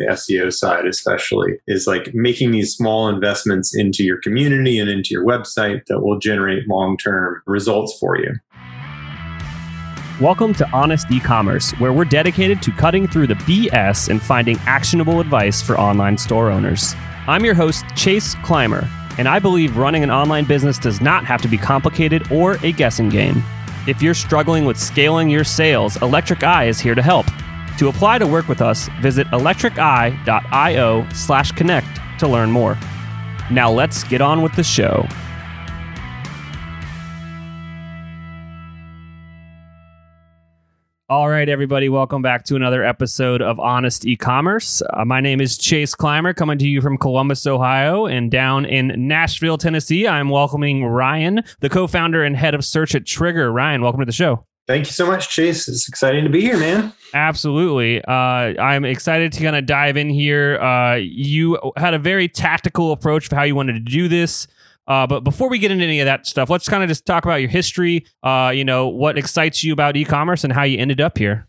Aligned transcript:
the 0.00 0.06
SEO 0.06 0.50
side, 0.50 0.86
especially, 0.86 1.58
is 1.68 1.86
like 1.86 2.14
making 2.14 2.52
these 2.52 2.74
small 2.74 3.08
investments 3.08 3.76
into 3.76 4.02
your 4.02 4.18
community 4.22 4.78
and 4.78 4.88
into 4.88 5.10
your 5.10 5.26
website 5.26 5.84
that 5.88 6.00
will 6.00 6.18
generate 6.18 6.66
long 6.66 6.96
term 6.96 7.42
results 7.46 7.98
for 8.00 8.18
you. 8.18 8.32
Welcome 10.18 10.54
to 10.54 10.68
Honest 10.70 11.10
E-commerce, 11.10 11.72
where 11.72 11.92
we're 11.92 12.06
dedicated 12.06 12.62
to 12.62 12.72
cutting 12.72 13.06
through 13.06 13.26
the 13.26 13.34
BS 13.34 14.08
and 14.08 14.22
finding 14.22 14.58
actionable 14.60 15.20
advice 15.20 15.60
for 15.60 15.78
online 15.78 16.16
store 16.16 16.50
owners. 16.50 16.94
I'm 17.26 17.44
your 17.44 17.54
host, 17.54 17.84
Chase 17.94 18.34
Clymer, 18.36 18.88
and 19.18 19.28
I 19.28 19.38
believe 19.38 19.76
running 19.76 20.02
an 20.02 20.10
online 20.10 20.46
business 20.46 20.78
does 20.78 21.02
not 21.02 21.26
have 21.26 21.42
to 21.42 21.48
be 21.48 21.58
complicated 21.58 22.32
or 22.32 22.56
a 22.62 22.72
guessing 22.72 23.10
game. 23.10 23.42
If 23.86 24.00
you're 24.00 24.14
struggling 24.14 24.64
with 24.64 24.78
scaling 24.78 25.28
your 25.28 25.44
sales, 25.44 26.00
Electric 26.00 26.42
Eye 26.42 26.64
is 26.64 26.80
here 26.80 26.94
to 26.94 27.02
help. 27.02 27.26
To 27.78 27.88
apply 27.88 28.18
to 28.18 28.26
work 28.26 28.48
with 28.48 28.60
us, 28.60 28.88
visit 29.00 29.26
electriceye.io 29.28 31.08
slash 31.14 31.52
connect 31.52 32.00
to 32.18 32.28
learn 32.28 32.50
more. 32.50 32.78
Now 33.50 33.70
let's 33.70 34.04
get 34.04 34.20
on 34.20 34.42
with 34.42 34.54
the 34.54 34.62
show. 34.62 35.08
All 41.08 41.28
right, 41.28 41.48
everybody, 41.48 41.88
welcome 41.88 42.22
back 42.22 42.44
to 42.44 42.54
another 42.54 42.84
episode 42.84 43.42
of 43.42 43.58
Honest 43.58 44.06
E-commerce. 44.06 44.80
Uh, 44.90 45.04
my 45.04 45.20
name 45.20 45.40
is 45.40 45.58
Chase 45.58 45.92
Clymer, 45.92 46.32
coming 46.32 46.56
to 46.58 46.68
you 46.68 46.80
from 46.80 46.96
Columbus, 46.96 47.48
Ohio, 47.48 48.06
and 48.06 48.30
down 48.30 48.64
in 48.64 49.08
Nashville, 49.08 49.58
Tennessee. 49.58 50.06
I'm 50.06 50.28
welcoming 50.28 50.84
Ryan, 50.84 51.42
the 51.58 51.68
co-founder 51.68 52.22
and 52.22 52.36
head 52.36 52.54
of 52.54 52.64
search 52.64 52.94
at 52.94 53.06
Trigger. 53.06 53.50
Ryan, 53.50 53.82
welcome 53.82 53.98
to 53.98 54.06
the 54.06 54.12
show. 54.12 54.44
Thank 54.70 54.86
you 54.86 54.92
so 54.92 55.04
much, 55.04 55.30
Chase. 55.30 55.66
It's 55.66 55.88
exciting 55.88 56.22
to 56.22 56.30
be 56.30 56.42
here, 56.42 56.56
man. 56.56 56.92
Absolutely. 57.12 58.00
Uh, 58.04 58.12
I'm 58.12 58.84
excited 58.84 59.32
to 59.32 59.42
kind 59.42 59.56
of 59.56 59.66
dive 59.66 59.96
in 59.96 60.08
here. 60.08 60.60
Uh, 60.60 60.94
you 60.94 61.58
had 61.76 61.92
a 61.92 61.98
very 61.98 62.28
tactical 62.28 62.92
approach 62.92 63.26
for 63.26 63.34
how 63.34 63.42
you 63.42 63.56
wanted 63.56 63.72
to 63.72 63.80
do 63.80 64.06
this. 64.06 64.46
Uh, 64.86 65.08
but 65.08 65.24
before 65.24 65.48
we 65.48 65.58
get 65.58 65.72
into 65.72 65.84
any 65.84 65.98
of 65.98 66.04
that 66.04 66.24
stuff, 66.24 66.48
let's 66.48 66.68
kind 66.68 66.84
of 66.84 66.88
just 66.88 67.04
talk 67.04 67.24
about 67.24 67.40
your 67.40 67.50
history. 67.50 68.06
Uh, 68.22 68.52
you 68.54 68.64
know, 68.64 68.86
what 68.86 69.18
excites 69.18 69.64
you 69.64 69.72
about 69.72 69.96
e-commerce 69.96 70.44
and 70.44 70.52
how 70.52 70.62
you 70.62 70.78
ended 70.78 71.00
up 71.00 71.18
here. 71.18 71.48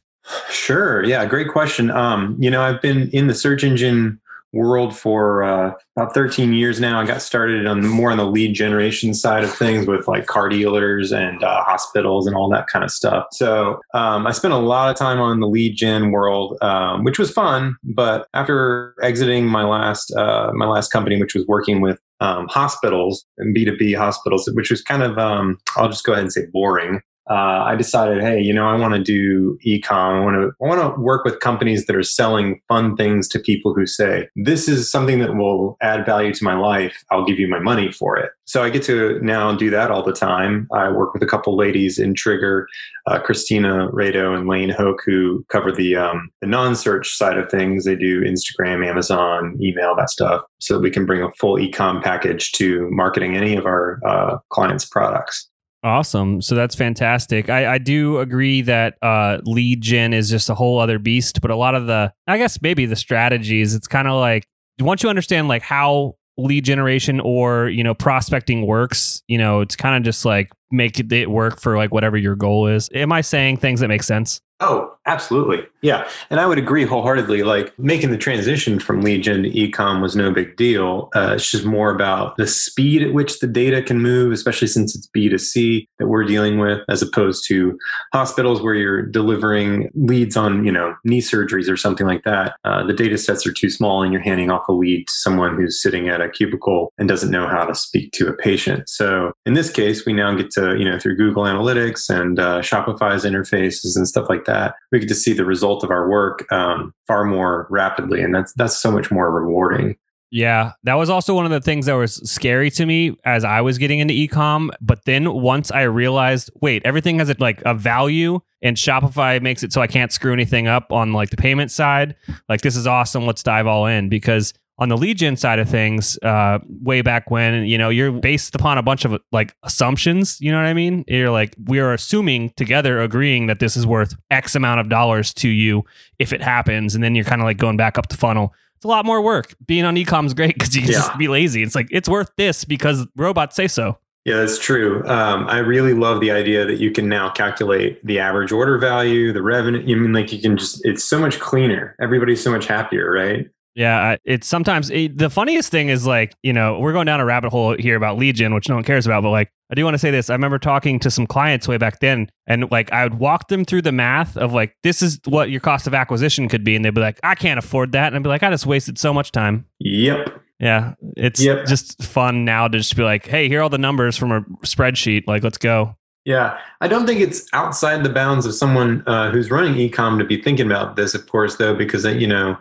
Sure. 0.49 1.03
Yeah. 1.03 1.23
Great 1.27 1.49
question. 1.49 1.91
Um, 1.91 2.35
you 2.39 2.49
know, 2.49 2.63
I've 2.63 2.81
been 2.81 3.11
in 3.11 3.27
the 3.27 3.35
search 3.35 3.63
engine 3.63 4.19
world 4.53 4.95
for 4.95 5.43
uh, 5.43 5.73
about 5.95 6.13
13 6.13 6.53
years 6.53 6.79
now. 6.79 6.99
I 6.99 7.05
got 7.05 7.21
started 7.21 7.65
on 7.65 7.85
more 7.85 8.11
on 8.11 8.17
the 8.17 8.25
lead 8.25 8.53
generation 8.53 9.13
side 9.13 9.43
of 9.43 9.53
things 9.53 9.87
with 9.87 10.07
like 10.07 10.25
car 10.25 10.49
dealers 10.49 11.11
and 11.11 11.43
uh, 11.43 11.63
hospitals 11.63 12.27
and 12.27 12.35
all 12.35 12.49
that 12.49 12.67
kind 12.67 12.83
of 12.83 12.91
stuff. 12.91 13.27
So 13.31 13.79
um, 13.93 14.27
I 14.27 14.31
spent 14.31 14.53
a 14.53 14.57
lot 14.57 14.89
of 14.89 14.97
time 14.97 15.19
on 15.19 15.39
the 15.39 15.47
lead 15.47 15.75
gen 15.75 16.11
world, 16.11 16.57
um, 16.61 17.03
which 17.03 17.19
was 17.19 17.31
fun. 17.31 17.75
But 17.83 18.27
after 18.33 18.95
exiting 19.01 19.45
my 19.47 19.63
last 19.63 20.11
uh, 20.15 20.51
my 20.53 20.67
last 20.67 20.91
company, 20.91 21.19
which 21.19 21.35
was 21.35 21.45
working 21.47 21.81
with 21.81 21.99
um, 22.19 22.47
hospitals 22.47 23.25
and 23.37 23.55
B2B 23.55 23.97
hospitals, 23.97 24.49
which 24.53 24.69
was 24.69 24.81
kind 24.81 25.01
of, 25.01 25.17
um, 25.17 25.57
I'll 25.75 25.89
just 25.89 26.05
go 26.05 26.13
ahead 26.13 26.23
and 26.23 26.31
say 26.31 26.45
boring 26.53 27.01
uh, 27.29 27.63
I 27.65 27.75
decided, 27.75 28.21
hey, 28.21 28.39
you 28.39 28.53
know, 28.53 28.67
I 28.67 28.75
want 28.75 28.93
to 28.95 29.01
do 29.01 29.57
ecom. 29.65 29.91
I 29.91 30.19
want 30.19 30.35
to 30.35 30.51
I 30.63 30.67
want 30.67 30.95
to 30.95 31.01
work 31.01 31.23
with 31.23 31.39
companies 31.39 31.85
that 31.85 31.95
are 31.95 32.03
selling 32.03 32.59
fun 32.67 32.95
things 32.95 33.27
to 33.29 33.39
people 33.39 33.73
who 33.73 33.85
say 33.85 34.27
this 34.35 34.67
is 34.67 34.91
something 34.91 35.19
that 35.19 35.35
will 35.35 35.77
add 35.81 36.05
value 36.05 36.33
to 36.33 36.43
my 36.43 36.55
life. 36.55 37.03
I'll 37.11 37.25
give 37.25 37.39
you 37.39 37.47
my 37.47 37.59
money 37.59 37.91
for 37.91 38.17
it. 38.17 38.31
So 38.45 38.63
I 38.63 38.69
get 38.69 38.83
to 38.83 39.19
now 39.21 39.55
do 39.55 39.69
that 39.69 39.91
all 39.91 40.03
the 40.03 40.11
time. 40.11 40.67
I 40.73 40.89
work 40.89 41.13
with 41.13 41.23
a 41.23 41.27
couple 41.27 41.55
ladies 41.55 41.99
in 41.99 42.15
Trigger, 42.15 42.67
uh, 43.05 43.19
Christina 43.19 43.89
Rado 43.93 44.35
and 44.35 44.47
Lane 44.47 44.69
Hoke, 44.69 45.01
who 45.05 45.45
cover 45.49 45.71
the 45.71 45.95
um, 45.95 46.29
the 46.41 46.47
non-search 46.47 47.15
side 47.15 47.37
of 47.37 47.49
things. 47.51 47.85
They 47.85 47.95
do 47.95 48.21
Instagram, 48.21 48.85
Amazon, 48.85 49.57
email, 49.61 49.95
that 49.95 50.09
stuff, 50.09 50.41
so 50.59 50.73
that 50.73 50.81
we 50.81 50.89
can 50.89 51.05
bring 51.05 51.21
a 51.21 51.31
full 51.33 51.57
ecom 51.57 52.03
package 52.03 52.51
to 52.53 52.89
marketing 52.91 53.37
any 53.37 53.55
of 53.55 53.65
our 53.65 53.99
uh, 54.05 54.37
clients' 54.49 54.85
products. 54.85 55.50
Awesome. 55.83 56.41
So 56.41 56.53
that's 56.53 56.75
fantastic. 56.75 57.49
I, 57.49 57.73
I 57.73 57.77
do 57.79 58.19
agree 58.19 58.61
that 58.61 58.97
uh, 59.01 59.39
lead 59.43 59.81
gen 59.81 60.13
is 60.13 60.29
just 60.29 60.49
a 60.49 60.55
whole 60.55 60.79
other 60.79 60.99
beast, 60.99 61.41
but 61.41 61.49
a 61.49 61.55
lot 61.55 61.73
of 61.73 61.87
the, 61.87 62.13
I 62.27 62.37
guess 62.37 62.61
maybe 62.61 62.85
the 62.85 62.95
strategies, 62.95 63.73
it's 63.73 63.87
kind 63.87 64.07
of 64.07 64.19
like 64.19 64.45
once 64.79 65.01
you 65.01 65.09
understand 65.09 65.47
like 65.47 65.63
how 65.63 66.15
lead 66.37 66.65
generation 66.65 67.19
or 67.19 67.69
you 67.69 67.83
know 67.83 67.93
prospecting 67.93 68.65
works, 68.65 69.23
you 69.27 69.37
know, 69.37 69.61
it's 69.61 69.75
kind 69.75 69.95
of 69.95 70.03
just 70.03 70.23
like 70.23 70.51
make 70.71 70.99
it 70.99 71.29
work 71.29 71.59
for 71.59 71.77
like 71.77 71.93
whatever 71.93 72.17
your 72.17 72.35
goal 72.35 72.67
is. 72.67 72.89
Am 72.93 73.11
I 73.11 73.21
saying 73.21 73.57
things 73.57 73.79
that 73.79 73.87
make 73.87 74.03
sense? 74.03 74.39
Oh, 74.59 74.95
absolutely. 75.11 75.65
Yeah. 75.81 76.07
And 76.29 76.39
I 76.39 76.45
would 76.45 76.57
agree 76.57 76.85
wholeheartedly. 76.85 77.43
Like 77.43 77.77
making 77.77 78.11
the 78.11 78.17
transition 78.17 78.79
from 78.79 79.01
lead 79.01 79.23
gen 79.23 79.43
to 79.43 79.49
ecom 79.49 80.01
was 80.01 80.15
no 80.15 80.31
big 80.31 80.55
deal. 80.55 81.09
Uh, 81.15 81.33
it's 81.35 81.51
just 81.51 81.65
more 81.65 81.93
about 81.93 82.37
the 82.37 82.47
speed 82.47 83.01
at 83.03 83.13
which 83.13 83.39
the 83.39 83.47
data 83.47 83.81
can 83.81 83.99
move, 83.99 84.31
especially 84.31 84.67
since 84.67 84.95
it's 84.95 85.07
B2C 85.15 85.87
that 85.99 86.07
we're 86.07 86.23
dealing 86.23 86.59
with, 86.59 86.79
as 86.87 87.01
opposed 87.01 87.45
to 87.47 87.77
hospitals 88.13 88.61
where 88.61 88.75
you're 88.75 89.01
delivering 89.01 89.89
leads 89.95 90.37
on, 90.37 90.63
you 90.63 90.71
know, 90.71 90.95
knee 91.03 91.21
surgeries 91.21 91.69
or 91.69 91.77
something 91.77 92.07
like 92.07 92.23
that. 92.23 92.55
Uh, 92.63 92.83
the 92.85 92.93
data 92.93 93.17
sets 93.17 93.45
are 93.45 93.53
too 93.53 93.69
small 93.69 94.03
and 94.03 94.13
you're 94.13 94.21
handing 94.21 94.49
off 94.49 94.67
a 94.69 94.71
lead 94.71 95.07
to 95.07 95.13
someone 95.13 95.55
who's 95.55 95.81
sitting 95.81 96.07
at 96.07 96.21
a 96.21 96.29
cubicle 96.29 96.93
and 96.97 97.09
doesn't 97.09 97.31
know 97.31 97.47
how 97.47 97.65
to 97.65 97.75
speak 97.75 98.11
to 98.13 98.27
a 98.27 98.33
patient. 98.33 98.87
So 98.87 99.33
in 99.45 99.55
this 99.55 99.69
case, 99.69 100.05
we 100.05 100.13
now 100.13 100.33
get 100.35 100.51
to, 100.51 100.77
you 100.77 100.85
know, 100.85 100.99
through 100.99 101.17
Google 101.17 101.43
Analytics 101.43 102.09
and 102.09 102.39
uh, 102.39 102.61
Shopify's 102.61 103.25
interfaces 103.25 103.95
and 103.95 104.07
stuff 104.07 104.29
like 104.29 104.45
that, 104.45 104.75
we 104.91 104.99
get 105.01 105.09
to 105.09 105.15
see 105.15 105.33
the 105.33 105.45
result 105.45 105.83
of 105.83 105.91
our 105.91 106.09
work 106.09 106.51
um, 106.51 106.93
far 107.07 107.25
more 107.25 107.67
rapidly, 107.69 108.21
and 108.21 108.33
that's 108.33 108.53
that's 108.53 108.77
so 108.77 108.91
much 108.91 109.11
more 109.11 109.31
rewarding. 109.31 109.97
Yeah, 110.33 110.71
that 110.83 110.93
was 110.93 111.09
also 111.09 111.35
one 111.35 111.43
of 111.43 111.51
the 111.51 111.59
things 111.59 111.87
that 111.87 111.93
was 111.93 112.15
scary 112.29 112.71
to 112.71 112.85
me 112.85 113.17
as 113.25 113.43
I 113.43 113.59
was 113.59 113.77
getting 113.77 113.99
into 113.99 114.13
ecom. 114.13 114.69
But 114.79 115.03
then 115.03 115.33
once 115.33 115.71
I 115.71 115.81
realized, 115.81 116.49
wait, 116.61 116.83
everything 116.85 117.19
has 117.19 117.29
a, 117.29 117.35
like 117.37 117.61
a 117.65 117.73
value, 117.73 118.39
and 118.61 118.77
Shopify 118.77 119.41
makes 119.41 119.61
it 119.61 119.73
so 119.73 119.81
I 119.81 119.87
can't 119.87 120.11
screw 120.11 120.31
anything 120.31 120.67
up 120.67 120.93
on 120.93 121.11
like 121.11 121.31
the 121.31 121.37
payment 121.37 121.69
side. 121.69 122.15
Like 122.47 122.61
this 122.61 122.77
is 122.77 122.87
awesome. 122.87 123.25
Let's 123.25 123.43
dive 123.43 123.67
all 123.67 123.85
in 123.87 124.07
because 124.07 124.53
on 124.81 124.89
the 124.89 124.97
lead 124.97 125.15
gen 125.15 125.37
side 125.37 125.59
of 125.59 125.69
things, 125.69 126.17
uh, 126.23 126.57
way 126.81 127.03
back 127.03 127.29
when, 127.29 127.65
you 127.65 127.77
know, 127.77 127.89
you're 127.89 128.11
based 128.11 128.55
upon 128.55 128.79
a 128.79 128.81
bunch 128.81 129.05
of 129.05 129.15
like 129.31 129.55
assumptions. 129.61 130.41
You 130.41 130.51
know 130.51 130.57
what 130.57 130.65
I 130.65 130.73
mean? 130.73 131.05
You're 131.07 131.29
like, 131.29 131.55
we 131.65 131.79
are 131.79 131.93
assuming 131.93 132.49
together, 132.57 132.99
agreeing 132.99 133.45
that 133.45 133.59
this 133.59 133.77
is 133.77 133.85
worth 133.85 134.15
X 134.31 134.55
amount 134.55 134.79
of 134.79 134.89
dollars 134.89 135.35
to 135.35 135.47
you 135.47 135.83
if 136.17 136.33
it 136.33 136.41
happens. 136.41 136.95
And 136.95 137.03
then 137.03 137.13
you're 137.13 137.25
kind 137.25 137.41
of 137.41 137.45
like 137.45 137.57
going 137.57 137.77
back 137.77 137.99
up 137.99 138.09
the 138.09 138.17
funnel. 138.17 138.55
It's 138.75 138.83
a 138.83 138.87
lot 138.87 139.05
more 139.05 139.21
work. 139.21 139.53
Being 139.67 139.85
on 139.85 139.95
ecom 139.97 140.25
is 140.25 140.33
great 140.33 140.55
because 140.55 140.75
you 140.75 140.81
can 140.81 140.89
yeah. 140.89 140.97
just 140.97 141.15
be 141.15 141.27
lazy. 141.27 141.61
It's 141.61 141.75
like, 141.75 141.87
it's 141.91 142.09
worth 142.09 142.31
this 142.35 142.65
because 142.65 143.05
robots 143.15 143.55
say 143.55 143.67
so. 143.67 143.99
Yeah, 144.25 144.37
that's 144.37 144.57
true. 144.57 145.07
Um, 145.07 145.47
I 145.47 145.59
really 145.59 145.93
love 145.93 146.21
the 146.21 146.31
idea 146.31 146.65
that 146.65 146.79
you 146.79 146.89
can 146.89 147.07
now 147.07 147.29
calculate 147.29 148.03
the 148.03 148.17
average 148.17 148.51
order 148.51 148.79
value, 148.79 149.31
the 149.31 149.43
revenue. 149.43 149.83
You 149.85 149.95
mean 149.97 150.13
like 150.13 150.33
you 150.33 150.41
can 150.41 150.57
just, 150.57 150.83
it's 150.83 151.03
so 151.03 151.19
much 151.19 151.39
cleaner. 151.39 151.95
Everybody's 152.01 152.43
so 152.43 152.51
much 152.51 152.65
happier, 152.65 153.11
right? 153.11 153.47
Yeah, 153.73 154.17
it's 154.25 154.47
sometimes 154.47 154.89
it, 154.89 155.17
the 155.17 155.29
funniest 155.29 155.71
thing 155.71 155.87
is 155.87 156.05
like, 156.05 156.35
you 156.43 156.51
know, 156.51 156.77
we're 156.79 156.91
going 156.91 157.05
down 157.05 157.21
a 157.21 157.25
rabbit 157.25 157.51
hole 157.51 157.75
here 157.77 157.95
about 157.95 158.17
lead 158.17 158.35
gen, 158.35 158.53
which 158.53 158.67
no 158.67 158.75
one 158.75 158.83
cares 158.83 159.05
about, 159.05 159.23
but 159.23 159.29
like, 159.29 159.49
I 159.71 159.75
do 159.75 159.85
want 159.85 159.93
to 159.93 159.99
say 159.99 160.11
this. 160.11 160.29
I 160.29 160.33
remember 160.33 160.59
talking 160.59 160.99
to 160.99 161.09
some 161.09 161.25
clients 161.25 161.69
way 161.69 161.77
back 161.77 162.01
then, 162.01 162.29
and 162.47 162.69
like, 162.69 162.91
I 162.91 163.03
would 163.03 163.19
walk 163.19 163.47
them 163.47 163.63
through 163.63 163.83
the 163.83 163.93
math 163.93 164.35
of 164.35 164.51
like, 164.51 164.75
this 164.83 165.01
is 165.01 165.21
what 165.25 165.49
your 165.49 165.61
cost 165.61 165.87
of 165.87 165.93
acquisition 165.93 166.49
could 166.49 166.65
be. 166.65 166.75
And 166.75 166.83
they'd 166.83 166.93
be 166.93 166.99
like, 166.99 167.19
I 167.23 167.35
can't 167.35 167.57
afford 167.57 167.93
that. 167.93 168.07
And 168.07 168.17
I'd 168.17 168.23
be 168.23 168.29
like, 168.29 168.43
I 168.43 168.49
just 168.49 168.65
wasted 168.65 168.99
so 168.99 169.13
much 169.13 169.31
time. 169.31 169.65
Yep. 169.79 170.41
Yeah. 170.59 170.95
It's 171.15 171.41
yep. 171.41 171.65
just 171.65 172.03
fun 172.03 172.43
now 172.43 172.67
to 172.67 172.77
just 172.77 172.97
be 172.97 173.03
like, 173.03 173.25
hey, 173.25 173.47
here 173.47 173.61
are 173.61 173.63
all 173.63 173.69
the 173.69 173.77
numbers 173.77 174.17
from 174.17 174.33
a 174.33 174.41
spreadsheet. 174.65 175.23
Like, 175.27 175.43
let's 175.43 175.57
go. 175.57 175.95
Yeah, 176.23 176.59
I 176.81 176.87
don't 176.87 177.07
think 177.07 177.19
it's 177.19 177.47
outside 177.51 178.03
the 178.03 178.09
bounds 178.09 178.45
of 178.45 178.53
someone 178.53 179.03
uh, 179.07 179.31
who's 179.31 179.49
running 179.49 179.73
ecom 179.73 180.19
to 180.19 180.23
be 180.23 180.39
thinking 180.39 180.67
about 180.67 180.95
this, 180.95 181.15
of 181.15 181.27
course, 181.27 181.55
though, 181.55 181.73
because 181.73 182.05
you 182.05 182.27
know 182.27 182.57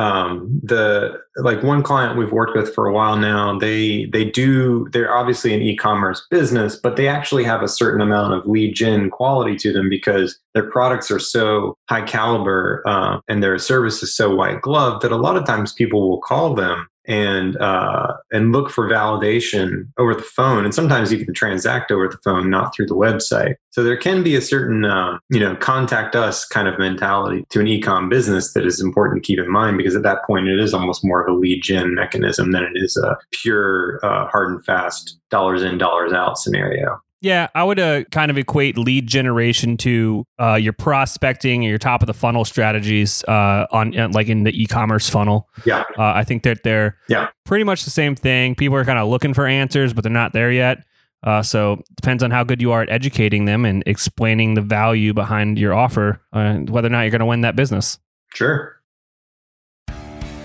um, 0.00 0.60
the 0.62 1.20
like 1.36 1.62
one 1.62 1.82
client 1.82 2.16
we've 2.16 2.32
worked 2.32 2.56
with 2.56 2.74
for 2.74 2.86
a 2.86 2.92
while 2.92 3.16
now 3.16 3.58
they 3.58 4.06
they 4.06 4.24
do 4.24 4.88
they're 4.92 5.14
obviously 5.14 5.52
an 5.52 5.60
e-commerce 5.60 6.26
business 6.30 6.74
but 6.74 6.96
they 6.96 7.06
actually 7.06 7.44
have 7.44 7.62
a 7.62 7.68
certain 7.68 8.00
amount 8.00 8.32
of 8.32 8.46
lead 8.46 8.74
gen 8.74 9.10
quality 9.10 9.56
to 9.56 9.74
them 9.74 9.90
because 9.90 10.38
their 10.54 10.70
products 10.70 11.10
are 11.10 11.18
so 11.18 11.76
high 11.90 12.00
caliber 12.00 12.82
uh, 12.86 13.20
and 13.28 13.42
their 13.42 13.58
service 13.58 14.02
is 14.02 14.16
so 14.16 14.34
white 14.34 14.62
glove 14.62 15.02
that 15.02 15.12
a 15.12 15.16
lot 15.16 15.36
of 15.36 15.44
times 15.44 15.74
people 15.74 16.08
will 16.08 16.20
call 16.22 16.54
them 16.54 16.86
and 17.06 17.56
uh, 17.56 18.14
and 18.30 18.52
look 18.52 18.70
for 18.70 18.88
validation 18.88 19.88
over 19.98 20.14
the 20.14 20.22
phone, 20.22 20.64
and 20.64 20.74
sometimes 20.74 21.12
you 21.12 21.24
can 21.24 21.34
transact 21.34 21.90
over 21.90 22.08
the 22.08 22.18
phone, 22.18 22.50
not 22.50 22.74
through 22.74 22.86
the 22.86 22.94
website. 22.94 23.54
So 23.70 23.82
there 23.82 23.96
can 23.96 24.22
be 24.22 24.36
a 24.36 24.40
certain 24.40 24.84
uh, 24.84 25.18
you 25.30 25.40
know 25.40 25.56
contact 25.56 26.14
us 26.14 26.44
kind 26.44 26.68
of 26.68 26.78
mentality 26.78 27.44
to 27.50 27.60
an 27.60 27.66
ecom 27.66 28.08
business 28.08 28.52
that 28.52 28.66
is 28.66 28.80
important 28.80 29.22
to 29.22 29.26
keep 29.26 29.38
in 29.38 29.50
mind 29.50 29.78
because 29.78 29.96
at 29.96 30.02
that 30.02 30.24
point 30.26 30.48
it 30.48 30.60
is 30.60 30.74
almost 30.74 31.04
more 31.04 31.22
of 31.24 31.34
a 31.34 31.38
lead 31.38 31.62
gen 31.62 31.94
mechanism 31.94 32.52
than 32.52 32.64
it 32.64 32.72
is 32.74 32.96
a 32.96 33.16
pure 33.30 33.98
uh, 34.02 34.26
hard 34.28 34.50
and 34.50 34.64
fast 34.64 35.18
dollars 35.30 35.62
in 35.62 35.78
dollars 35.78 36.12
out 36.12 36.38
scenario. 36.38 37.00
Yeah, 37.22 37.48
I 37.54 37.64
would 37.64 37.78
uh, 37.78 38.04
kind 38.04 38.30
of 38.30 38.38
equate 38.38 38.78
lead 38.78 39.06
generation 39.06 39.76
to 39.78 40.24
uh, 40.40 40.54
your 40.54 40.72
prospecting, 40.72 41.62
your 41.62 41.76
top 41.76 42.02
of 42.02 42.06
the 42.06 42.14
funnel 42.14 42.46
strategies 42.46 43.22
uh, 43.24 43.66
on 43.70 43.98
uh, 43.98 44.08
like 44.12 44.28
in 44.28 44.44
the 44.44 44.62
e-commerce 44.62 45.08
funnel. 45.10 45.48
Yeah, 45.66 45.80
Uh, 45.98 46.12
I 46.14 46.24
think 46.24 46.44
that 46.44 46.62
they're 46.64 46.96
Yeah. 47.08 47.28
pretty 47.44 47.64
much 47.64 47.84
the 47.84 47.90
same 47.90 48.14
thing. 48.14 48.54
People 48.54 48.76
are 48.78 48.84
kind 48.86 48.98
of 48.98 49.08
looking 49.08 49.34
for 49.34 49.46
answers, 49.46 49.92
but 49.92 50.02
they're 50.02 50.10
not 50.12 50.32
there 50.32 50.50
yet. 50.50 50.78
Uh, 51.22 51.42
so 51.42 51.74
it 51.74 51.84
depends 51.96 52.22
on 52.22 52.30
how 52.30 52.42
good 52.42 52.62
you 52.62 52.72
are 52.72 52.80
at 52.80 52.88
educating 52.88 53.44
them 53.44 53.66
and 53.66 53.82
explaining 53.84 54.54
the 54.54 54.62
value 54.62 55.12
behind 55.12 55.58
your 55.58 55.74
offer, 55.74 56.22
uh, 56.32 56.54
whether 56.54 56.86
or 56.86 56.90
not 56.90 57.02
you're 57.02 57.10
going 57.10 57.20
to 57.20 57.26
win 57.26 57.42
that 57.42 57.54
business. 57.56 57.98
sure. 58.32 58.76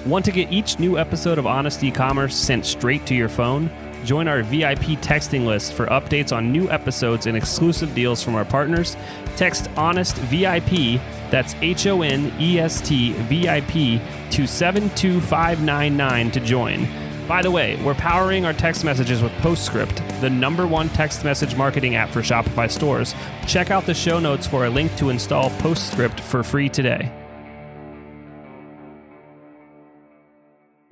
Want 0.05 0.25
to 0.25 0.31
get 0.31 0.51
each 0.51 0.77
new 0.77 0.99
episode 0.99 1.37
of 1.39 1.47
Honest 1.47 1.83
E-commerce 1.83 2.35
sent 2.35 2.65
straight 2.65 3.05
to 3.07 3.15
your 3.15 3.29
phone? 3.29 3.71
Join 4.05 4.27
our 4.27 4.43
VIP 4.43 5.01
texting 5.01 5.47
list 5.47 5.73
for 5.73 5.87
updates 5.87 6.31
on 6.31 6.51
new 6.51 6.69
episodes 6.69 7.25
and 7.25 7.35
exclusive 7.35 7.95
deals 7.95 8.21
from 8.21 8.35
our 8.35 8.45
partners. 8.45 8.95
Text 9.35 9.67
Honest 9.75 10.15
VIP, 10.17 11.01
that's 11.31 11.55
H 11.55 11.87
O 11.87 12.03
N 12.03 12.31
E 12.39 12.59
S 12.59 12.81
T 12.81 13.13
VIP, 13.13 13.99
to 14.31 14.45
72599 14.45 16.31
to 16.31 16.39
join. 16.39 16.87
By 17.27 17.41
the 17.41 17.49
way, 17.49 17.81
we're 17.83 17.95
powering 17.95 18.45
our 18.45 18.53
text 18.53 18.85
messages 18.85 19.23
with 19.23 19.31
Postscript, 19.39 20.03
the 20.21 20.29
number 20.29 20.67
one 20.67 20.89
text 20.89 21.25
message 21.25 21.55
marketing 21.55 21.95
app 21.95 22.09
for 22.09 22.21
Shopify 22.21 22.69
stores. 22.69 23.15
Check 23.47 23.71
out 23.71 23.87
the 23.87 23.95
show 23.95 24.19
notes 24.19 24.45
for 24.45 24.65
a 24.65 24.69
link 24.69 24.95
to 24.97 25.09
install 25.09 25.49
Postscript 25.49 26.19
for 26.19 26.43
free 26.43 26.69
today. 26.69 27.11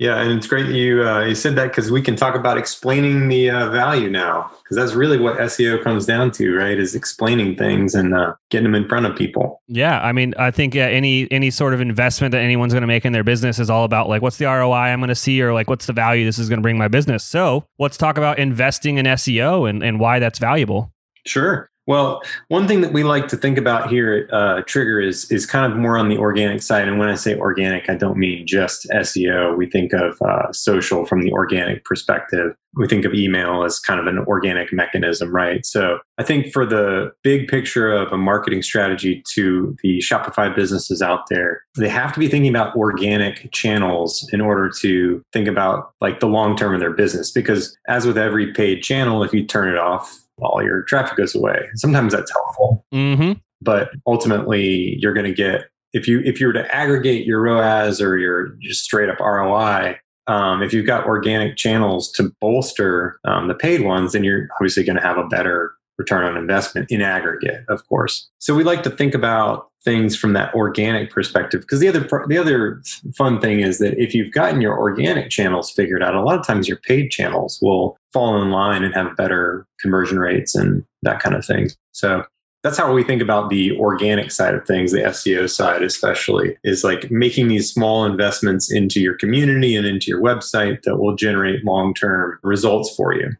Yeah, 0.04 0.20
and 0.20 0.32
it's 0.32 0.46
great 0.46 0.66
you 0.66 1.02
uh, 1.02 1.24
you 1.24 1.34
said 1.34 1.56
that 1.56 1.68
because 1.68 1.90
we 1.90 2.02
can 2.02 2.14
talk 2.14 2.34
about 2.34 2.58
explaining 2.58 3.28
the 3.28 3.48
uh, 3.48 3.70
value 3.70 4.10
now 4.10 4.50
because 4.62 4.76
that's 4.76 4.92
really 4.92 5.18
what 5.18 5.38
SEO 5.38 5.82
comes 5.82 6.04
down 6.04 6.30
to, 6.32 6.54
right? 6.54 6.78
Is 6.78 6.94
explaining 6.94 7.56
things 7.56 7.94
and 7.94 8.14
uh, 8.14 8.34
getting 8.50 8.64
them 8.64 8.74
in 8.74 8.86
front 8.86 9.06
of 9.06 9.16
people. 9.16 9.62
Yeah, 9.66 9.98
I 10.02 10.12
mean, 10.12 10.34
I 10.38 10.50
think 10.50 10.74
yeah, 10.74 10.88
any 10.88 11.26
any 11.30 11.50
sort 11.50 11.72
of 11.72 11.80
investment 11.80 12.32
that 12.32 12.42
anyone's 12.42 12.74
going 12.74 12.82
to 12.82 12.86
make 12.86 13.06
in 13.06 13.14
their 13.14 13.24
business 13.24 13.58
is 13.58 13.70
all 13.70 13.84
about 13.84 14.10
like 14.10 14.20
what's 14.20 14.36
the 14.36 14.44
ROI 14.44 14.74
I'm 14.74 15.00
going 15.00 15.08
to 15.08 15.14
see 15.14 15.40
or 15.40 15.54
like 15.54 15.70
what's 15.70 15.86
the 15.86 15.94
value 15.94 16.26
this 16.26 16.38
is 16.38 16.50
going 16.50 16.58
to 16.58 16.62
bring 16.62 16.76
my 16.76 16.88
business. 16.88 17.24
So 17.24 17.64
let's 17.78 17.96
talk 17.96 18.18
about 18.18 18.38
investing 18.38 18.98
in 18.98 19.06
SEO 19.06 19.66
and, 19.70 19.82
and 19.82 19.98
why 19.98 20.18
that's 20.18 20.38
valuable. 20.38 20.92
Sure. 21.24 21.70
Well, 21.86 22.22
one 22.48 22.66
thing 22.66 22.80
that 22.80 22.94
we 22.94 23.04
like 23.04 23.28
to 23.28 23.36
think 23.36 23.58
about 23.58 23.90
here 23.90 24.26
at 24.32 24.34
uh, 24.34 24.62
Trigger 24.62 25.00
is 25.00 25.30
is 25.30 25.44
kind 25.44 25.70
of 25.70 25.78
more 25.78 25.98
on 25.98 26.08
the 26.08 26.16
organic 26.16 26.62
side. 26.62 26.88
And 26.88 26.98
when 26.98 27.10
I 27.10 27.14
say 27.14 27.36
organic, 27.36 27.90
I 27.90 27.94
don't 27.94 28.16
mean 28.16 28.46
just 28.46 28.86
SEO. 28.90 29.56
We 29.56 29.68
think 29.68 29.92
of 29.92 30.20
uh, 30.22 30.50
social 30.52 31.04
from 31.04 31.22
the 31.22 31.32
organic 31.32 31.84
perspective. 31.84 32.54
We 32.76 32.88
think 32.88 33.04
of 33.04 33.12
email 33.12 33.64
as 33.64 33.78
kind 33.78 34.00
of 34.00 34.06
an 34.06 34.18
organic 34.20 34.72
mechanism, 34.72 35.32
right? 35.32 35.64
So 35.64 35.98
I 36.18 36.22
think 36.22 36.52
for 36.52 36.64
the 36.64 37.12
big 37.22 37.48
picture 37.48 37.92
of 37.92 38.10
a 38.12 38.16
marketing 38.16 38.62
strategy 38.62 39.22
to 39.34 39.76
the 39.82 39.98
Shopify 39.98 40.54
businesses 40.54 41.02
out 41.02 41.28
there, 41.28 41.62
they 41.76 41.88
have 41.88 42.12
to 42.14 42.18
be 42.18 42.28
thinking 42.28 42.50
about 42.50 42.74
organic 42.74 43.52
channels 43.52 44.28
in 44.32 44.40
order 44.40 44.70
to 44.80 45.22
think 45.32 45.46
about 45.46 45.92
like 46.00 46.20
the 46.20 46.26
long 46.26 46.56
term 46.56 46.72
of 46.72 46.80
their 46.80 46.92
business. 46.92 47.30
Because 47.30 47.76
as 47.86 48.06
with 48.06 48.16
every 48.16 48.52
paid 48.54 48.82
channel, 48.82 49.22
if 49.22 49.34
you 49.34 49.44
turn 49.44 49.68
it 49.68 49.78
off, 49.78 50.23
all 50.42 50.62
your 50.62 50.82
traffic 50.82 51.16
goes 51.16 51.34
away. 51.34 51.68
Sometimes 51.74 52.12
that's 52.12 52.30
helpful, 52.32 52.84
Mm-hmm. 52.92 53.32
but 53.60 53.90
ultimately 54.06 54.96
you're 55.00 55.14
going 55.14 55.26
to 55.26 55.34
get 55.34 55.66
if 55.92 56.08
you 56.08 56.20
if 56.24 56.40
you 56.40 56.46
were 56.48 56.52
to 56.52 56.74
aggregate 56.74 57.24
your 57.26 57.40
ROAS 57.42 58.00
or 58.00 58.18
your 58.18 58.48
just 58.60 58.82
straight 58.84 59.08
up 59.08 59.20
ROI. 59.20 59.98
Um, 60.26 60.62
if 60.62 60.72
you've 60.72 60.86
got 60.86 61.04
organic 61.04 61.56
channels 61.58 62.10
to 62.12 62.32
bolster 62.40 63.18
um, 63.26 63.46
the 63.48 63.54
paid 63.54 63.82
ones, 63.82 64.12
then 64.12 64.24
you're 64.24 64.48
obviously 64.58 64.82
going 64.82 64.96
to 64.96 65.02
have 65.02 65.18
a 65.18 65.26
better 65.28 65.74
return 65.98 66.24
on 66.24 66.36
investment 66.36 66.90
in 66.90 67.02
aggregate, 67.02 67.64
of 67.68 67.86
course. 67.88 68.28
So 68.38 68.54
we 68.54 68.64
like 68.64 68.82
to 68.84 68.90
think 68.90 69.14
about 69.14 69.68
things 69.84 70.16
from 70.16 70.32
that 70.32 70.54
organic 70.54 71.10
perspective 71.10 71.60
because 71.60 71.78
the 71.78 71.88
other 71.88 72.00
the 72.26 72.38
other 72.38 72.82
fun 73.16 73.40
thing 73.40 73.60
is 73.60 73.78
that 73.78 73.94
if 73.98 74.14
you've 74.14 74.32
gotten 74.32 74.60
your 74.60 74.78
organic 74.78 75.30
channels 75.30 75.70
figured 75.70 76.02
out, 76.02 76.14
a 76.14 76.22
lot 76.22 76.38
of 76.38 76.46
times 76.46 76.66
your 76.66 76.78
paid 76.78 77.10
channels 77.10 77.58
will 77.60 77.96
fall 78.12 78.40
in 78.40 78.50
line 78.50 78.82
and 78.82 78.94
have 78.94 79.16
better 79.16 79.66
conversion 79.80 80.18
rates 80.18 80.54
and 80.54 80.84
that 81.02 81.20
kind 81.20 81.36
of 81.36 81.44
thing. 81.44 81.68
So 81.92 82.24
that's 82.62 82.78
how 82.78 82.90
we 82.90 83.04
think 83.04 83.20
about 83.20 83.50
the 83.50 83.78
organic 83.78 84.30
side 84.30 84.54
of 84.54 84.66
things, 84.66 84.90
the 84.90 85.00
SEO 85.00 85.50
side 85.50 85.82
especially, 85.82 86.56
is 86.64 86.82
like 86.82 87.10
making 87.10 87.48
these 87.48 87.70
small 87.70 88.06
investments 88.06 88.72
into 88.72 89.00
your 89.00 89.14
community 89.18 89.76
and 89.76 89.86
into 89.86 90.06
your 90.06 90.22
website 90.22 90.80
that 90.84 90.96
will 90.96 91.14
generate 91.14 91.62
long-term 91.62 92.38
results 92.42 92.94
for 92.96 93.14
you. 93.14 93.32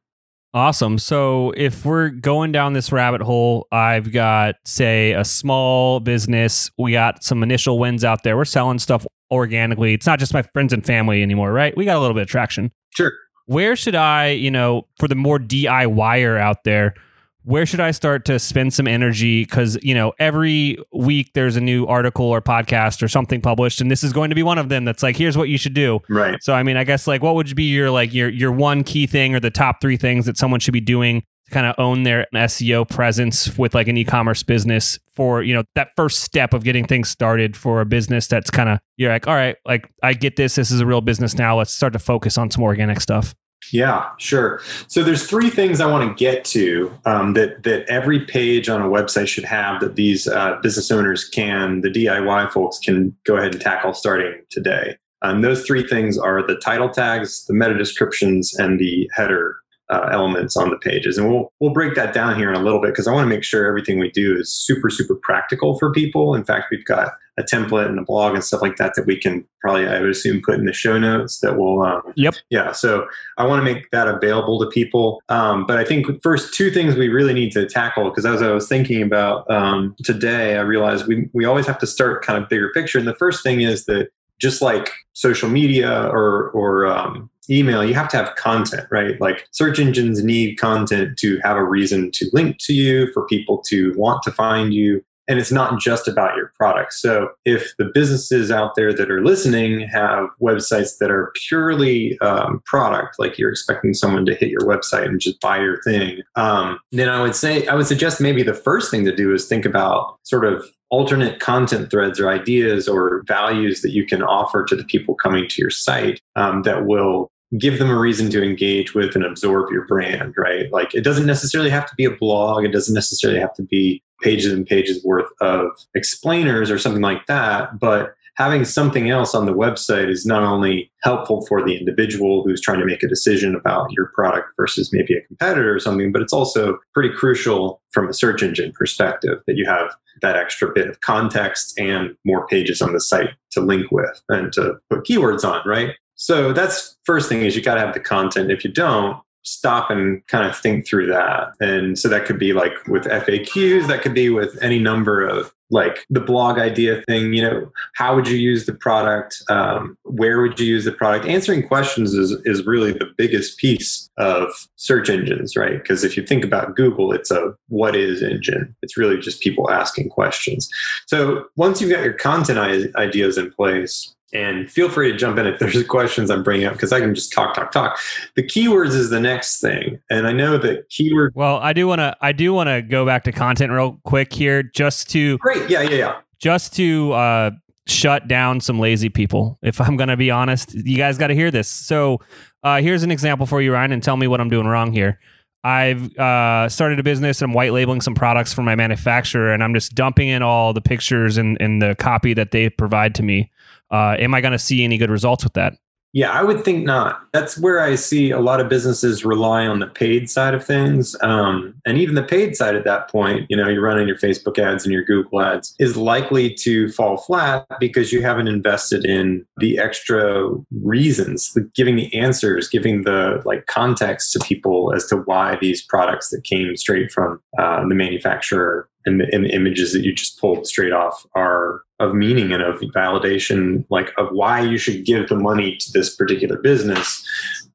Awesome. 0.54 0.98
So 0.98 1.52
if 1.56 1.84
we're 1.84 2.10
going 2.10 2.52
down 2.52 2.74
this 2.74 2.92
rabbit 2.92 3.20
hole, 3.20 3.66
I've 3.72 4.12
got, 4.12 4.54
say, 4.64 5.10
a 5.10 5.24
small 5.24 5.98
business. 5.98 6.70
We 6.78 6.92
got 6.92 7.24
some 7.24 7.42
initial 7.42 7.76
wins 7.80 8.04
out 8.04 8.22
there. 8.22 8.36
We're 8.36 8.44
selling 8.44 8.78
stuff 8.78 9.04
organically. 9.32 9.94
It's 9.94 10.06
not 10.06 10.20
just 10.20 10.32
my 10.32 10.42
friends 10.42 10.72
and 10.72 10.86
family 10.86 11.22
anymore, 11.22 11.52
right? 11.52 11.76
We 11.76 11.84
got 11.84 11.96
a 11.96 12.00
little 12.00 12.14
bit 12.14 12.22
of 12.22 12.28
traction. 12.28 12.70
Sure. 12.90 13.12
Where 13.46 13.74
should 13.74 13.96
I, 13.96 14.28
you 14.28 14.50
know, 14.50 14.86
for 15.00 15.08
the 15.08 15.16
more 15.16 15.40
DIYer 15.40 16.38
out 16.38 16.62
there, 16.62 16.94
where 17.44 17.66
should 17.66 17.80
I 17.80 17.90
start 17.90 18.24
to 18.26 18.38
spend 18.38 18.72
some 18.72 18.88
energy? 18.88 19.44
Because, 19.44 19.78
you 19.82 19.94
know, 19.94 20.12
every 20.18 20.78
week 20.92 21.32
there's 21.34 21.56
a 21.56 21.60
new 21.60 21.86
article 21.86 22.24
or 22.24 22.40
podcast 22.40 23.02
or 23.02 23.08
something 23.08 23.40
published, 23.40 23.80
and 23.80 23.90
this 23.90 24.02
is 24.02 24.12
going 24.12 24.30
to 24.30 24.34
be 24.34 24.42
one 24.42 24.58
of 24.58 24.70
them 24.70 24.84
that's 24.84 25.02
like, 25.02 25.16
here's 25.16 25.36
what 25.36 25.50
you 25.50 25.58
should 25.58 25.74
do. 25.74 26.00
Right. 26.08 26.42
So 26.42 26.54
I 26.54 26.62
mean, 26.62 26.76
I 26.76 26.84
guess 26.84 27.06
like 27.06 27.22
what 27.22 27.34
would 27.34 27.54
be 27.54 27.64
your 27.64 27.90
like 27.90 28.14
your 28.14 28.30
your 28.30 28.50
one 28.50 28.82
key 28.82 29.06
thing 29.06 29.34
or 29.34 29.40
the 29.40 29.50
top 29.50 29.80
three 29.80 29.98
things 29.98 30.24
that 30.26 30.38
someone 30.38 30.58
should 30.58 30.72
be 30.72 30.80
doing 30.80 31.22
to 31.46 31.50
kind 31.50 31.66
of 31.66 31.74
own 31.76 32.04
their 32.04 32.26
SEO 32.34 32.88
presence 32.88 33.58
with 33.58 33.74
like 33.74 33.88
an 33.88 33.98
e-commerce 33.98 34.42
business 34.42 34.98
for, 35.14 35.42
you 35.42 35.52
know, 35.52 35.64
that 35.74 35.90
first 35.96 36.20
step 36.20 36.54
of 36.54 36.64
getting 36.64 36.86
things 36.86 37.10
started 37.10 37.56
for 37.56 37.82
a 37.82 37.86
business 37.86 38.26
that's 38.26 38.50
kind 38.50 38.70
of 38.70 38.80
you're 38.96 39.12
like, 39.12 39.28
all 39.28 39.34
right, 39.34 39.56
like 39.66 39.90
I 40.02 40.14
get 40.14 40.36
this, 40.36 40.54
this 40.54 40.70
is 40.70 40.80
a 40.80 40.86
real 40.86 41.02
business 41.02 41.34
now. 41.34 41.58
Let's 41.58 41.72
start 41.72 41.92
to 41.92 41.98
focus 41.98 42.38
on 42.38 42.50
some 42.50 42.62
organic 42.62 43.02
stuff. 43.02 43.34
Yeah, 43.72 44.10
sure. 44.18 44.60
So 44.88 45.02
there's 45.02 45.26
three 45.26 45.50
things 45.50 45.80
I 45.80 45.90
want 45.90 46.08
to 46.08 46.14
get 46.14 46.44
to 46.46 46.92
um, 47.04 47.34
that 47.34 47.62
that 47.64 47.88
every 47.88 48.20
page 48.20 48.68
on 48.68 48.80
a 48.82 48.88
website 48.88 49.28
should 49.28 49.44
have 49.44 49.80
that 49.80 49.96
these 49.96 50.28
uh, 50.28 50.58
business 50.62 50.90
owners 50.90 51.28
can, 51.28 51.80
the 51.80 51.90
DIY 51.90 52.52
folks 52.52 52.78
can 52.78 53.16
go 53.24 53.36
ahead 53.36 53.54
and 53.54 53.60
tackle 53.60 53.94
starting 53.94 54.42
today. 54.50 54.96
And 55.22 55.42
those 55.42 55.64
three 55.64 55.86
things 55.86 56.18
are 56.18 56.46
the 56.46 56.56
title 56.56 56.90
tags, 56.90 57.46
the 57.46 57.54
meta 57.54 57.74
descriptions, 57.74 58.54
and 58.58 58.78
the 58.78 59.08
header 59.14 59.56
uh, 59.90 60.08
elements 60.10 60.56
on 60.56 60.70
the 60.70 60.76
pages. 60.78 61.18
And 61.18 61.28
we'll 61.28 61.52
we'll 61.60 61.72
break 61.72 61.94
that 61.94 62.14
down 62.14 62.36
here 62.36 62.48
in 62.48 62.54
a 62.54 62.62
little 62.62 62.80
bit 62.80 62.88
because 62.92 63.06
I 63.06 63.12
want 63.12 63.24
to 63.24 63.34
make 63.34 63.44
sure 63.44 63.66
everything 63.66 63.98
we 63.98 64.10
do 64.10 64.36
is 64.38 64.52
super 64.54 64.90
super 64.90 65.14
practical 65.14 65.78
for 65.78 65.92
people. 65.92 66.34
In 66.34 66.44
fact, 66.44 66.66
we've 66.70 66.84
got 66.84 67.12
a 67.36 67.42
template 67.42 67.86
and 67.86 67.98
a 67.98 68.02
blog 68.02 68.34
and 68.34 68.44
stuff 68.44 68.62
like 68.62 68.76
that 68.76 68.94
that 68.94 69.06
we 69.06 69.18
can 69.18 69.44
probably 69.60 69.88
I 69.88 70.00
would 70.00 70.10
assume 70.10 70.40
put 70.44 70.54
in 70.54 70.66
the 70.66 70.72
show 70.72 70.98
notes 70.98 71.40
that 71.40 71.56
will 71.58 71.82
um, 71.82 72.02
Yep. 72.14 72.36
yeah 72.50 72.70
so 72.70 73.08
I 73.38 73.44
want 73.44 73.58
to 73.58 73.64
make 73.64 73.90
that 73.90 74.06
available 74.06 74.60
to 74.60 74.66
people. 74.70 75.20
Um, 75.28 75.66
but 75.66 75.76
I 75.76 75.84
think 75.84 76.06
first 76.22 76.54
two 76.54 76.70
things 76.70 76.94
we 76.94 77.08
really 77.08 77.34
need 77.34 77.50
to 77.52 77.66
tackle 77.66 78.08
because 78.08 78.24
as 78.24 78.40
I 78.40 78.52
was 78.52 78.68
thinking 78.68 79.02
about 79.02 79.50
um, 79.50 79.96
today, 80.04 80.56
I 80.56 80.60
realized 80.60 81.06
we 81.08 81.28
we 81.32 81.44
always 81.44 81.66
have 81.66 81.78
to 81.78 81.86
start 81.86 82.24
kind 82.24 82.42
of 82.42 82.48
bigger 82.48 82.70
picture. 82.72 82.98
And 82.98 83.08
the 83.08 83.16
first 83.16 83.42
thing 83.42 83.60
is 83.60 83.84
that 83.86 84.10
just 84.40 84.62
like 84.62 84.90
social 85.12 85.48
media 85.48 86.08
or 86.08 86.50
or 86.50 86.86
um, 86.86 87.30
email, 87.48 87.84
you 87.84 87.94
have 87.94 88.08
to 88.10 88.16
have 88.16 88.34
content, 88.36 88.86
right? 88.90 89.20
Like 89.20 89.48
search 89.50 89.78
engines 89.78 90.22
need 90.22 90.58
content 90.58 91.18
to 91.18 91.38
have 91.42 91.56
a 91.56 91.64
reason 91.64 92.10
to 92.12 92.30
link 92.32 92.58
to 92.60 92.72
you, 92.72 93.12
for 93.12 93.26
people 93.26 93.62
to 93.68 93.92
want 93.96 94.22
to 94.24 94.32
find 94.32 94.74
you. 94.74 95.04
And 95.26 95.38
it's 95.38 95.52
not 95.52 95.80
just 95.80 96.06
about 96.06 96.36
your 96.36 96.52
product. 96.54 96.92
So 96.92 97.30
if 97.46 97.74
the 97.78 97.90
businesses 97.94 98.50
out 98.50 98.74
there 98.74 98.92
that 98.92 99.10
are 99.10 99.24
listening 99.24 99.88
have 99.88 100.28
websites 100.40 100.98
that 101.00 101.10
are 101.10 101.32
purely 101.48 102.18
um, 102.18 102.60
product, 102.66 103.18
like 103.18 103.38
you're 103.38 103.50
expecting 103.50 103.94
someone 103.94 104.26
to 104.26 104.34
hit 104.34 104.50
your 104.50 104.60
website 104.60 105.06
and 105.06 105.18
just 105.18 105.40
buy 105.40 105.60
your 105.60 105.80
thing, 105.80 106.20
um, 106.36 106.78
then 106.92 107.08
I 107.08 107.22
would 107.22 107.34
say 107.34 107.66
I 107.68 107.74
would 107.74 107.86
suggest 107.86 108.20
maybe 108.20 108.42
the 108.42 108.52
first 108.52 108.90
thing 108.90 109.06
to 109.06 109.16
do 109.16 109.32
is 109.32 109.46
think 109.46 109.64
about 109.64 110.18
sort 110.24 110.44
of 110.44 110.66
alternate 110.90 111.40
content 111.40 111.90
threads 111.90 112.20
or 112.20 112.30
ideas 112.30 112.86
or 112.86 113.24
values 113.26 113.80
that 113.80 113.90
you 113.90 114.06
can 114.06 114.22
offer 114.22 114.64
to 114.64 114.76
the 114.76 114.84
people 114.84 115.14
coming 115.14 115.48
to 115.48 115.60
your 115.60 115.70
site 115.70 116.20
um, 116.36 116.62
that 116.62 116.86
will 116.86 117.30
give 117.58 117.78
them 117.78 117.90
a 117.90 117.98
reason 117.98 118.30
to 118.30 118.42
engage 118.42 118.94
with 118.94 119.14
and 119.14 119.24
absorb 119.24 119.70
your 119.70 119.86
brand, 119.86 120.34
right? 120.36 120.70
Like 120.72 120.94
it 120.94 121.04
doesn't 121.04 121.26
necessarily 121.26 121.70
have 121.70 121.86
to 121.86 121.94
be 121.94 122.04
a 122.04 122.10
blog, 122.10 122.64
it 122.64 122.72
doesn't 122.72 122.94
necessarily 122.94 123.40
have 123.40 123.54
to 123.54 123.62
be 123.62 124.02
pages 124.22 124.52
and 124.52 124.66
pages 124.66 125.04
worth 125.04 125.30
of 125.40 125.66
explainers 125.94 126.70
or 126.70 126.78
something 126.78 127.02
like 127.02 127.26
that, 127.26 127.78
but 127.78 128.14
having 128.36 128.64
something 128.64 129.10
else 129.10 129.34
on 129.34 129.46
the 129.46 129.52
website 129.52 130.10
is 130.10 130.26
not 130.26 130.42
only 130.42 130.90
helpful 131.02 131.44
for 131.46 131.64
the 131.64 131.76
individual 131.76 132.42
who's 132.42 132.60
trying 132.60 132.80
to 132.80 132.86
make 132.86 133.02
a 133.02 133.08
decision 133.08 133.54
about 133.54 133.92
your 133.92 134.10
product 134.14 134.48
versus 134.56 134.90
maybe 134.92 135.14
a 135.14 135.26
competitor 135.26 135.72
or 135.74 135.78
something, 135.78 136.10
but 136.10 136.22
it's 136.22 136.32
also 136.32 136.78
pretty 136.92 137.14
crucial 137.14 137.80
from 137.92 138.08
a 138.08 138.12
search 138.14 138.42
engine 138.42 138.72
perspective 138.72 139.38
that 139.46 139.56
you 139.56 139.66
have 139.66 139.94
that 140.22 140.36
extra 140.36 140.72
bit 140.72 140.88
of 140.88 141.00
context 141.00 141.78
and 141.78 142.16
more 142.24 142.46
pages 142.46 142.82
on 142.82 142.92
the 142.92 143.00
site 143.00 143.30
to 143.52 143.60
link 143.60 143.90
with 143.92 144.22
and 144.28 144.52
to 144.52 144.74
put 144.90 145.04
keywords 145.04 145.44
on, 145.44 145.62
right? 145.66 145.94
So 146.16 146.52
that's 146.52 146.96
first 147.04 147.28
thing 147.28 147.42
is 147.42 147.56
you 147.56 147.62
got 147.62 147.74
to 147.74 147.80
have 147.80 147.94
the 147.94 148.00
content. 148.00 148.50
If 148.50 148.64
you 148.64 148.72
don't, 148.72 149.18
stop 149.44 149.90
and 149.90 150.26
kind 150.26 150.46
of 150.48 150.56
think 150.56 150.86
through 150.86 151.06
that. 151.06 151.52
And 151.60 151.98
so 151.98 152.08
that 152.08 152.24
could 152.24 152.38
be 152.38 152.52
like 152.52 152.72
with 152.88 153.04
FAQs, 153.04 153.86
that 153.88 154.02
could 154.02 154.14
be 154.14 154.30
with 154.30 154.58
any 154.62 154.78
number 154.78 155.26
of 155.26 155.52
like 155.70 156.06
the 156.10 156.20
blog 156.20 156.58
idea 156.58 157.02
thing 157.08 157.32
you 157.32 157.42
know 157.42 157.70
how 157.94 158.14
would 158.14 158.28
you 158.28 158.36
use 158.36 158.66
the 158.66 158.74
product? 158.74 159.42
Um, 159.48 159.96
where 160.04 160.40
would 160.40 160.60
you 160.60 160.66
use 160.66 160.84
the 160.84 160.92
product? 160.92 161.26
Answering 161.26 161.66
questions 161.66 162.12
is, 162.12 162.32
is 162.44 162.66
really 162.66 162.92
the 162.92 163.12
biggest 163.16 163.58
piece 163.58 164.08
of 164.18 164.50
search 164.76 165.08
engines 165.08 165.56
right? 165.56 165.82
Because 165.82 166.04
if 166.04 166.16
you 166.16 166.22
think 166.22 166.44
about 166.44 166.76
google 166.76 167.12
it's 167.12 167.30
a 167.30 167.54
what 167.68 167.96
is 167.96 168.22
engine. 168.22 168.74
It's 168.82 168.96
really 168.96 169.18
just 169.18 169.40
people 169.42 169.70
asking 169.70 170.10
questions. 170.10 170.68
So 171.06 171.46
once 171.56 171.80
you've 171.80 171.90
got 171.90 172.04
your 172.04 172.14
content 172.14 172.94
ideas 172.96 173.36
in 173.36 173.50
place 173.50 174.14
and 174.34 174.70
feel 174.70 174.88
free 174.88 175.10
to 175.10 175.16
jump 175.16 175.38
in 175.38 175.46
if 175.46 175.58
there's 175.58 175.82
questions 175.88 176.30
I'm 176.30 176.42
bringing 176.42 176.66
up 176.66 176.74
because 176.74 176.92
I 176.92 177.00
can 177.00 177.14
just 177.14 177.32
talk, 177.32 177.54
talk, 177.54 177.70
talk. 177.72 177.98
The 178.34 178.42
keywords 178.42 178.94
is 178.94 179.10
the 179.10 179.20
next 179.20 179.60
thing, 179.60 180.00
and 180.10 180.26
I 180.26 180.32
know 180.32 180.58
that 180.58 180.88
keyword. 180.90 181.32
Well, 181.34 181.58
I 181.58 181.72
do 181.72 181.86
want 181.86 182.00
to, 182.00 182.16
I 182.20 182.32
do 182.32 182.52
want 182.52 182.68
to 182.68 182.82
go 182.82 183.06
back 183.06 183.24
to 183.24 183.32
content 183.32 183.72
real 183.72 184.00
quick 184.04 184.32
here, 184.32 184.62
just 184.62 185.08
to 185.10 185.38
great, 185.38 185.70
yeah, 185.70 185.82
yeah, 185.82 185.96
yeah, 185.96 186.16
just 186.38 186.74
to 186.76 187.12
uh, 187.12 187.50
shut 187.86 188.28
down 188.28 188.60
some 188.60 188.78
lazy 188.78 189.08
people. 189.08 189.58
If 189.62 189.80
I'm 189.80 189.96
going 189.96 190.08
to 190.08 190.16
be 190.16 190.30
honest, 190.30 190.74
you 190.74 190.96
guys 190.96 191.16
got 191.16 191.28
to 191.28 191.34
hear 191.34 191.50
this. 191.50 191.68
So 191.68 192.20
uh, 192.62 192.80
here's 192.80 193.02
an 193.02 193.10
example 193.10 193.46
for 193.46 193.62
you, 193.62 193.72
Ryan, 193.72 193.92
and 193.92 194.02
tell 194.02 194.16
me 194.16 194.26
what 194.26 194.40
I'm 194.40 194.48
doing 194.48 194.66
wrong 194.66 194.92
here. 194.92 195.20
I've 195.62 196.14
uh, 196.18 196.68
started 196.68 196.98
a 196.98 197.02
business 197.02 197.40
and 197.40 197.50
I'm 197.50 197.54
white 197.54 197.72
labeling 197.72 198.02
some 198.02 198.14
products 198.14 198.52
for 198.52 198.62
my 198.62 198.74
manufacturer, 198.74 199.52
and 199.52 199.64
I'm 199.64 199.72
just 199.72 199.94
dumping 199.94 200.28
in 200.28 200.42
all 200.42 200.72
the 200.72 200.82
pictures 200.82 201.38
and, 201.38 201.56
and 201.60 201.80
the 201.80 201.94
copy 201.94 202.34
that 202.34 202.50
they 202.50 202.68
provide 202.68 203.14
to 203.16 203.22
me. 203.22 203.50
Uh, 203.94 204.16
am 204.18 204.34
I 204.34 204.40
going 204.40 204.50
to 204.50 204.58
see 204.58 204.82
any 204.82 204.98
good 204.98 205.10
results 205.10 205.44
with 205.44 205.52
that? 205.52 205.74
Yeah, 206.12 206.30
I 206.30 206.42
would 206.42 206.64
think 206.64 206.84
not. 206.84 207.20
That's 207.32 207.58
where 207.58 207.80
I 207.80 207.94
see 207.94 208.30
a 208.30 208.40
lot 208.40 208.60
of 208.60 208.68
businesses 208.68 209.24
rely 209.24 209.66
on 209.66 209.78
the 209.78 209.86
paid 209.86 210.28
side 210.28 210.54
of 210.54 210.64
things. 210.64 211.16
Um, 211.22 211.74
and 211.84 211.96
even 211.98 212.16
the 212.16 212.22
paid 212.22 212.56
side 212.56 212.74
at 212.74 212.84
that 212.84 213.08
point, 213.08 213.46
you 213.48 213.56
know, 213.56 213.68
you're 213.68 213.82
running 213.82 214.08
your 214.08 214.16
Facebook 214.16 214.58
ads 214.58 214.84
and 214.84 214.92
your 214.92 215.04
Google 215.04 215.40
ads 215.40 215.74
is 215.78 215.96
likely 215.96 216.54
to 216.54 216.88
fall 216.90 217.16
flat 217.16 217.66
because 217.80 218.12
you 218.12 218.22
haven't 218.22 218.46
invested 218.46 219.04
in 219.04 219.44
the 219.58 219.78
extra 219.78 220.50
reasons, 220.82 221.52
the, 221.52 221.68
giving 221.74 221.96
the 221.96 222.12
answers, 222.14 222.68
giving 222.68 223.02
the 223.02 223.42
like 223.44 223.66
context 223.66 224.32
to 224.32 224.40
people 224.40 224.92
as 224.94 225.06
to 225.06 225.16
why 225.16 225.56
these 225.60 225.84
products 225.84 226.30
that 226.30 226.42
came 226.44 226.76
straight 226.76 227.10
from 227.10 227.40
uh, 227.58 227.80
the 227.88 227.94
manufacturer 227.94 228.88
and 229.06 229.20
the, 229.20 229.28
and 229.32 229.44
the 229.44 229.54
images 229.54 229.92
that 229.92 230.02
you 230.02 230.14
just 230.14 230.40
pulled 230.40 230.66
straight 230.66 230.92
off 230.92 231.26
are 231.34 231.82
of 232.00 232.14
meaning 232.14 232.52
and 232.52 232.62
of 232.62 232.80
validation, 232.94 233.84
like 233.90 234.12
of 234.18 234.28
why 234.32 234.60
you 234.60 234.78
should 234.78 235.04
give 235.04 235.28
the 235.28 235.36
money 235.36 235.76
to 235.76 235.92
this 235.92 236.14
particular 236.14 236.58
business, 236.58 237.26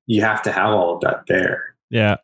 you 0.07 0.21
have 0.21 0.41
to 0.43 0.51
have 0.51 0.69
all 0.69 0.95
of 0.95 1.01
that 1.01 1.24
there. 1.27 1.75
Yeah. 1.89 2.17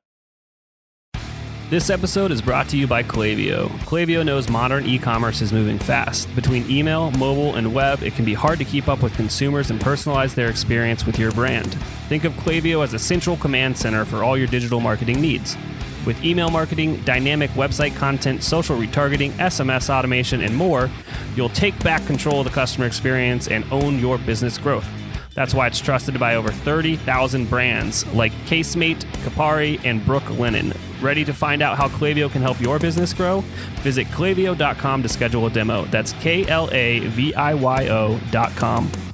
This 1.67 1.89
episode 1.89 2.31
is 2.31 2.43
brought 2.43 2.69
to 2.69 2.77
you 2.77 2.85
by 2.85 3.01
Klaviyo. 3.01 3.69
Klaviyo 3.79 4.23
knows 4.23 4.49
modern 4.49 4.85
e 4.85 4.99
commerce 4.99 5.41
is 5.41 5.51
moving 5.51 5.79
fast. 5.79 6.33
Between 6.35 6.69
email, 6.69 7.09
mobile, 7.11 7.55
and 7.55 7.73
web, 7.73 8.03
it 8.03 8.13
can 8.13 8.23
be 8.23 8.35
hard 8.35 8.59
to 8.59 8.65
keep 8.65 8.87
up 8.87 9.01
with 9.01 9.15
consumers 9.15 9.71
and 9.71 9.79
personalize 9.79 10.35
their 10.35 10.47
experience 10.47 11.07
with 11.07 11.17
your 11.17 11.31
brand. 11.31 11.73
Think 12.07 12.23
of 12.23 12.33
Klaviyo 12.33 12.83
as 12.83 12.93
a 12.93 12.99
central 12.99 13.35
command 13.37 13.75
center 13.75 14.05
for 14.05 14.23
all 14.23 14.37
your 14.37 14.45
digital 14.45 14.79
marketing 14.79 15.19
needs. 15.19 15.57
With 16.05 16.23
email 16.23 16.49
marketing, 16.49 17.01
dynamic 17.01 17.49
website 17.51 17.95
content, 17.95 18.43
social 18.43 18.77
retargeting, 18.77 19.31
SMS 19.31 19.89
automation, 19.89 20.41
and 20.41 20.55
more, 20.55 20.89
you'll 21.35 21.49
take 21.49 21.77
back 21.83 22.05
control 22.05 22.41
of 22.41 22.45
the 22.45 22.51
customer 22.51 22.85
experience 22.85 23.47
and 23.47 23.65
own 23.71 23.99
your 23.99 24.17
business 24.19 24.57
growth. 24.57 24.87
That's 25.33 25.53
why 25.53 25.67
it's 25.67 25.79
trusted 25.79 26.17
by 26.17 26.35
over 26.35 26.49
30,000 26.49 27.49
brands 27.49 28.05
like 28.13 28.31
Casemate, 28.45 29.03
Kapari, 29.23 29.81
and 29.83 30.01
Brooklinen. 30.01 30.75
Ready 31.01 31.25
to 31.25 31.33
find 31.33 31.61
out 31.61 31.77
how 31.77 31.89
Klaviyo 31.89 32.31
can 32.31 32.41
help 32.41 32.61
your 32.61 32.79
business 32.79 33.13
grow? 33.13 33.41
Visit 33.81 34.07
klaviyo.com 34.07 35.03
to 35.03 35.09
schedule 35.09 35.45
a 35.45 35.49
demo. 35.49 35.85
That's 35.85 36.13
K 36.13 36.47
L 36.47 36.69
A 36.71 36.99
V 36.99 37.33
I 37.33 37.53
Y 37.53 37.87
O.com. 37.89 39.04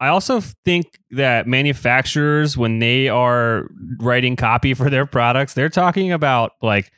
I 0.00 0.08
also 0.08 0.40
think 0.64 0.98
that 1.10 1.46
manufacturers, 1.46 2.56
when 2.56 2.78
they 2.78 3.08
are 3.08 3.68
writing 3.98 4.36
copy 4.36 4.74
for 4.74 4.88
their 4.90 5.06
products, 5.06 5.54
they're 5.54 5.68
talking 5.68 6.12
about 6.12 6.52
like 6.62 6.92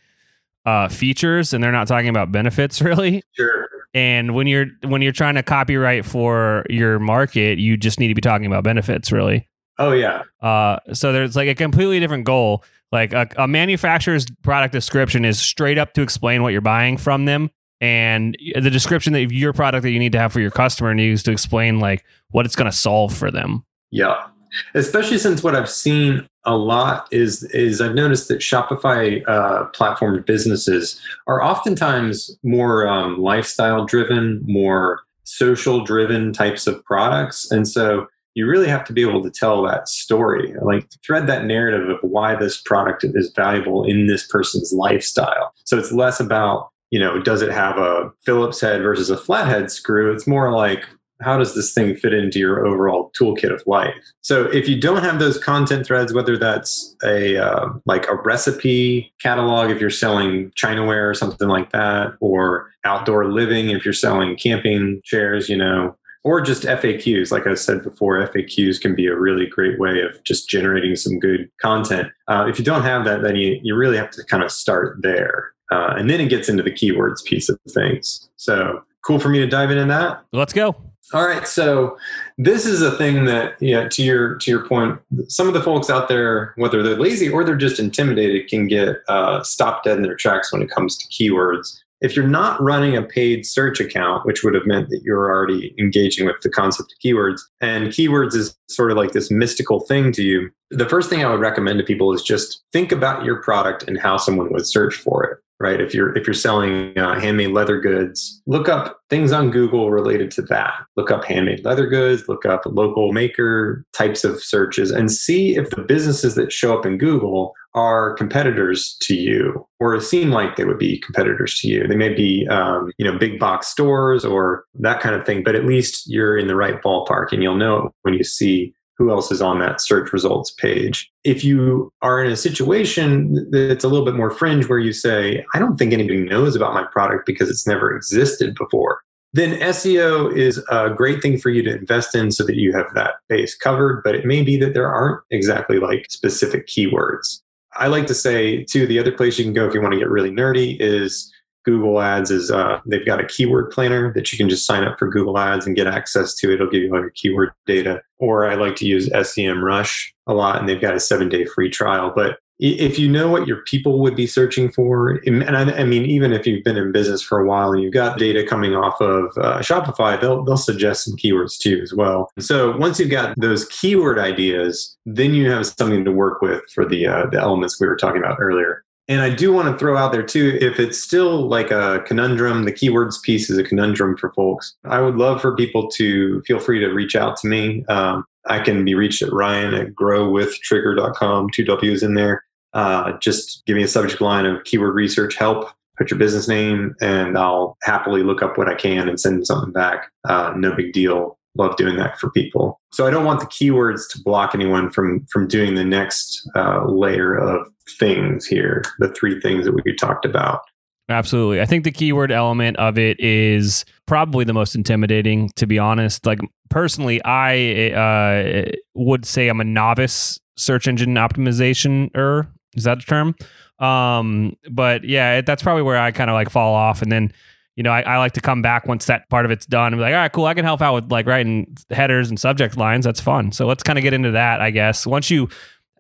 uh, 0.67 0.89
features 0.89 1.53
and 1.53 1.65
they're 1.65 1.73
not 1.73 1.89
talking 1.89 2.09
about 2.09 2.31
benefits 2.31 2.83
really. 2.83 3.23
Sure. 3.33 3.69
And 3.93 4.35
when 4.35 4.47
you're 4.47 4.67
when 4.83 5.03
you're 5.03 5.13
trying 5.13 5.35
to 5.35 5.43
copyright 5.43 6.05
for 6.05 6.65
your 6.71 6.99
market, 6.99 7.59
you 7.59 7.77
just 7.77 7.99
need 7.99 8.09
to 8.09 8.15
be 8.15 8.21
talking 8.21 8.47
about 8.47 8.63
benefits 8.63 9.11
really. 9.11 9.49
Oh 9.79 9.93
yeah. 9.93 10.23
Uh, 10.41 10.79
so 10.93 11.13
there's 11.13 11.35
like 11.35 11.49
a 11.49 11.55
completely 11.55 11.99
different 11.99 12.25
goal. 12.25 12.63
Like 12.93 13.13
a, 13.13 13.29
a 13.37 13.49
manufacturer's 13.49 14.27
product 14.43 14.73
description 14.73 15.25
is 15.25 15.39
straight 15.41 15.79
up 15.79 15.95
to 15.95 16.03
explain 16.03 16.43
what 16.43 16.53
you're 16.53 16.61
buying 16.61 16.99
from 16.99 17.25
them 17.25 17.51
and 17.81 18.37
the 18.55 18.71
description 18.71 19.15
of 19.15 19.33
your 19.33 19.53
product 19.53 19.83
that 19.83 19.91
you 19.91 19.99
need 19.99 20.13
to 20.13 20.19
have 20.19 20.33
for 20.33 20.41
your 20.41 20.51
customer 20.51 20.95
needs 20.95 21.23
to 21.25 21.33
explain 21.33 21.81
like 21.81 22.05
what 22.31 22.45
it's 22.45 22.57
going 22.57 22.71
to 22.71 22.77
solve 22.77 23.15
for 23.15 23.31
them. 23.31 23.65
Yeah. 23.91 24.27
Especially 24.75 25.19
since 25.19 25.43
what 25.43 25.55
I've 25.55 25.71
seen 25.71 26.27
a 26.45 26.57
lot 26.57 27.07
is 27.13 27.45
is 27.45 27.81
I've 27.81 27.95
noticed 27.95 28.29
that 28.29 28.41
Shopify 28.41 29.23
uh, 29.29 29.67
platform 29.67 30.23
businesses 30.27 31.01
are 31.27 31.43
oftentimes 31.43 32.37
more 32.43 32.87
um, 32.87 33.19
lifestyle 33.21 33.85
driven, 33.85 34.43
more 34.47 35.03
social 35.25 35.85
driven 35.85 36.33
types 36.33 36.67
of 36.67 36.85
products, 36.85 37.51
and 37.51 37.69
so 37.69 38.07
you 38.35 38.47
really 38.47 38.69
have 38.69 38.85
to 38.85 38.93
be 38.93 39.03
able 39.03 39.23
to 39.23 39.31
tell 39.31 39.63
that 39.63 39.89
story, 39.89 40.55
like 40.63 40.89
thread 41.05 41.27
that 41.27 41.45
narrative 41.45 41.89
of 41.89 41.99
why 42.03 42.35
this 42.35 42.61
product 42.61 43.05
is 43.05 43.33
valuable 43.35 43.85
in 43.85 44.07
this 44.07 44.27
person's 44.27 44.73
lifestyle. 44.73 45.53
So 45.65 45.79
it's 45.79 45.93
less 45.93 46.21
about 46.21 46.71
you 46.91 46.99
know, 46.99 47.21
does 47.21 47.43
it 47.43 47.51
have 47.51 47.79
a 47.79 48.13
Phillips 48.25 48.61
head 48.61 48.83
versus 48.83 49.11
a 49.11 49.17
flathead 49.17 49.71
screw? 49.71 50.13
It's 50.13 50.27
more 50.27 50.53
like, 50.53 50.85
how 51.23 51.37
does 51.37 51.55
this 51.55 51.73
thing 51.73 51.95
fit 51.95 52.15
into 52.15 52.39
your 52.39 52.67
overall 52.67 53.13
toolkit 53.19 53.53
of 53.53 53.63
life? 53.67 53.95
So 54.23 54.45
if 54.45 54.69
you 54.69 54.81
don't 54.81 55.03
have 55.03 55.19
those 55.19 55.39
content 55.39 55.87
threads, 55.87 56.13
whether 56.13 56.37
that's 56.37 56.97
a 57.05 57.37
uh, 57.37 57.69
like 57.87 58.09
a 58.09 58.17
recipe 58.17 59.13
catalog 59.21 59.71
if 59.71 59.81
you're 59.81 59.91
selling 59.91 60.51
chinaware 60.53 61.09
or 61.09 61.15
something 61.15 61.49
like 61.49 61.73
that, 61.73 62.15
or 62.21 62.71
outdoor 62.85 63.31
living 63.31 63.71
if 63.71 63.85
you're 63.85 63.95
selling 63.95 64.37
camping 64.37 65.01
chairs, 65.05 65.49
you 65.49 65.57
know, 65.57 65.97
or 66.25 66.41
just 66.41 66.63
FAQs. 66.65 67.31
Like 67.31 67.47
I 67.47 67.55
said 67.55 67.83
before, 67.83 68.27
FAQs 68.27 68.81
can 68.81 68.95
be 68.95 69.07
a 69.07 69.17
really 69.17 69.47
great 69.47 69.79
way 69.79 70.01
of 70.01 70.23
just 70.25 70.49
generating 70.49 70.97
some 70.97 71.19
good 71.19 71.51
content. 71.61 72.11
Uh, 72.29 72.47
if 72.49 72.59
you 72.59 72.65
don't 72.65 72.83
have 72.83 73.05
that, 73.05 73.23
then 73.23 73.37
you, 73.37 73.61
you 73.63 73.75
really 73.75 73.97
have 73.97 74.11
to 74.13 74.25
kind 74.25 74.43
of 74.43 74.51
start 74.51 74.99
there. 75.01 75.53
Uh, 75.71 75.95
and 75.97 76.11
then 76.11 76.21
it 76.21 76.29
gets 76.29 76.49
into 76.49 76.63
the 76.63 76.71
keywords 76.71 77.25
piece 77.25 77.49
of 77.49 77.59
things. 77.73 78.29
So 78.37 78.83
cool 79.05 79.19
for 79.19 79.29
me 79.29 79.39
to 79.39 79.47
dive 79.47 79.71
into 79.71 79.87
that. 79.87 80.25
Let's 80.33 80.53
go. 80.53 80.77
All 81.13 81.27
right, 81.27 81.47
so 81.49 81.99
this 82.39 82.65
is 82.65 82.83
a 82.83 82.97
thing 82.97 83.25
that, 83.25 83.61
yeah, 83.61 83.89
to 83.89 84.03
your 84.03 84.37
to 84.37 84.51
your 84.51 84.65
point, 84.65 85.01
some 85.27 85.49
of 85.49 85.55
the 85.55 85.63
folks 85.63 85.91
out 85.91 86.07
there, 86.07 86.53
whether 86.57 86.85
they're 86.85 86.97
lazy 86.97 87.29
or 87.29 87.43
they're 87.43 87.57
just 87.57 87.81
intimidated, 87.81 88.49
can 88.49 88.69
get 88.69 88.99
uh, 89.09 89.43
stopped 89.43 89.85
dead 89.85 89.97
in 89.97 90.05
their 90.05 90.15
tracks 90.15 90.53
when 90.53 90.63
it 90.63 90.71
comes 90.71 90.97
to 90.97 91.09
keywords. 91.09 91.81
If 92.01 92.15
you're 92.15 92.29
not 92.29 92.63
running 92.63 92.97
a 92.97 93.03
paid 93.03 93.45
search 93.45 93.81
account, 93.81 94.25
which 94.25 94.45
would 94.45 94.55
have 94.55 94.67
meant 94.67 94.89
that 94.91 95.03
you're 95.03 95.31
already 95.31 95.75
engaging 95.79 96.27
with 96.27 96.37
the 96.43 96.49
concept 96.49 96.93
of 96.93 96.99
keywords, 97.05 97.41
and 97.61 97.89
keywords 97.89 98.35
is 98.35 98.57
sort 98.69 98.93
of 98.93 98.97
like 98.97 99.11
this 99.13 99.31
mystical 99.33 99.81
thing 99.81 100.13
to 100.13 100.23
you, 100.23 100.51
the 100.71 100.89
first 100.89 101.11
thing 101.11 101.25
I 101.25 101.31
would 101.31 101.41
recommend 101.41 101.79
to 101.81 101.85
people 101.85 102.13
is 102.15 102.23
just 102.23 102.63
think 102.73 102.93
about 102.93 103.25
your 103.25 103.43
product 103.43 103.83
and 103.89 103.99
how 103.99 104.17
someone 104.17 104.53
would 104.53 104.67
search 104.67 104.95
for 104.95 105.25
it 105.25 105.39
right? 105.61 105.81
If 105.81 105.95
you're 105.95 106.17
if 106.17 106.27
you're 106.27 106.35
selling 106.35 106.99
uh, 106.99 107.21
handmade 107.21 107.51
leather 107.51 107.79
goods 107.79 108.43
look 108.47 108.69
up 108.69 108.99
things 109.11 109.31
on 109.31 109.51
google 109.51 109.91
related 109.91 110.31
to 110.33 110.43
that. 110.43 110.73
Look 110.97 111.11
up 111.11 111.25
handmade 111.25 111.65
leather 111.65 111.87
goods 111.87 112.29
look 112.29 112.47
up 112.47 112.63
local 112.67 113.13
maker 113.13 113.85
types 113.93 114.25
of 114.25 114.43
searches 114.43 114.91
and 114.91 115.13
see 115.13 115.57
if 115.57 115.71
the 115.71 115.83
businesses 115.83 116.35
that 116.35 116.53
show 116.53 116.77
up 116.77 116.87
in 116.87 116.99
google 116.99 117.55
are 117.75 118.15
competitors 118.15 118.97
to 119.03 119.15
you 119.15 119.65
or 119.79 120.01
seem 120.01 120.31
like 120.31 120.57
they 120.57 120.65
would 120.65 120.79
be 120.79 120.99
competitors 120.99 121.59
to 121.61 121.69
you. 121.69 121.87
They 121.87 121.95
may 121.95 122.13
be 122.13 122.49
um, 122.49 122.91
you 122.99 123.05
know 123.05 123.19
big 123.19 123.39
box 123.39 123.69
stores 123.69 124.25
or 124.25 124.65
that 124.75 125.01
kind 125.01 125.15
of 125.15 125.27
thing 125.27 125.43
but 125.45 125.55
at 125.55 125.67
least 125.67 126.05
you're 126.07 126.39
in 126.39 126.49
the 126.49 126.57
right 126.57 126.83
ballpark 126.83 127.33
and 127.33 127.43
you'll 127.43 127.57
know 127.57 127.93
when 128.03 128.15
you 128.15 128.25
see 128.25 128.75
who 129.01 129.11
else 129.11 129.33
is 129.33 129.41
on 129.41 129.59
that 129.61 129.81
search 129.81 130.13
results 130.13 130.51
page. 130.51 131.11
If 131.25 131.43
you 131.43 131.91
are 132.03 132.23
in 132.23 132.31
a 132.31 132.37
situation 132.37 133.51
that's 133.51 133.83
a 133.83 133.89
little 133.89 134.05
bit 134.05 134.15
more 134.15 134.31
fringe 134.31 134.69
where 134.69 134.79
you 134.79 134.93
say, 134.93 135.43
I 135.55 135.59
don't 135.59 135.79
think 135.79 135.95
anybody 135.95 136.21
knows 136.21 136.55
about 136.55 136.75
my 136.75 136.85
product 136.93 137.25
because 137.25 137.49
it's 137.49 137.67
never 137.67 137.97
existed 137.97 138.55
before, 138.57 139.01
then 139.33 139.59
SEO 139.61 140.37
is 140.37 140.63
a 140.71 140.91
great 140.91 141.23
thing 141.23 141.39
for 141.39 141.49
you 141.49 141.63
to 141.63 141.75
invest 141.75 142.15
in 142.15 142.31
so 142.31 142.45
that 142.45 142.57
you 142.57 142.75
have 142.75 142.93
that 142.95 143.15
base 143.27 143.57
covered. 143.57 144.03
But 144.05 144.17
it 144.17 144.27
may 144.27 144.43
be 144.43 144.59
that 144.59 144.75
there 144.75 144.93
aren't 144.93 145.23
exactly 145.31 145.79
like 145.79 146.05
specific 146.11 146.67
keywords. 146.67 147.41
I 147.77 147.87
like 147.87 148.07
to 148.09 148.15
say, 148.15 148.65
too, 148.65 148.87
the 148.87 148.99
other 148.99 149.13
place 149.13 149.39
you 149.39 149.45
can 149.47 149.55
go 149.55 149.67
if 149.67 149.73
you 149.73 149.81
want 149.81 149.95
to 149.95 149.99
get 149.99 150.11
really 150.11 150.31
nerdy 150.31 150.77
is 150.79 151.33
Google 151.71 152.01
Ads 152.01 152.33
is 152.33 152.51
uh, 152.51 152.81
they've 152.85 153.07
got 153.07 153.21
a 153.21 153.25
keyword 153.25 153.71
planner 153.71 154.13
that 154.15 154.33
you 154.33 154.39
can 154.39 154.49
just 154.49 154.67
sign 154.67 154.83
up 154.83 154.99
for 154.99 155.09
Google 155.09 155.39
Ads 155.39 155.67
and 155.67 155.77
get 155.77 155.87
access 155.87 156.35
to. 156.35 156.53
It'll 156.53 156.69
give 156.69 156.83
you 156.83 156.93
all 156.93 157.01
your 157.01 157.11
keyword 157.11 157.53
data. 157.65 158.03
Or 158.19 158.51
I 158.51 158.57
like 158.57 158.75
to 158.77 158.87
use 158.87 159.09
SEMrush 159.09 160.09
a 160.27 160.35
lot, 160.35 160.59
and 160.59 160.69
they've 160.69 160.81
got 160.81 160.97
a 160.97 161.01
seven 161.01 161.29
day 161.29 161.45
free 161.45 161.71
trial. 161.71 162.13
But 162.15 162.39
if 162.59 162.99
you 162.99 163.09
know 163.09 163.29
what 163.29 163.47
your 163.47 163.63
people 163.63 164.01
would 164.01 164.17
be 164.17 164.27
searching 164.27 164.71
for, 164.73 165.21
and 165.25 165.45
I, 165.57 165.79
I, 165.79 165.85
mean, 165.85 166.05
even 166.07 166.33
if 166.33 166.45
you've 166.45 166.65
been 166.65 166.77
in 166.77 166.91
business 166.91 167.23
for 167.23 167.39
a 167.39 167.47
while 167.47 167.73
and 167.73 167.83
you've 167.83 167.95
got 167.95 168.19
data 168.19 168.45
coming 168.45 168.75
off 168.75 169.01
of 169.01 169.27
uh, 169.39 169.61
Shopify, 169.61 170.21
they'll 170.21 170.45
they'll 170.45 170.57
suggest 170.57 171.05
some 171.05 171.17
keywords 171.17 171.57
to 171.61 171.71
you 171.71 171.83
as 171.83 171.95
well. 171.95 172.31
So 172.41 172.77
once 172.77 172.99
you've 172.99 173.11
got 173.11 173.35
those 173.39 173.67
keyword 173.69 174.19
ideas, 174.19 174.97
then 175.07 175.35
you 175.35 175.51
have 175.53 175.67
something 175.67 176.05
to 176.05 176.13
work 176.13 176.43
with 176.43 176.63
for 176.75 176.85
the 176.85 177.07
uh, 177.07 177.27
the 177.31 177.39
elements 177.39 177.81
we 177.81 177.87
were 177.87 177.97
talking 177.97 178.23
about 178.23 178.39
earlier. 178.41 178.85
And 179.11 179.23
I 179.23 179.29
do 179.29 179.53
want 179.53 179.67
to 179.67 179.77
throw 179.77 179.97
out 179.97 180.13
there 180.13 180.23
too, 180.23 180.57
if 180.61 180.79
it's 180.79 180.97
still 180.97 181.49
like 181.49 181.73
a 181.73 182.01
conundrum, 182.07 182.65
the 182.65 182.73
keywords 182.73 183.21
piece 183.21 183.51
is 183.51 183.59
a 183.59 183.65
conundrum 183.65 184.17
for 184.17 184.31
folks. 184.31 184.77
I 184.85 185.01
would 185.01 185.17
love 185.17 185.41
for 185.41 185.57
people 185.57 185.89
to 185.97 186.41
feel 186.43 186.61
free 186.61 186.79
to 186.79 186.87
reach 186.87 187.17
out 187.17 187.37
to 187.39 187.49
me. 187.49 187.85
Um, 187.89 188.25
I 188.47 188.61
can 188.61 188.85
be 188.85 188.95
reached 188.95 189.21
at 189.21 189.33
ryan 189.33 189.75
at 189.75 189.95
growwithtrigger.com, 189.95 191.51
two 191.51 191.65
W's 191.65 192.05
in 192.05 192.15
there. 192.15 192.45
Uh, 192.73 193.19
just 193.19 193.67
give 193.67 193.77
me 193.77 193.83
a 193.83 193.89
subject 193.89 194.21
line 194.21 194.47
of 194.47 194.63
keyword 194.63 194.95
research 194.95 195.35
help, 195.35 195.73
put 195.99 196.09
your 196.09 196.19
business 196.19 196.47
name, 196.47 196.95
and 197.01 197.37
I'll 197.37 197.77
happily 197.83 198.23
look 198.23 198.45
up 198.45 198.59
what 198.59 198.69
I 198.69 198.77
can 198.77 199.09
and 199.09 199.19
send 199.19 199.45
something 199.45 199.73
back. 199.73 200.09
Uh, 200.29 200.55
no 200.57 200.73
big 200.73 200.93
deal 200.93 201.37
love 201.57 201.77
doing 201.77 201.97
that 201.97 202.19
for 202.19 202.31
people. 202.31 202.81
So 202.93 203.07
I 203.07 203.11
don't 203.11 203.25
want 203.25 203.41
the 203.41 203.47
keywords 203.47 204.03
to 204.11 204.23
block 204.23 204.55
anyone 204.55 204.91
from 204.91 205.27
from 205.31 205.49
doing 205.49 205.75
the 205.75 205.85
next 205.85 206.49
uh, 206.55 206.85
layer 206.87 207.35
of 207.35 207.67
things 207.99 208.47
here, 208.47 208.85
the 208.99 209.13
three 209.13 209.41
things 209.41 209.65
that 209.65 209.73
we 209.73 209.95
talked 209.97 210.25
about. 210.25 210.61
Absolutely. 211.09 211.61
I 211.61 211.67
think 211.67 211.83
the 211.83 211.91
keyword 211.91 212.31
element 212.31 212.77
of 212.77 212.97
it 212.97 213.19
is 213.19 213.85
probably 214.07 214.45
the 214.45 214.53
most 214.53 214.77
intimidating, 214.77 215.51
to 215.57 215.67
be 215.67 215.77
honest. 215.77 216.25
Like, 216.25 216.39
personally, 216.69 217.21
I 217.25 217.91
uh, 217.91 218.71
would 218.95 219.27
say 219.27 219.49
I'm 219.49 219.61
a 219.61 219.65
novice 219.65 220.39
search 220.57 220.87
engine 220.87 221.15
optimization 221.15 222.17
er. 222.17 222.47
Is 222.77 222.85
that 222.85 222.99
the 223.01 223.05
term? 223.05 223.35
Um, 223.81 224.57
but 224.71 225.03
yeah, 225.03 225.41
that's 225.41 225.63
probably 225.65 225.83
where 225.83 225.99
I 225.99 226.13
kind 226.13 226.31
of 226.31 226.35
like 226.35 226.49
fall 226.49 226.75
off. 226.75 227.03
And 227.03 227.11
then 227.11 227.33
you 227.81 227.83
know, 227.83 227.93
I, 227.93 228.03
I, 228.03 228.19
like 228.19 228.33
to 228.33 228.43
come 228.43 228.61
back 228.61 228.87
once 228.87 229.07
that 229.07 229.27
part 229.31 229.47
of 229.47 229.51
it's 229.51 229.65
done 229.65 229.95
and 229.95 229.99
be 229.99 230.03
like, 230.03 230.13
all 230.13 230.19
right, 230.19 230.31
cool, 230.31 230.45
I 230.45 230.53
can 230.53 230.67
help 230.67 230.83
out 230.83 230.93
with 230.93 231.11
like 231.11 231.25
writing 231.25 231.79
headers 231.89 232.29
and 232.29 232.39
subject 232.39 232.77
lines. 232.77 233.07
That's 233.07 233.23
fun. 233.23 233.53
So 233.53 233.67
let's 233.67 233.83
kind 233.83 233.99
of 233.99 234.03
get 234.03 234.13
into 234.13 234.33
that, 234.33 234.61
I 234.61 234.71
guess. 234.71 235.07
Once 235.07 235.31
you 235.31 235.49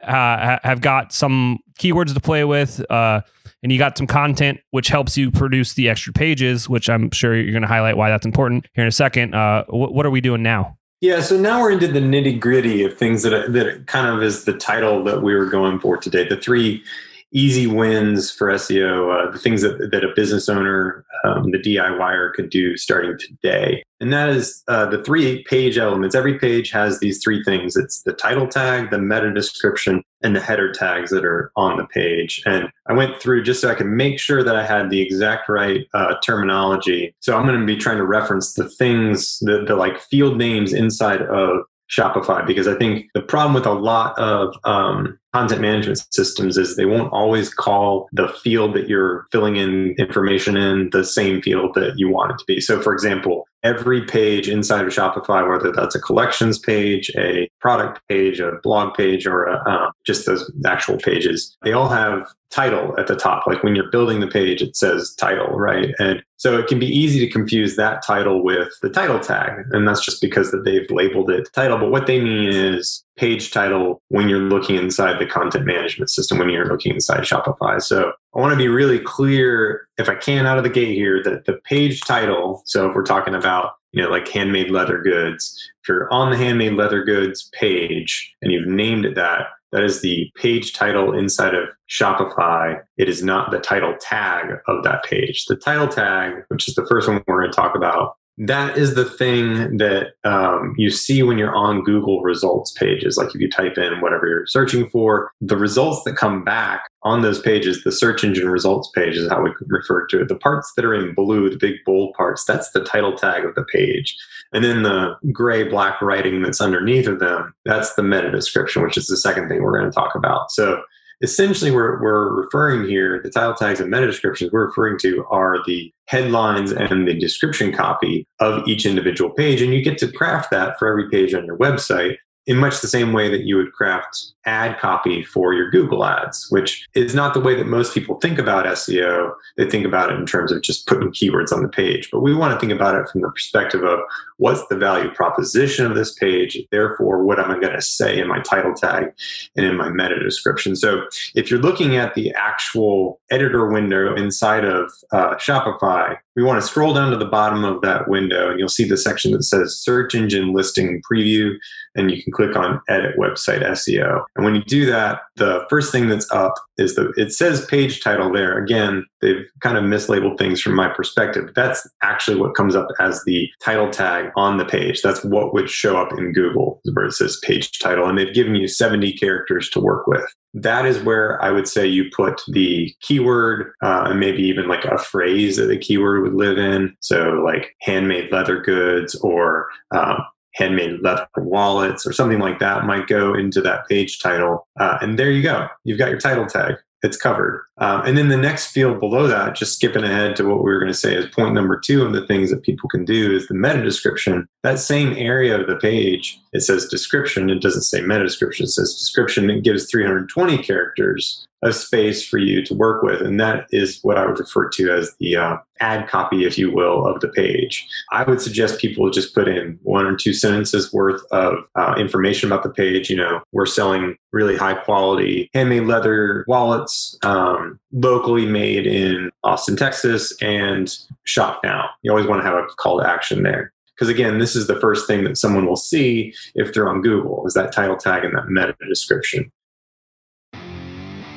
uh, 0.02 0.58
have 0.62 0.82
got 0.82 1.14
some 1.14 1.60
keywords 1.78 2.12
to 2.12 2.20
play 2.20 2.44
with, 2.44 2.84
uh, 2.90 3.22
and 3.62 3.72
you 3.72 3.78
got 3.78 3.96
some 3.96 4.06
content 4.06 4.60
which 4.72 4.88
helps 4.88 5.16
you 5.16 5.30
produce 5.30 5.72
the 5.72 5.88
extra 5.88 6.12
pages, 6.12 6.68
which 6.68 6.90
I'm 6.90 7.10
sure 7.12 7.34
you're 7.34 7.50
going 7.50 7.62
to 7.62 7.68
highlight 7.68 7.96
why 7.96 8.10
that's 8.10 8.26
important 8.26 8.66
here 8.74 8.84
in 8.84 8.88
a 8.88 8.92
second. 8.92 9.34
Uh, 9.34 9.64
wh- 9.64 9.90
what 9.90 10.04
are 10.04 10.10
we 10.10 10.20
doing 10.20 10.42
now? 10.42 10.76
Yeah, 11.00 11.22
so 11.22 11.40
now 11.40 11.62
we're 11.62 11.70
into 11.70 11.88
the 11.88 12.00
nitty 12.00 12.38
gritty 12.38 12.84
of 12.84 12.98
things 12.98 13.22
that 13.22 13.54
that 13.54 13.86
kind 13.86 14.06
of 14.06 14.22
is 14.22 14.44
the 14.44 14.52
title 14.52 15.02
that 15.04 15.22
we 15.22 15.34
were 15.34 15.46
going 15.46 15.80
for 15.80 15.96
today. 15.96 16.28
The 16.28 16.36
three 16.36 16.84
easy 17.32 17.66
wins 17.66 18.30
for 18.30 18.48
SEO, 18.48 19.28
uh, 19.28 19.30
the 19.30 19.38
things 19.38 19.62
that, 19.62 19.90
that 19.92 20.04
a 20.04 20.12
business 20.14 20.48
owner, 20.48 21.04
um, 21.24 21.50
the 21.50 21.58
DIYer 21.58 22.32
could 22.32 22.50
do 22.50 22.76
starting 22.76 23.16
today. 23.18 23.82
And 24.00 24.12
that 24.12 24.30
is 24.30 24.62
uh, 24.66 24.86
the 24.86 25.02
three 25.02 25.44
page 25.44 25.76
elements. 25.76 26.14
Every 26.14 26.38
page 26.38 26.70
has 26.70 27.00
these 27.00 27.22
three 27.22 27.44
things 27.44 27.76
it's 27.76 28.02
the 28.02 28.14
title 28.14 28.48
tag, 28.48 28.90
the 28.90 28.98
meta 28.98 29.32
description, 29.32 30.02
and 30.22 30.34
the 30.34 30.40
header 30.40 30.72
tags 30.72 31.10
that 31.10 31.24
are 31.24 31.52
on 31.56 31.76
the 31.76 31.84
page. 31.84 32.42
And 32.46 32.68
I 32.88 32.94
went 32.94 33.20
through 33.20 33.42
just 33.42 33.60
so 33.60 33.70
I 33.70 33.74
can 33.74 33.96
make 33.96 34.18
sure 34.18 34.42
that 34.42 34.56
I 34.56 34.66
had 34.66 34.90
the 34.90 35.00
exact 35.00 35.48
right 35.48 35.86
uh, 35.92 36.14
terminology. 36.24 37.14
So 37.20 37.36
I'm 37.36 37.46
going 37.46 37.60
to 37.60 37.66
be 37.66 37.76
trying 37.76 37.98
to 37.98 38.06
reference 38.06 38.54
the 38.54 38.68
things, 38.68 39.38
the, 39.40 39.64
the 39.66 39.76
like 39.76 40.00
field 40.00 40.38
names 40.38 40.72
inside 40.72 41.22
of 41.22 41.64
Shopify 41.90 42.46
because 42.46 42.68
I 42.68 42.74
think 42.74 43.06
the 43.14 43.22
problem 43.22 43.54
with 43.54 43.66
a 43.66 43.72
lot 43.72 44.18
of 44.18 44.54
um, 44.64 45.18
content 45.32 45.60
management 45.60 45.98
systems 46.10 46.56
is 46.56 46.76
they 46.76 46.86
won't 46.86 47.12
always 47.12 47.52
call 47.52 48.08
the 48.12 48.28
field 48.28 48.74
that 48.74 48.88
you're 48.88 49.26
filling 49.32 49.56
in 49.56 49.94
information 49.98 50.56
in 50.56 50.90
the 50.92 51.04
same 51.04 51.42
field 51.42 51.74
that 51.74 51.94
you 51.96 52.08
want 52.08 52.32
it 52.32 52.38
to 52.38 52.44
be. 52.46 52.60
So, 52.60 52.80
for 52.80 52.92
example, 52.92 53.46
every 53.62 54.04
page 54.04 54.48
inside 54.48 54.86
of 54.86 54.92
Shopify, 54.92 55.48
whether 55.48 55.72
that's 55.72 55.94
a 55.94 56.00
collections 56.00 56.58
page, 56.58 57.10
a 57.16 57.48
product 57.60 58.00
page, 58.08 58.40
a 58.40 58.52
blog 58.62 58.94
page, 58.94 59.26
or 59.26 59.46
a, 59.46 59.56
uh, 59.68 59.90
just 60.06 60.26
those 60.26 60.50
actual 60.64 60.96
pages, 60.96 61.56
they 61.62 61.72
all 61.72 61.88
have 61.88 62.28
title 62.50 62.98
at 62.98 63.06
the 63.06 63.16
top. 63.16 63.46
Like 63.46 63.62
when 63.62 63.76
you're 63.76 63.90
building 63.90 64.20
the 64.20 64.26
page, 64.26 64.62
it 64.62 64.76
says 64.76 65.14
title, 65.18 65.58
right? 65.58 65.94
And 65.98 66.22
so 66.40 66.58
it 66.58 66.68
can 66.68 66.78
be 66.78 66.86
easy 66.86 67.20
to 67.20 67.30
confuse 67.30 67.76
that 67.76 68.02
title 68.02 68.42
with 68.42 68.72
the 68.80 68.88
title 68.88 69.20
tag. 69.20 69.62
And 69.72 69.86
that's 69.86 70.02
just 70.02 70.22
because 70.22 70.50
that 70.52 70.64
they've 70.64 70.90
labeled 70.90 71.28
it 71.28 71.50
title. 71.52 71.76
But 71.76 71.90
what 71.90 72.06
they 72.06 72.18
mean 72.18 72.48
is 72.48 73.04
page 73.18 73.50
title 73.50 74.00
when 74.08 74.30
you're 74.30 74.38
looking 74.38 74.76
inside 74.76 75.18
the 75.18 75.26
content 75.26 75.66
management 75.66 76.08
system, 76.08 76.38
when 76.38 76.48
you're 76.48 76.64
looking 76.64 76.94
inside 76.94 77.24
Shopify. 77.24 77.82
So 77.82 78.12
I 78.34 78.38
want 78.38 78.52
to 78.52 78.56
be 78.56 78.68
really 78.68 78.98
clear, 78.98 79.86
if 79.98 80.08
I 80.08 80.14
can, 80.14 80.46
out 80.46 80.56
of 80.56 80.64
the 80.64 80.70
gate 80.70 80.94
here, 80.94 81.22
that 81.24 81.44
the 81.44 81.60
page 81.64 82.00
title, 82.00 82.62
so 82.64 82.88
if 82.88 82.94
we're 82.94 83.04
talking 83.04 83.34
about 83.34 83.72
you 83.92 84.00
know, 84.00 84.08
like 84.08 84.28
handmade 84.28 84.70
leather 84.70 84.98
goods. 84.98 85.52
If 85.82 85.88
you're 85.88 86.12
on 86.12 86.30
the 86.30 86.36
handmade 86.36 86.74
leather 86.74 87.02
goods 87.02 87.50
page 87.52 88.32
and 88.40 88.52
you've 88.52 88.68
named 88.68 89.04
it 89.04 89.16
that, 89.16 89.48
that 89.72 89.84
is 89.84 90.00
the 90.00 90.30
page 90.36 90.72
title 90.72 91.16
inside 91.16 91.54
of 91.54 91.68
Shopify. 91.88 92.80
It 92.96 93.08
is 93.08 93.22
not 93.22 93.50
the 93.50 93.58
title 93.58 93.94
tag 94.00 94.56
of 94.68 94.84
that 94.84 95.04
page. 95.04 95.46
The 95.46 95.56
title 95.56 95.88
tag, 95.88 96.44
which 96.48 96.68
is 96.68 96.74
the 96.74 96.86
first 96.86 97.08
one 97.08 97.22
we're 97.26 97.40
going 97.40 97.50
to 97.50 97.56
talk 97.56 97.74
about, 97.76 98.16
that 98.38 98.78
is 98.78 98.94
the 98.94 99.04
thing 99.04 99.76
that 99.76 100.12
um, 100.24 100.74
you 100.78 100.90
see 100.90 101.22
when 101.22 101.36
you're 101.36 101.54
on 101.54 101.82
Google 101.82 102.22
results 102.22 102.72
pages. 102.72 103.18
Like 103.18 103.34
if 103.34 103.40
you 103.40 103.50
type 103.50 103.76
in 103.76 104.00
whatever 104.00 104.26
you're 104.26 104.46
searching 104.46 104.88
for, 104.88 105.30
the 105.42 105.58
results 105.58 106.04
that 106.04 106.16
come 106.16 106.42
back 106.42 106.88
on 107.02 107.20
those 107.20 107.40
pages, 107.40 107.84
the 107.84 107.92
search 107.92 108.24
engine 108.24 108.48
results 108.48 108.90
page 108.94 109.16
is 109.16 109.28
how 109.28 109.42
we 109.42 109.50
refer 109.66 110.06
to 110.06 110.22
it. 110.22 110.28
The 110.28 110.36
parts 110.36 110.72
that 110.76 110.86
are 110.86 110.94
in 110.94 111.14
blue, 111.14 111.50
the 111.50 111.58
big 111.58 111.76
bold 111.84 112.14
parts, 112.14 112.44
that's 112.46 112.70
the 112.70 112.82
title 112.82 113.14
tag 113.14 113.44
of 113.44 113.54
the 113.56 113.64
page. 113.64 114.16
And 114.52 114.64
then 114.64 114.82
the 114.82 115.14
gray 115.32 115.64
black 115.64 116.02
writing 116.02 116.42
that's 116.42 116.60
underneath 116.60 117.06
of 117.06 117.20
them, 117.20 117.54
that's 117.64 117.94
the 117.94 118.02
meta 118.02 118.30
description, 118.30 118.82
which 118.82 118.96
is 118.96 119.06
the 119.06 119.16
second 119.16 119.48
thing 119.48 119.62
we're 119.62 119.78
going 119.78 119.90
to 119.90 119.94
talk 119.94 120.14
about. 120.14 120.50
So 120.50 120.82
essentially 121.22 121.70
we're, 121.70 122.00
we're 122.02 122.32
referring 122.32 122.88
here 122.88 123.20
the 123.22 123.30
title 123.30 123.54
tags 123.54 123.80
and 123.80 123.90
meta 123.90 124.06
descriptions 124.06 124.50
we're 124.52 124.66
referring 124.66 124.98
to 124.98 125.24
are 125.30 125.58
the 125.66 125.92
headlines 126.06 126.72
and 126.72 127.06
the 127.06 127.14
description 127.14 127.72
copy 127.72 128.26
of 128.40 128.66
each 128.66 128.86
individual 128.86 129.30
page 129.30 129.60
and 129.60 129.74
you 129.74 129.82
get 129.82 129.98
to 129.98 130.10
craft 130.10 130.50
that 130.50 130.78
for 130.78 130.88
every 130.88 131.08
page 131.10 131.34
on 131.34 131.44
your 131.44 131.58
website 131.58 132.16
in 132.46 132.56
much 132.56 132.80
the 132.80 132.88
same 132.88 133.12
way 133.12 133.28
that 133.28 133.44
you 133.44 133.56
would 133.56 133.72
craft 133.72 134.32
ad 134.46 134.78
copy 134.78 135.22
for 135.22 135.52
your 135.52 135.70
Google 135.70 136.04
ads, 136.04 136.46
which 136.50 136.88
is 136.94 137.14
not 137.14 137.34
the 137.34 137.40
way 137.40 137.54
that 137.54 137.66
most 137.66 137.94
people 137.94 138.18
think 138.20 138.38
about 138.38 138.66
SEO. 138.66 139.32
They 139.56 139.68
think 139.68 139.84
about 139.84 140.10
it 140.10 140.18
in 140.18 140.26
terms 140.26 140.52
of 140.52 140.62
just 140.62 140.86
putting 140.86 141.10
keywords 141.10 141.52
on 141.52 141.62
the 141.62 141.68
page. 141.68 142.08
But 142.10 142.20
we 142.20 142.34
want 142.34 142.54
to 142.54 142.60
think 142.60 142.72
about 142.72 142.94
it 142.94 143.08
from 143.08 143.20
the 143.20 143.30
perspective 143.30 143.82
of 143.84 144.00
what's 144.38 144.66
the 144.68 144.76
value 144.76 145.10
proposition 145.10 145.84
of 145.84 145.94
this 145.94 146.14
page? 146.14 146.58
Therefore, 146.70 147.22
what 147.22 147.38
am 147.38 147.50
I 147.50 147.58
going 147.58 147.74
to 147.74 147.82
say 147.82 148.18
in 148.18 148.26
my 148.26 148.40
title 148.40 148.72
tag 148.74 149.12
and 149.56 149.66
in 149.66 149.76
my 149.76 149.90
meta 149.90 150.18
description? 150.18 150.74
So 150.74 151.02
if 151.34 151.50
you're 151.50 151.60
looking 151.60 151.96
at 151.96 152.14
the 152.14 152.32
actual 152.32 153.20
editor 153.30 153.68
window 153.68 154.14
inside 154.14 154.64
of 154.64 154.92
uh, 155.12 155.34
Shopify, 155.34 156.16
we 156.36 156.42
want 156.42 156.60
to 156.60 156.66
scroll 156.66 156.94
down 156.94 157.10
to 157.10 157.18
the 157.18 157.26
bottom 157.26 157.64
of 157.64 157.82
that 157.82 158.08
window 158.08 158.50
and 158.50 158.58
you'll 158.58 158.68
see 158.68 158.88
the 158.88 158.96
section 158.96 159.32
that 159.32 159.42
says 159.42 159.76
search 159.76 160.14
engine 160.14 160.54
listing 160.54 161.02
preview 161.02 161.54
and 161.94 162.10
you 162.10 162.22
can 162.22 162.32
click 162.32 162.56
on 162.56 162.80
edit 162.88 163.16
website 163.18 163.62
SEO. 163.62 164.24
And 164.36 164.44
when 164.44 164.54
you 164.54 164.62
do 164.64 164.86
that, 164.86 165.20
the 165.36 165.66
first 165.68 165.90
thing 165.92 166.08
that's 166.08 166.30
up 166.30 166.54
is 166.78 166.94
the 166.94 167.12
it 167.16 167.32
says 167.32 167.66
page 167.66 168.02
title 168.02 168.32
there. 168.32 168.62
Again, 168.62 169.04
they've 169.20 169.44
kind 169.60 169.76
of 169.76 169.84
mislabeled 169.84 170.38
things 170.38 170.60
from 170.60 170.74
my 170.74 170.88
perspective. 170.88 171.50
That's 171.54 171.88
actually 172.02 172.38
what 172.38 172.54
comes 172.54 172.76
up 172.76 172.88
as 173.00 173.22
the 173.24 173.48
title 173.62 173.90
tag 173.90 174.30
on 174.36 174.56
the 174.56 174.64
page. 174.64 175.02
That's 175.02 175.24
what 175.24 175.52
would 175.52 175.68
show 175.68 175.96
up 175.96 176.12
in 176.16 176.32
Google 176.32 176.80
where 176.92 177.06
it 177.06 177.12
says 177.12 177.40
page 177.42 177.78
title. 177.80 178.08
And 178.08 178.18
they've 178.18 178.34
given 178.34 178.54
you 178.54 178.68
70 178.68 179.12
characters 179.14 179.68
to 179.70 179.80
work 179.80 180.06
with. 180.06 180.24
That 180.54 180.86
is 180.86 181.00
where 181.02 181.42
I 181.42 181.50
would 181.50 181.68
say 181.68 181.86
you 181.86 182.10
put 182.14 182.40
the 182.48 182.92
keyword 183.00 183.72
uh, 183.82 184.06
and 184.08 184.20
maybe 184.20 184.42
even 184.42 184.68
like 184.68 184.84
a 184.84 184.98
phrase 184.98 185.56
that 185.56 185.66
the 185.66 185.78
keyword 185.78 186.22
would 186.22 186.34
live 186.34 186.58
in. 186.58 186.96
So, 187.00 187.40
like 187.44 187.76
handmade 187.80 188.32
leather 188.32 188.60
goods 188.60 189.14
or 189.16 189.68
um, 189.92 190.22
handmade 190.54 191.00
leather 191.02 191.26
wallets 191.36 192.06
or 192.06 192.12
something 192.12 192.38
like 192.38 192.58
that 192.58 192.84
might 192.84 193.06
go 193.06 193.34
into 193.34 193.60
that 193.60 193.86
page 193.88 194.18
title. 194.20 194.66
Uh, 194.78 194.98
and 195.00 195.18
there 195.18 195.30
you 195.30 195.42
go. 195.42 195.68
You've 195.84 195.98
got 195.98 196.10
your 196.10 196.20
title 196.20 196.46
tag. 196.46 196.74
It's 197.02 197.16
covered. 197.16 197.64
Um, 197.80 198.02
and 198.04 198.16
then 198.16 198.28
the 198.28 198.36
next 198.36 198.72
field 198.72 199.00
below 199.00 199.26
that, 199.26 199.54
just 199.54 199.74
skipping 199.74 200.04
ahead 200.04 200.36
to 200.36 200.44
what 200.44 200.62
we 200.62 200.70
were 200.70 200.78
going 200.78 200.92
to 200.92 200.98
say 200.98 201.14
is 201.14 201.26
point 201.26 201.54
number 201.54 201.80
two 201.80 202.04
of 202.04 202.12
the 202.12 202.26
things 202.26 202.50
that 202.50 202.62
people 202.62 202.88
can 202.88 203.04
do 203.04 203.34
is 203.34 203.48
the 203.48 203.54
meta 203.54 203.82
description. 203.82 204.46
That 204.62 204.78
same 204.78 205.14
area 205.16 205.58
of 205.58 205.66
the 205.66 205.76
page, 205.76 206.38
it 206.52 206.60
says 206.60 206.86
description. 206.86 207.48
It 207.48 207.62
doesn't 207.62 207.82
say 207.82 208.02
meta 208.02 208.22
description. 208.22 208.64
It 208.64 208.70
says 208.70 208.94
description. 208.94 209.48
It 209.48 209.64
gives 209.64 209.90
320 209.90 210.58
characters 210.58 211.46
of 211.62 211.74
space 211.74 212.26
for 212.26 212.38
you 212.38 212.64
to 212.64 212.74
work 212.74 213.02
with. 213.02 213.20
And 213.20 213.38
that 213.40 213.66
is 213.70 214.00
what 214.02 214.16
I 214.16 214.26
would 214.26 214.38
refer 214.38 214.68
to 214.70 214.92
as 214.92 215.14
the 215.20 215.36
uh, 215.36 215.56
ad 215.80 216.08
copy, 216.08 216.44
if 216.44 216.56
you 216.56 216.72
will, 216.72 217.06
of 217.06 217.20
the 217.20 217.28
page. 217.28 217.86
I 218.12 218.22
would 218.24 218.40
suggest 218.40 218.80
people 218.80 219.10
just 219.10 219.34
put 219.34 219.48
in 219.48 219.78
one 219.82 220.06
or 220.06 220.16
two 220.16 220.32
sentences 220.32 220.92
worth 220.92 221.22
of 221.32 221.64
uh, 221.74 221.94
information 221.98 222.50
about 222.50 222.62
the 222.62 222.70
page. 222.70 223.10
You 223.10 223.16
know, 223.16 223.42
we're 223.52 223.66
selling 223.66 224.16
really 224.32 224.56
high 224.56 224.74
quality 224.74 225.50
handmade 225.52 225.84
leather 225.84 226.44
wallets, 226.48 227.18
um, 227.22 227.69
locally 227.92 228.46
made 228.46 228.86
in 228.86 229.30
Austin, 229.44 229.76
Texas, 229.76 230.36
and 230.40 230.96
shop 231.24 231.60
now. 231.62 231.90
You 232.02 232.10
always 232.10 232.26
want 232.26 232.42
to 232.42 232.46
have 232.46 232.54
a 232.54 232.66
call 232.78 233.00
to 233.00 233.08
action 233.08 233.42
there 233.42 233.72
because 233.94 234.08
again 234.08 234.38
this 234.38 234.56
is 234.56 234.66
the 234.66 234.80
first 234.80 235.06
thing 235.06 235.24
that 235.24 235.36
someone 235.36 235.66
will 235.66 235.76
see 235.76 236.32
if 236.54 236.72
they're 236.72 236.88
on 236.88 237.02
google 237.02 237.46
is 237.46 237.52
that 237.52 237.70
title 237.70 237.98
tag 237.98 238.24
and 238.24 238.34
that 238.34 238.48
meta 238.48 238.74
description 238.88 239.52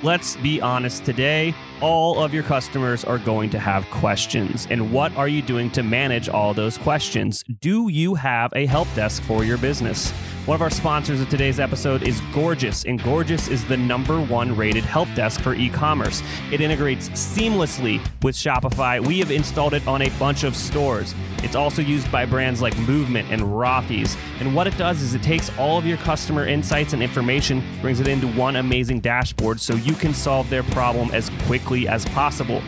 Let's 0.03 0.35
be 0.35 0.59
honest 0.59 1.05
today, 1.05 1.55
all 1.81 2.23
of 2.23 2.33
your 2.33 2.43
customers 2.43 3.03
are 3.03 3.17
going 3.17 3.49
to 3.49 3.59
have 3.59 3.89
questions. 3.89 4.67
And 4.69 4.91
what 4.91 5.15
are 5.15 5.27
you 5.27 5.41
doing 5.41 5.69
to 5.71 5.83
manage 5.83 6.29
all 6.29 6.53
those 6.53 6.77
questions? 6.77 7.43
Do 7.61 7.89
you 7.89 8.15
have 8.15 8.53
a 8.55 8.65
help 8.65 8.87
desk 8.95 9.23
for 9.23 9.43
your 9.43 9.57
business? 9.57 10.11
One 10.45 10.55
of 10.55 10.61
our 10.61 10.69
sponsors 10.69 11.21
of 11.21 11.29
today's 11.29 11.57
episode 11.57 12.03
is 12.03 12.19
Gorgias, 12.33 12.83
and 12.83 13.01
Gorgias 13.01 13.47
is 13.47 13.63
the 13.65 13.77
number 13.77 14.21
one 14.21 14.53
rated 14.57 14.83
help 14.83 15.07
desk 15.15 15.39
for 15.39 15.53
e 15.53 15.69
commerce. 15.69 16.21
It 16.51 16.59
integrates 16.59 17.07
seamlessly 17.09 18.05
with 18.21 18.35
Shopify. 18.35 18.99
We 19.05 19.19
have 19.19 19.31
installed 19.31 19.73
it 19.73 19.87
on 19.87 20.01
a 20.01 20.09
bunch 20.19 20.43
of 20.43 20.53
stores. 20.53 21.15
It's 21.43 21.55
also 21.55 21.81
used 21.81 22.11
by 22.11 22.25
brands 22.25 22.61
like 22.61 22.77
Movement 22.79 23.31
and 23.31 23.41
Rothy's. 23.41 24.17
And 24.41 24.53
what 24.53 24.67
it 24.67 24.77
does 24.77 25.01
is 25.01 25.15
it 25.15 25.23
takes 25.23 25.49
all 25.57 25.77
of 25.77 25.85
your 25.85 25.97
customer 25.97 26.45
insights 26.45 26.91
and 26.91 27.01
information, 27.01 27.63
brings 27.79 28.01
it 28.01 28.07
into 28.09 28.27
one 28.27 28.57
amazing 28.57 28.99
dashboard 28.99 29.61
so 29.61 29.75
you 29.75 29.93
can 29.93 30.13
solve 30.13 30.49
their 30.49 30.63
problem 30.63 31.09
as 31.11 31.29
quickly 31.45 31.62
as 31.87 32.05
possible. 32.05 32.61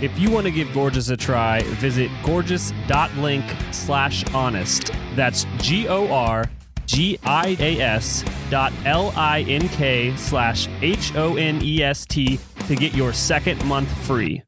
If 0.00 0.18
you 0.18 0.30
want 0.30 0.46
to 0.46 0.50
give 0.50 0.72
Gorgias 0.72 1.10
a 1.10 1.16
try, 1.16 1.62
visit 1.62 2.10
gorgias.link 2.22 3.44
slash 3.72 4.24
honest. 4.32 4.90
That's 5.14 5.46
G 5.58 5.88
O 5.88 6.10
R 6.12 6.48
G-I-A-S 6.90 8.24
dot 8.50 8.72
L-I-N-K 8.84 10.16
slash 10.16 10.68
H-O-N-E-S-T 10.82 12.40
to 12.66 12.74
get 12.74 12.94
your 12.94 13.12
second 13.12 13.64
month 13.64 13.88
free. 14.04 14.42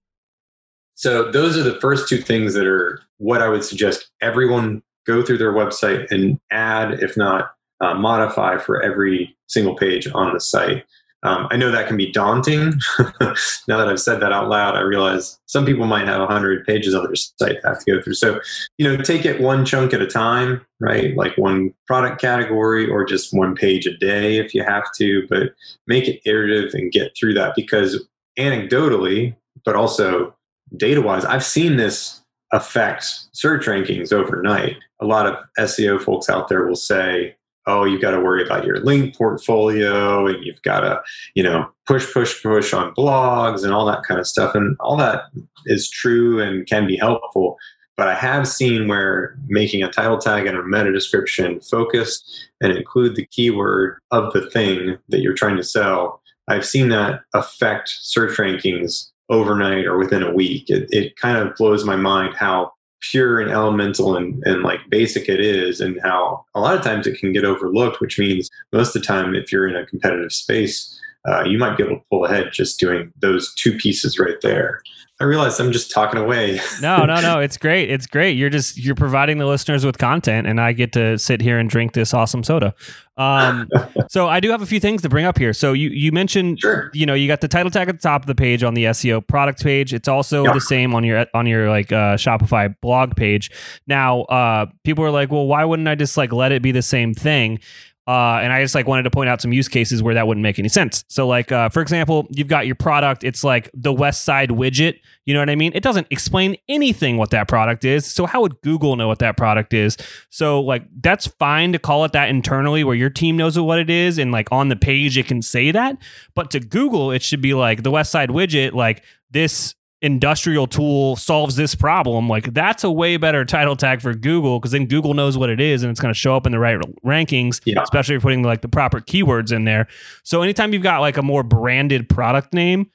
So 0.97 1.31
those 1.31 1.57
are 1.57 1.63
the 1.63 1.81
first 1.81 2.09
two 2.09 2.19
things 2.19 2.55
that 2.55 2.67
are 2.67 3.01
what 3.19 3.43
I 3.43 3.49
would 3.49 3.63
suggest 3.63 4.11
everyone 4.21 4.83
go 5.07 5.23
through 5.23 5.39
their 5.39 5.53
website 5.53 6.11
and 6.11 6.41
add, 6.51 7.01
if 7.01 7.17
not 7.17 7.53
uh, 7.81 7.95
modify 7.95 8.59
for 8.59 8.83
every 8.83 9.37
single 9.47 9.77
page 9.77 10.09
on 10.13 10.33
the 10.33 10.41
site. 10.41 10.85
Um, 11.25 11.47
I 11.51 11.57
know 11.57 11.71
that 11.71 11.87
can 11.87 11.97
be 11.97 12.11
daunting. 12.11 12.73
now 13.21 13.77
that 13.79 13.89
I've 13.89 14.01
said 14.01 14.21
that 14.21 14.33
out 14.33 14.49
loud, 14.49 14.75
I 14.75 14.81
realize 14.81 15.39
some 15.47 15.65
people 15.65 15.87
might 15.87 16.09
have 16.09 16.19
100 16.19 16.67
pages 16.67 16.95
on 16.95 17.05
their 17.05 17.15
site 17.15 17.61
to 17.61 17.69
have 17.69 17.79
to 17.85 17.93
go 17.93 18.03
through. 18.03 18.15
So, 18.15 18.41
you 18.79 18.87
know, 18.89 19.01
take 19.01 19.25
it 19.25 19.41
one 19.41 19.65
chunk 19.65 19.95
at 19.95 20.03
a 20.03 20.07
time, 20.07 20.67
right? 20.81 21.17
Like 21.17 21.39
one 21.39 21.73
product 21.87 22.21
category 22.21 22.89
or 22.89 23.05
just 23.05 23.33
one 23.33 23.55
page 23.55 23.87
a 23.87 23.97
day 23.97 24.39
if 24.39 24.53
you 24.53 24.65
have 24.65 24.85
to, 24.97 25.27
but 25.29 25.55
make 25.87 26.09
it 26.09 26.21
iterative 26.25 26.75
and 26.75 26.91
get 26.91 27.17
through 27.17 27.35
that 27.35 27.55
because 27.55 28.05
anecdotally, 28.39 29.37
but 29.65 29.77
also 29.77 30.35
data 30.77 31.01
wise, 31.01 31.25
I've 31.25 31.45
seen 31.45 31.77
this 31.77 32.21
affect 32.53 33.05
search 33.33 33.67
rankings 33.67 34.13
overnight. 34.13 34.77
A 35.01 35.07
lot 35.07 35.27
of 35.27 35.37
SEO 35.59 36.01
folks 36.03 36.29
out 36.29 36.49
there 36.49 36.67
will 36.67 36.77
say, 36.77 37.37
oh, 37.67 37.85
you've 37.85 38.03
got 38.03 38.11
to 38.13 38.21
worry 38.21 38.45
about 38.45 38.65
your 38.65 38.81
link 38.81 39.17
portfolio 39.17 40.27
and 40.27 40.45
you've 40.45 40.63
got 40.63 40.81
to, 40.81 41.01
you 41.35 41.43
know, 41.43 41.69
push, 41.87 42.13
push, 42.13 42.43
push 42.43 42.73
on 42.73 42.95
blogs 42.95 43.65
and 43.65 43.73
all 43.73 43.87
that 43.87 44.03
kind 44.03 44.19
of 44.19 44.27
stuff. 44.27 44.55
And 44.55 44.77
all 44.81 44.97
that 44.97 45.25
is 45.67 45.89
true 45.89 46.41
and 46.41 46.67
can 46.67 46.87
be 46.87 46.97
helpful. 46.97 47.57
But 47.97 48.09
I 48.09 48.15
have 48.15 48.49
seen 48.49 48.89
where 48.89 49.37
making 49.47 49.83
a 49.83 49.91
title 49.91 50.19
tag 50.19 50.47
and 50.47 50.57
a 50.57 50.63
meta 50.65 50.93
description 50.93 51.61
focused 51.61 52.49
and 52.61 52.73
include 52.73 53.17
the 53.17 53.27
keyword 53.27 53.99
of 54.11 54.33
the 54.33 54.49
thing 54.51 54.99
that 55.09 55.21
you're 55.21 55.35
trying 55.35 55.57
to 55.57 55.65
sell, 55.65 56.21
I've 56.49 56.67
seen 56.67 56.89
that 56.89 57.21
affect 57.35 57.91
search 58.01 58.39
rankings 58.39 59.11
overnight 59.29 59.87
or 59.87 59.99
within 59.99 60.23
a 60.23 60.33
week. 60.33 60.69
It, 60.69 60.89
it 60.91 61.17
kind 61.17 61.39
of 61.39 61.55
blows 61.57 61.85
my 61.85 61.97
mind 61.97 62.35
how 62.35 62.73
pure 63.03 63.41
and 63.41 63.51
elemental 63.51 64.17
and, 64.17 64.43
and 64.47 64.63
like 64.63 64.81
basic 64.89 65.29
it 65.29 65.41
is 65.41 65.81
and 65.81 66.01
how 66.03 66.45
a 66.55 66.61
lot 66.61 66.77
of 66.77 66.83
times 66.83 67.07
it 67.07 67.19
can 67.19 67.33
get 67.33 67.45
overlooked 67.45 68.01
which 68.01 68.19
means 68.19 68.49
most 68.73 68.95
of 68.95 69.03
the 69.03 69.07
time 69.07 69.35
if 69.35 69.53
you're 69.53 69.69
in 69.69 69.77
a 69.77 69.87
competitive 69.87 70.33
space 70.33 70.99
uh, 71.29 71.45
you 71.45 71.59
might 71.59 71.77
be 71.77 71.85
able 71.85 71.97
to 71.97 72.05
pull 72.11 72.25
ahead 72.25 72.51
just 72.53 72.81
doing 72.81 73.13
those 73.21 73.55
two 73.55 73.77
pieces 73.77 74.19
right 74.19 74.41
there 74.43 74.81
i 75.23 75.25
realize 75.25 75.59
i'm 75.61 75.73
just 75.73 75.91
talking 75.91 76.21
away 76.21 76.61
no 76.81 77.05
no 77.05 77.21
no 77.21 77.39
it's 77.39 77.57
great 77.57 77.91
it's 77.91 78.07
great 78.07 78.37
you're 78.37 78.51
just 78.51 78.77
you're 78.77 78.95
providing 78.95 79.39
the 79.39 79.47
listeners 79.47 79.87
with 79.87 79.97
content 79.99 80.47
and 80.47 80.61
i 80.61 80.73
get 80.73 80.93
to 80.93 81.19
sit 81.19 81.41
here 81.41 81.59
and 81.59 81.71
drink 81.71 81.93
this 81.93 82.13
awesome 82.13 82.43
soda 82.43 82.75
um, 83.17 83.69
so 84.09 84.29
I 84.29 84.41
do 84.41 84.51
have 84.51 84.63
a 84.63 84.67
few 84.67 84.81
things 84.81 85.03
to 85.03 85.09
bring 85.09 85.25
up 85.25 85.39
here. 85.39 85.53
So 85.53 85.73
you 85.73 85.91
you 85.91 86.13
mentioned, 86.13 86.61
sure. 86.61 86.91
you 86.95 87.07
know, 87.07 87.15
you 87.15 87.29
got 87.29 87.41
the 87.41 87.49
title 87.49 87.71
tag 87.71 87.89
at 87.89 87.97
the 87.97 88.03
top 88.03 88.23
of 88.23 88.27
the 88.27 88.35
page 88.35 88.63
on 88.63 88.75
the 88.75 88.85
SEO 88.85 89.27
product 89.27 89.63
page. 89.63 89.93
It's 89.93 90.09
also 90.09 90.45
yeah. 90.45 90.53
the 90.53 90.61
same 90.61 90.95
on 90.95 91.05
your 91.05 91.27
on 91.35 91.47
your 91.47 91.69
like 91.69 91.93
uh, 91.93 92.17
Shopify 92.17 92.75
blog 92.81 93.17
page. 93.17 93.51
Now, 93.87 94.23
uh, 94.23 94.67
people 94.85 95.05
are 95.05 95.11
like, 95.11 95.31
well, 95.31 95.47
why 95.47 95.65
wouldn't 95.65 95.89
I 95.89 95.95
just 95.95 96.17
like 96.17 96.33
let 96.33 96.53
it 96.53 96.63
be 96.63 96.73
the 96.73 96.83
same 96.83 97.15
thing? 97.15 97.61
Uh, 98.07 98.41
and 98.43 98.53
I 98.53 98.61
just 98.63 98.75
like 98.75 98.89
wanted 98.89 99.05
to 99.05 99.11
point 99.11 99.29
out 99.29 99.41
some 99.41 99.53
use 99.53 99.69
cases 99.69 100.03
where 100.03 100.15
that 100.15 100.27
wouldn't 100.27 100.43
make 100.43 100.59
any 100.59 100.69
sense. 100.69 101.05
So, 101.09 101.29
like 101.29 101.53
uh, 101.53 101.69
for 101.69 101.81
example, 101.81 102.27
you've 102.31 102.49
got 102.49 102.67
your 102.67 102.75
product. 102.75 103.23
It's 103.23 103.45
like 103.45 103.71
the 103.75 103.93
West 103.93 104.25
Side 104.25 104.51
widget. 104.51 104.99
You 105.25 105.35
know 105.35 105.41
what 105.41 105.51
I 105.51 105.55
mean? 105.55 105.71
It 105.75 105.85
doesn't 105.85 106.09
explain 106.11 106.57
anything 106.69 107.17
what 107.17 107.31
that 107.31 107.47
product 107.47 107.85
is. 107.85 108.05
So 108.05 108.27
how 108.27 108.41
would 108.43 108.61
Google 108.63 108.97
know 108.97 109.07
what 109.07 109.21
that 109.21 109.37
product 109.37 109.73
is? 109.73 109.97
So 110.31 110.61
like 110.61 110.85
that's 111.01 111.29
fine 111.29 111.73
to 111.75 111.79
call 111.79 112.05
it 112.05 112.13
that 112.13 112.29
internally, 112.29 112.83
where 112.83 112.97
your 112.97 113.11
team 113.11 113.37
knows 113.37 113.57
what 113.59 113.79
it 113.79 113.89
is, 113.89 114.19
and 114.19 114.33
like 114.33 114.51
on 114.51 114.69
the 114.69 114.77
page 114.77 115.17
it 115.17 115.27
can 115.27 115.41
say 115.41 115.71
that. 115.71 115.97
But 116.35 116.51
to 116.51 116.61
Google, 116.61 117.13
it 117.13 117.23
should 117.23 117.41
be 117.41 117.55
like 117.55 117.85
the 117.85 117.93
West 117.93 118.11
Side 118.11 118.31
widget. 118.31 118.73
Like 118.73 119.05
this 119.31 119.77
industrial 120.03 120.67
tool 120.67 121.17
solves 121.17 121.57
this 121.57 121.75
problem, 121.75 122.29
like 122.29 122.53
that's 122.53 122.85
a 122.85 122.91
way 122.91 123.17
better 123.17 123.45
title 123.45 123.77
tag 123.77 124.03
for 124.03 124.13
Google 124.13 124.59
because 124.59 124.73
then 124.73 124.87
Google 124.87 125.15
knows 125.15 125.39
what 125.39 125.49
it 125.49 125.61
is 125.61 125.83
and 125.83 125.91
it's 125.91 126.01
going 126.01 126.13
to 126.13 126.19
show 126.19 126.37
up 126.37 126.45
in 126.45 126.53
the 126.53 126.59
right 126.59 126.79
rankings, 127.07 127.61
yeah. 127.65 127.83
especially 127.83 128.17
if 128.17 128.23
you're 128.23 128.29
putting 128.29 128.43
like 128.43 128.61
the 128.61 128.69
proper 128.69 129.01
keywords 129.01 129.53
in 129.53 129.65
there. 129.65 129.87
So 130.25 130.43
anytime 130.43 130.73
you've 130.73 130.83
got 130.83 131.01
like 131.01 131.17
a 131.17 131.23
more 131.23 131.45
branded 131.45 132.09
product 132.09 132.53
name, 132.53 132.91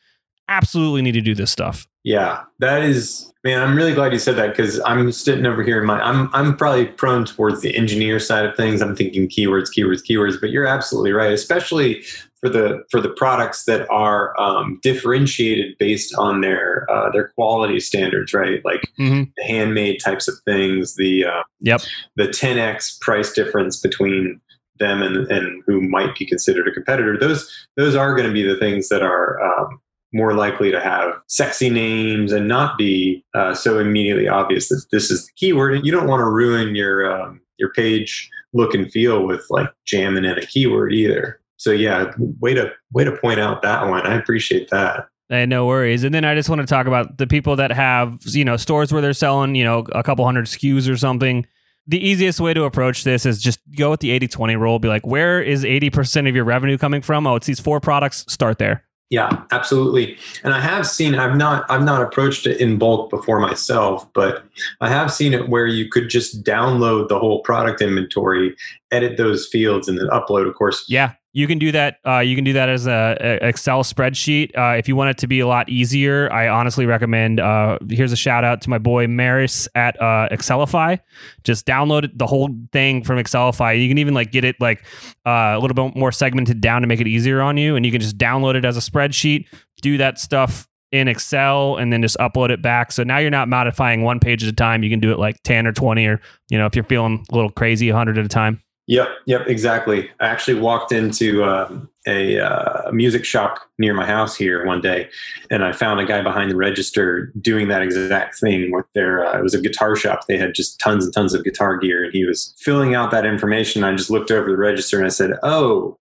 absolutely 0.49 1.01
need 1.01 1.13
to 1.13 1.21
do 1.21 1.33
this 1.33 1.49
stuff. 1.49 1.87
Yeah, 2.03 2.43
that 2.59 2.83
is 2.83 3.33
man. 3.43 3.61
I'm 3.61 3.75
really 3.75 3.93
glad 3.93 4.13
you 4.13 4.19
said 4.19 4.35
that 4.35 4.47
because 4.47 4.79
I'm 4.85 5.11
sitting 5.11 5.45
over 5.45 5.61
here 5.61 5.79
in 5.79 5.85
my. 5.85 5.99
I'm 5.99 6.29
I'm 6.33 6.55
probably 6.55 6.85
prone 6.85 7.25
towards 7.25 7.61
the 7.61 7.75
engineer 7.75 8.19
side 8.19 8.45
of 8.45 8.55
things. 8.55 8.81
I'm 8.81 8.95
thinking 8.95 9.27
keywords, 9.27 9.69
keywords, 9.77 10.01
keywords. 10.09 10.39
But 10.39 10.49
you're 10.49 10.65
absolutely 10.65 11.11
right, 11.11 11.33
especially 11.33 12.03
for 12.39 12.49
the 12.49 12.83
for 12.91 13.01
the 13.01 13.09
products 13.09 13.65
that 13.65 13.89
are 13.89 14.39
um, 14.39 14.79
differentiated 14.83 15.77
based 15.79 16.13
on 16.15 16.41
their 16.41 16.89
uh, 16.89 17.09
their 17.11 17.29
quality 17.29 17.79
standards, 17.79 18.33
right? 18.33 18.63
Like 18.63 18.89
mm-hmm. 18.99 19.23
the 19.35 19.43
handmade 19.43 19.99
types 20.03 20.27
of 20.27 20.35
things, 20.45 20.95
the 20.95 21.25
uh, 21.25 21.43
yep, 21.59 21.81
the 22.15 22.27
10x 22.27 22.99
price 23.01 23.33
difference 23.33 23.79
between 23.79 24.39
them 24.79 25.01
and, 25.01 25.29
and 25.31 25.63
who 25.65 25.81
might 25.81 26.15
be 26.15 26.25
considered 26.25 26.67
a 26.67 26.71
competitor. 26.71 27.17
Those 27.17 27.51
those 27.75 27.95
are 27.95 28.15
going 28.15 28.27
to 28.27 28.33
be 28.33 28.43
the 28.43 28.59
things 28.59 28.89
that 28.89 29.01
are 29.01 29.41
um, 29.41 29.79
more 30.13 30.33
likely 30.33 30.71
to 30.71 30.79
have 30.79 31.13
sexy 31.27 31.69
names 31.69 32.31
and 32.31 32.47
not 32.47 32.77
be 32.77 33.23
uh, 33.33 33.53
so 33.53 33.79
immediately 33.79 34.27
obvious 34.27 34.69
that 34.69 34.85
this 34.91 35.09
is 35.09 35.25
the 35.25 35.31
keyword. 35.35 35.85
You 35.85 35.91
don't 35.91 36.07
want 36.07 36.21
to 36.21 36.29
ruin 36.29 36.75
your 36.75 37.11
um, 37.11 37.41
your 37.57 37.71
page 37.73 38.29
look 38.53 38.73
and 38.73 38.91
feel 38.91 39.25
with 39.25 39.45
like 39.49 39.69
jamming 39.85 40.25
in 40.25 40.37
a 40.37 40.45
keyword 40.45 40.93
either 40.93 41.39
so 41.57 41.71
yeah, 41.71 42.11
way 42.39 42.53
to 42.53 42.71
way 42.93 43.03
to 43.03 43.11
point 43.17 43.39
out 43.39 43.61
that 43.63 43.87
one. 43.87 44.05
I 44.05 44.15
appreciate 44.15 44.69
that. 44.69 45.09
Hey, 45.29 45.45
no 45.45 45.65
worries. 45.65 46.03
And 46.05 46.15
then 46.15 46.23
I 46.23 46.35
just 46.35 46.47
want 46.47 46.61
to 46.61 46.67
talk 46.67 46.87
about 46.87 47.17
the 47.17 47.27
people 47.27 47.57
that 47.57 47.71
have, 47.71 48.19
you 48.23 48.45
know, 48.45 48.55
stores 48.55 48.93
where 48.93 49.01
they're 49.01 49.13
selling, 49.13 49.55
you 49.55 49.63
know, 49.65 49.79
a 49.91 50.01
couple 50.01 50.23
hundred 50.23 50.45
SKUs 50.45 50.89
or 50.89 50.95
something. 50.95 51.45
The 51.85 52.05
easiest 52.05 52.39
way 52.39 52.53
to 52.53 52.63
approach 52.63 53.03
this 53.03 53.25
is 53.25 53.41
just 53.41 53.59
go 53.77 53.91
with 53.91 53.99
the 53.99 54.11
80 54.11 54.27
20 54.29 54.55
rule. 54.55 54.79
Be 54.79 54.87
like, 54.87 55.05
where 55.05 55.41
is 55.41 55.63
80% 55.63 56.29
of 56.29 56.35
your 56.35 56.45
revenue 56.45 56.77
coming 56.77 57.01
from? 57.01 57.27
Oh, 57.27 57.35
it's 57.35 57.47
these 57.47 57.59
four 57.59 57.81
products. 57.81 58.23
Start 58.29 58.57
there. 58.57 58.83
Yeah, 59.09 59.43
absolutely. 59.51 60.17
And 60.43 60.53
I 60.53 60.59
have 60.59 60.85
seen 60.85 61.15
I've 61.15 61.37
not 61.37 61.65
I've 61.69 61.83
not 61.83 62.01
approached 62.01 62.45
it 62.45 62.59
in 62.59 62.77
bulk 62.77 63.09
before 63.09 63.39
myself, 63.39 64.05
but 64.13 64.45
I 64.81 64.89
have 64.89 65.13
seen 65.13 65.33
it 65.33 65.47
where 65.47 65.65
you 65.65 65.89
could 65.89 66.09
just 66.09 66.43
download 66.43 67.07
the 67.07 67.17
whole 67.17 67.41
product 67.41 67.81
inventory, 67.81 68.53
edit 68.91 69.15
those 69.15 69.47
fields 69.47 69.87
and 69.87 69.97
then 69.97 70.07
upload 70.07 70.47
of 70.47 70.55
course. 70.55 70.85
Yeah 70.89 71.13
You 71.37 71.45
can 71.45 71.59
do 71.59 71.71
that. 71.71 71.97
Uh, 72.03 72.17
you 72.17 72.33
can 72.33 72.43
do 72.43 72.53
that 72.53 72.67
as 72.67 72.87
a, 72.87 73.15
a 73.19 73.47
Excel 73.47 73.83
spreadsheet. 73.83 74.57
Uh, 74.57 74.75
if 74.75 74.87
you 74.87 74.95
want 74.95 75.11
it 75.11 75.19
to 75.19 75.27
be 75.27 75.39
a 75.39 75.45
lot 75.45 75.69
easier, 75.69 76.33
I 76.33 76.47
honestly 76.47 76.87
recommend. 76.87 77.39
Uh, 77.39 77.77
here's 77.87 78.11
a 78.11 78.15
shout 78.15 78.43
out 78.43 78.59
to 78.61 78.71
my 78.71 78.79
boy 78.79 79.05
Maris 79.05 79.67
at 79.75 80.01
uh, 80.01 80.29
Excelify. 80.31 80.99
Just 81.43 81.67
download 81.67 82.09
the 82.17 82.25
whole 82.25 82.49
thing 82.71 83.03
from 83.03 83.19
Excelify. 83.19 83.79
You 83.79 83.87
can 83.87 83.99
even 83.99 84.15
like 84.15 84.31
get 84.31 84.45
it 84.45 84.55
like 84.59 84.83
uh, 85.27 85.53
a 85.55 85.59
little 85.59 85.75
bit 85.75 85.95
more 85.95 86.11
segmented 86.11 86.59
down 86.59 86.81
to 86.81 86.87
make 86.87 87.01
it 87.01 87.07
easier 87.07 87.39
on 87.39 87.55
you, 87.55 87.75
and 87.75 87.85
you 87.85 87.91
can 87.91 88.01
just 88.01 88.17
download 88.17 88.55
it 88.55 88.65
as 88.65 88.75
a 88.75 88.79
spreadsheet. 88.79 89.45
Do 89.83 89.95
that 89.99 90.17
stuff 90.17 90.67
in 90.91 91.07
Excel 91.07 91.75
and 91.75 91.93
then 91.93 92.01
just 92.01 92.17
upload 92.17 92.49
it 92.49 92.63
back. 92.63 92.91
So 92.91 93.03
now 93.03 93.19
you're 93.19 93.29
not 93.29 93.47
modifying 93.47 94.01
one 94.01 94.19
page 94.19 94.41
at 94.41 94.49
a 94.49 94.55
time. 94.55 94.81
You 94.81 94.89
can 94.89 94.99
do 94.99 95.11
it 95.11 95.19
like 95.19 95.35
10 95.43 95.67
or 95.67 95.71
20 95.71 96.03
or, 96.07 96.19
you 96.49 96.57
know, 96.57 96.65
if 96.65 96.75
you're 96.75 96.83
feeling 96.83 97.23
a 97.31 97.35
little 97.35 97.51
crazy, 97.51 97.91
100 97.91 98.17
at 98.17 98.25
a 98.25 98.27
time. 98.27 98.59
Yep, 98.87 99.09
yep, 99.25 99.47
exactly. 99.47 100.09
I 100.21 100.27
actually 100.27 100.61
walked 100.61 100.93
into 100.93 101.43
um, 101.43 101.89
a, 102.07 102.39
uh, 102.39 102.89
music 102.93 103.25
shop 103.25 103.59
near 103.77 103.93
my 103.93 104.05
house 104.05 104.33
here 104.33 104.65
one 104.65 104.79
day, 104.79 105.09
and 105.51 105.65
I 105.65 105.73
found 105.73 105.99
a 105.99 106.05
guy 106.05 106.21
behind 106.21 106.51
the 106.51 106.55
register 106.55 107.33
doing 107.41 107.67
that 107.67 107.81
exact 107.81 108.39
thing 108.39 108.71
with 108.71 108.85
their. 108.95 109.25
Uh, 109.25 109.39
it 109.39 109.43
was 109.43 109.53
a 109.53 109.61
guitar 109.61 109.97
shop. 109.97 110.27
They 110.27 110.37
had 110.37 110.55
just 110.55 110.79
tons 110.79 111.03
and 111.03 111.13
tons 111.13 111.33
of 111.33 111.43
guitar 111.43 111.77
gear, 111.77 112.05
and 112.05 112.13
he 112.13 112.25
was 112.25 112.55
filling 112.59 112.95
out 112.95 113.11
that 113.11 113.25
information. 113.25 113.83
I 113.83 113.93
just 113.93 114.09
looked 114.09 114.31
over 114.31 114.49
the 114.49 114.57
register 114.57 114.97
and 114.97 115.05
I 115.05 115.09
said, 115.09 115.31
"Oh." 115.43 115.97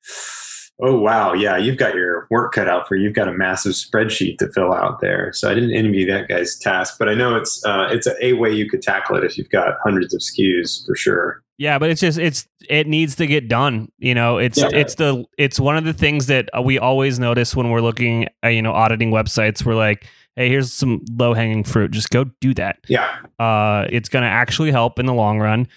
oh 0.84 0.98
wow 0.98 1.34
yeah 1.34 1.58
you've 1.58 1.78
got 1.78 1.94
your 1.94 2.28
work 2.32 2.54
cut 2.54 2.68
out 2.68 2.88
for 2.88 2.96
you. 2.96 3.04
you've 3.04 3.14
got 3.14 3.28
a 3.28 3.34
massive 3.34 3.74
spreadsheet 3.74 4.38
to 4.38 4.52
fill 4.52 4.74
out 4.74 5.00
there 5.00 5.32
so 5.32 5.50
i 5.50 5.54
didn't 5.54 5.74
envy 5.74 6.04
that 6.04 6.28
guy's 6.28 6.58
task 6.58 6.96
but 6.98 7.08
i 7.08 7.14
know 7.14 7.36
it's 7.36 7.64
uh, 7.66 7.88
it's 7.92 8.08
a, 8.08 8.26
a, 8.26 8.34
way 8.34 8.52
you 8.52 8.68
could 8.68 8.82
tackle 8.82 9.16
it 9.16 9.24
if 9.24 9.38
you've 9.38 9.50
got 9.50 9.78
hundreds 9.84 10.14
of 10.14 10.22
skus 10.22 10.84
for 10.86 10.96
sure 10.96 11.44
yeah 11.62 11.78
but 11.78 11.92
it's 11.92 12.02
just 12.02 12.18
it's 12.18 12.48
it 12.68 12.88
needs 12.88 13.16
to 13.16 13.28
get 13.28 13.48
done 13.48 13.88
you 14.00 14.16
know 14.16 14.40
it's 14.40 14.58
yeah. 14.58 14.70
it's 14.74 14.96
the 14.96 15.24
it's 15.38 15.60
one 15.60 15.78
of 15.78 15.84
the 15.84 15.94
things 15.94 16.26
that 16.26 16.50
we 16.64 16.80
always 16.80 17.20
notice 17.20 17.56
when 17.56 17.70
we're 17.70 17.82
looking 17.82 18.28
at, 18.42 18.50
you 18.50 18.64
know 18.64 18.74
auditing 18.74 19.12
websites 19.12 19.64
we're 19.64 19.76
like 19.76 20.08
hey 20.36 20.50
here's 20.50 20.74
some 20.74 21.06
low 21.12 21.36
hanging 21.36 21.64
fruit 21.64 21.92
just 21.92 22.10
go 22.10 22.24
do 22.42 22.52
that 22.56 22.78
yeah 22.88 23.16
uh 23.38 23.86
it's 23.92 24.10
going 24.10 24.24
to 24.24 24.30
actually 24.30 24.72
help 24.72 24.98
in 24.98 25.06
the 25.06 25.14
long 25.14 25.40
run 25.40 25.68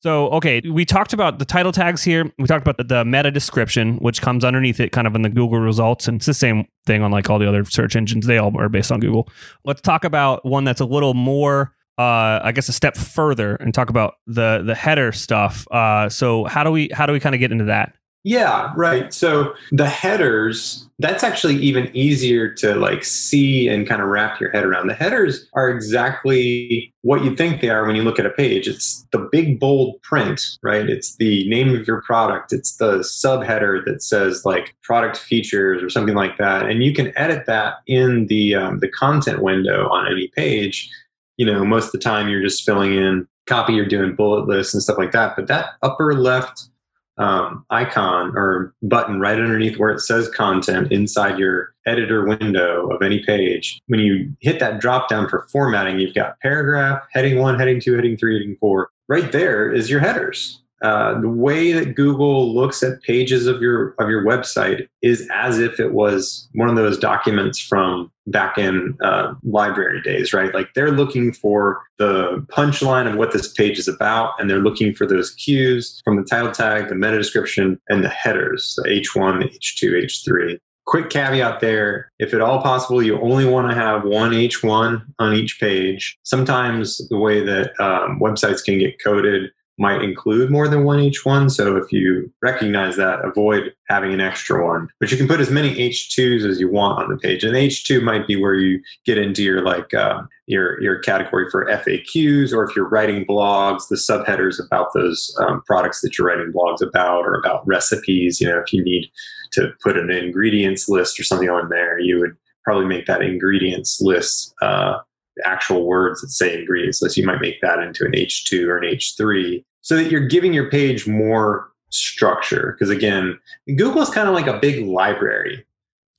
so, 0.00 0.28
okay, 0.32 0.60
we 0.60 0.84
talked 0.84 1.14
about 1.14 1.38
the 1.38 1.46
title 1.46 1.72
tags 1.72 2.02
here. 2.02 2.30
We 2.38 2.46
talked 2.46 2.60
about 2.60 2.76
the, 2.76 2.84
the, 2.84 3.04
meta 3.06 3.30
description, 3.30 3.96
which 4.00 4.20
comes 4.20 4.44
underneath 4.44 4.78
it 4.78 4.92
kind 4.92 5.06
of 5.06 5.14
in 5.14 5.22
the 5.22 5.30
Google 5.30 5.60
results. 5.60 6.06
And 6.06 6.16
it's 6.16 6.26
the 6.26 6.34
same 6.34 6.66
thing 6.84 7.02
on 7.02 7.10
like 7.10 7.30
all 7.30 7.38
the 7.38 7.48
other 7.48 7.64
search 7.64 7.96
engines. 7.96 8.26
They 8.26 8.36
all 8.36 8.54
are 8.60 8.68
based 8.68 8.92
on 8.92 9.00
Google. 9.00 9.30
Let's 9.64 9.80
talk 9.80 10.04
about 10.04 10.44
one 10.44 10.64
that's 10.64 10.82
a 10.82 10.84
little 10.84 11.14
more, 11.14 11.72
uh, 11.98 12.40
I 12.42 12.52
guess, 12.52 12.68
a 12.68 12.72
step 12.72 12.96
further 12.96 13.56
and 13.56 13.72
talk 13.72 13.90
about 13.90 14.14
the 14.26 14.62
the 14.64 14.74
header 14.74 15.12
stuff. 15.12 15.66
Uh, 15.70 16.08
so, 16.08 16.44
how 16.44 16.64
do 16.64 16.70
we 16.70 16.90
how 16.92 17.06
do 17.06 17.12
we 17.12 17.20
kind 17.20 17.34
of 17.34 17.38
get 17.38 17.52
into 17.52 17.64
that? 17.64 17.94
Yeah, 18.26 18.72
right. 18.74 19.12
So 19.12 19.52
the 19.70 19.86
headers, 19.86 20.88
that's 20.98 21.22
actually 21.22 21.56
even 21.56 21.94
easier 21.94 22.48
to 22.54 22.74
like 22.74 23.04
see 23.04 23.68
and 23.68 23.86
kind 23.86 24.00
of 24.00 24.08
wrap 24.08 24.40
your 24.40 24.50
head 24.50 24.64
around. 24.64 24.86
The 24.86 24.94
headers 24.94 25.46
are 25.52 25.68
exactly 25.68 26.94
what 27.02 27.22
you 27.22 27.36
think 27.36 27.60
they 27.60 27.68
are 27.68 27.86
when 27.86 27.96
you 27.96 28.02
look 28.02 28.18
at 28.18 28.24
a 28.24 28.30
page. 28.30 28.66
It's 28.66 29.06
the 29.12 29.28
big 29.30 29.60
bold 29.60 30.00
print, 30.00 30.42
right? 30.62 30.88
It's 30.88 31.16
the 31.16 31.46
name 31.50 31.74
of 31.74 31.86
your 31.86 32.00
product. 32.00 32.50
It's 32.50 32.76
the 32.78 33.00
subheader 33.00 33.84
that 33.84 34.02
says 34.02 34.46
like 34.46 34.74
product 34.82 35.18
features 35.18 35.82
or 35.82 35.90
something 35.90 36.14
like 36.14 36.38
that. 36.38 36.64
And 36.64 36.82
you 36.82 36.94
can 36.94 37.12
edit 37.18 37.44
that 37.44 37.74
in 37.86 38.26
the 38.28 38.54
um, 38.54 38.80
the 38.80 38.88
content 38.88 39.42
window 39.42 39.90
on 39.90 40.10
any 40.10 40.28
page. 40.28 40.90
You 41.36 41.46
know, 41.46 41.64
most 41.64 41.86
of 41.86 41.92
the 41.92 41.98
time 41.98 42.28
you're 42.28 42.42
just 42.42 42.64
filling 42.64 42.94
in 42.94 43.26
copy, 43.46 43.74
you're 43.74 43.86
doing 43.86 44.14
bullet 44.14 44.46
lists 44.46 44.74
and 44.74 44.82
stuff 44.82 44.98
like 44.98 45.12
that. 45.12 45.36
But 45.36 45.48
that 45.48 45.70
upper 45.82 46.14
left 46.14 46.68
um, 47.16 47.64
icon 47.70 48.32
or 48.36 48.74
button 48.82 49.20
right 49.20 49.38
underneath 49.38 49.78
where 49.78 49.90
it 49.90 50.00
says 50.00 50.28
content 50.28 50.90
inside 50.90 51.38
your 51.38 51.74
editor 51.86 52.26
window 52.26 52.88
of 52.90 53.02
any 53.02 53.22
page. 53.24 53.80
When 53.86 54.00
you 54.00 54.34
hit 54.40 54.58
that 54.60 54.80
drop 54.80 55.08
down 55.08 55.28
for 55.28 55.46
formatting, 55.52 56.00
you've 56.00 56.14
got 56.14 56.40
paragraph, 56.40 57.02
heading 57.12 57.38
one, 57.38 57.58
heading 57.58 57.80
two, 57.80 57.94
heading 57.94 58.16
three, 58.16 58.38
heading 58.38 58.56
four. 58.58 58.90
Right 59.08 59.30
there 59.32 59.70
is 59.70 59.90
your 59.90 60.00
headers. 60.00 60.60
Uh, 60.84 61.18
the 61.18 61.30
way 61.30 61.72
that 61.72 61.94
Google 61.94 62.54
looks 62.54 62.82
at 62.82 63.00
pages 63.00 63.46
of 63.46 63.62
your 63.62 63.94
of 63.98 64.10
your 64.10 64.22
website 64.22 64.86
is 65.00 65.26
as 65.32 65.58
if 65.58 65.80
it 65.80 65.94
was 65.94 66.46
one 66.52 66.68
of 66.68 66.76
those 66.76 66.98
documents 66.98 67.58
from 67.58 68.12
back 68.26 68.58
in 68.58 68.94
uh, 69.02 69.32
library 69.44 70.02
days, 70.02 70.34
right? 70.34 70.52
Like 70.52 70.74
they're 70.74 70.90
looking 70.90 71.32
for 71.32 71.82
the 71.96 72.46
punchline 72.50 73.10
of 73.10 73.16
what 73.16 73.32
this 73.32 73.50
page 73.50 73.78
is 73.78 73.88
about, 73.88 74.34
and 74.38 74.50
they're 74.50 74.58
looking 74.58 74.94
for 74.94 75.06
those 75.06 75.30
cues 75.36 76.02
from 76.04 76.16
the 76.16 76.24
title 76.24 76.52
tag, 76.52 76.90
the 76.90 76.94
meta 76.94 77.16
description, 77.16 77.80
and 77.88 78.04
the 78.04 78.10
headers, 78.10 78.74
the 78.76 78.90
H1, 78.90 79.40
the 79.40 79.58
H2, 79.58 80.04
H3 80.04 80.58
quick 80.86 81.08
caveat 81.08 81.60
there 81.60 82.12
if 82.18 82.34
at 82.34 82.42
all 82.42 82.60
possible 82.60 83.02
you 83.02 83.18
only 83.22 83.46
want 83.46 83.70
to 83.70 83.74
have 83.74 84.04
one 84.04 84.32
h1 84.32 85.02
on 85.18 85.32
each 85.32 85.58
page 85.58 86.18
sometimes 86.24 87.08
the 87.08 87.16
way 87.16 87.42
that 87.42 87.68
um, 87.80 88.20
websites 88.20 88.62
can 88.62 88.78
get 88.78 89.02
coded 89.02 89.50
might 89.78 90.02
include 90.02 90.50
more 90.50 90.68
than 90.68 90.84
one 90.84 90.98
H1. 90.98 91.50
So 91.50 91.76
if 91.76 91.90
you 91.90 92.32
recognize 92.42 92.96
that, 92.96 93.24
avoid 93.24 93.72
having 93.88 94.12
an 94.12 94.20
extra 94.20 94.64
one. 94.64 94.88
But 95.00 95.10
you 95.10 95.16
can 95.16 95.26
put 95.26 95.40
as 95.40 95.50
many 95.50 95.74
H2s 95.74 96.48
as 96.48 96.60
you 96.60 96.70
want 96.70 97.02
on 97.02 97.10
the 97.10 97.16
page. 97.16 97.42
And 97.42 97.54
H2 97.54 98.02
might 98.02 98.26
be 98.26 98.36
where 98.36 98.54
you 98.54 98.80
get 99.04 99.18
into 99.18 99.42
your 99.42 99.62
like 99.62 99.92
uh, 99.92 100.22
your 100.46 100.80
your 100.80 100.98
category 101.00 101.50
for 101.50 101.66
FAQs, 101.66 102.52
or 102.52 102.64
if 102.64 102.76
you're 102.76 102.88
writing 102.88 103.24
blogs, 103.26 103.88
the 103.88 103.96
subheaders 103.96 104.64
about 104.64 104.88
those 104.94 105.34
um, 105.40 105.62
products 105.66 106.00
that 106.02 106.16
you're 106.16 106.28
writing 106.28 106.52
blogs 106.52 106.80
about, 106.80 107.24
or 107.24 107.34
about 107.34 107.66
recipes. 107.66 108.40
You 108.40 108.48
know, 108.48 108.58
if 108.58 108.72
you 108.72 108.84
need 108.84 109.10
to 109.52 109.72
put 109.82 109.96
an 109.96 110.10
ingredients 110.10 110.88
list 110.88 111.18
or 111.18 111.24
something 111.24 111.50
on 111.50 111.68
there, 111.68 111.98
you 111.98 112.20
would 112.20 112.36
probably 112.64 112.86
make 112.86 113.06
that 113.06 113.22
ingredients 113.22 114.00
list. 114.00 114.54
Uh, 114.62 114.98
actual 115.44 115.86
words 115.86 116.20
that 116.20 116.28
say 116.28 116.58
ingredients 116.58 117.02
list, 117.02 117.16
you 117.16 117.26
might 117.26 117.40
make 117.40 117.60
that 117.60 117.80
into 117.80 118.04
an 118.04 118.12
H2 118.12 118.66
or 118.66 118.78
an 118.78 118.84
H3 118.84 119.64
so 119.80 119.96
that 119.96 120.10
you're 120.10 120.26
giving 120.26 120.52
your 120.52 120.70
page 120.70 121.06
more 121.06 121.70
structure. 121.90 122.76
Because 122.76 122.90
again, 122.90 123.38
Google 123.76 124.02
is 124.02 124.10
kind 124.10 124.28
of 124.28 124.34
like 124.34 124.46
a 124.46 124.58
big 124.58 124.86
library. 124.86 125.64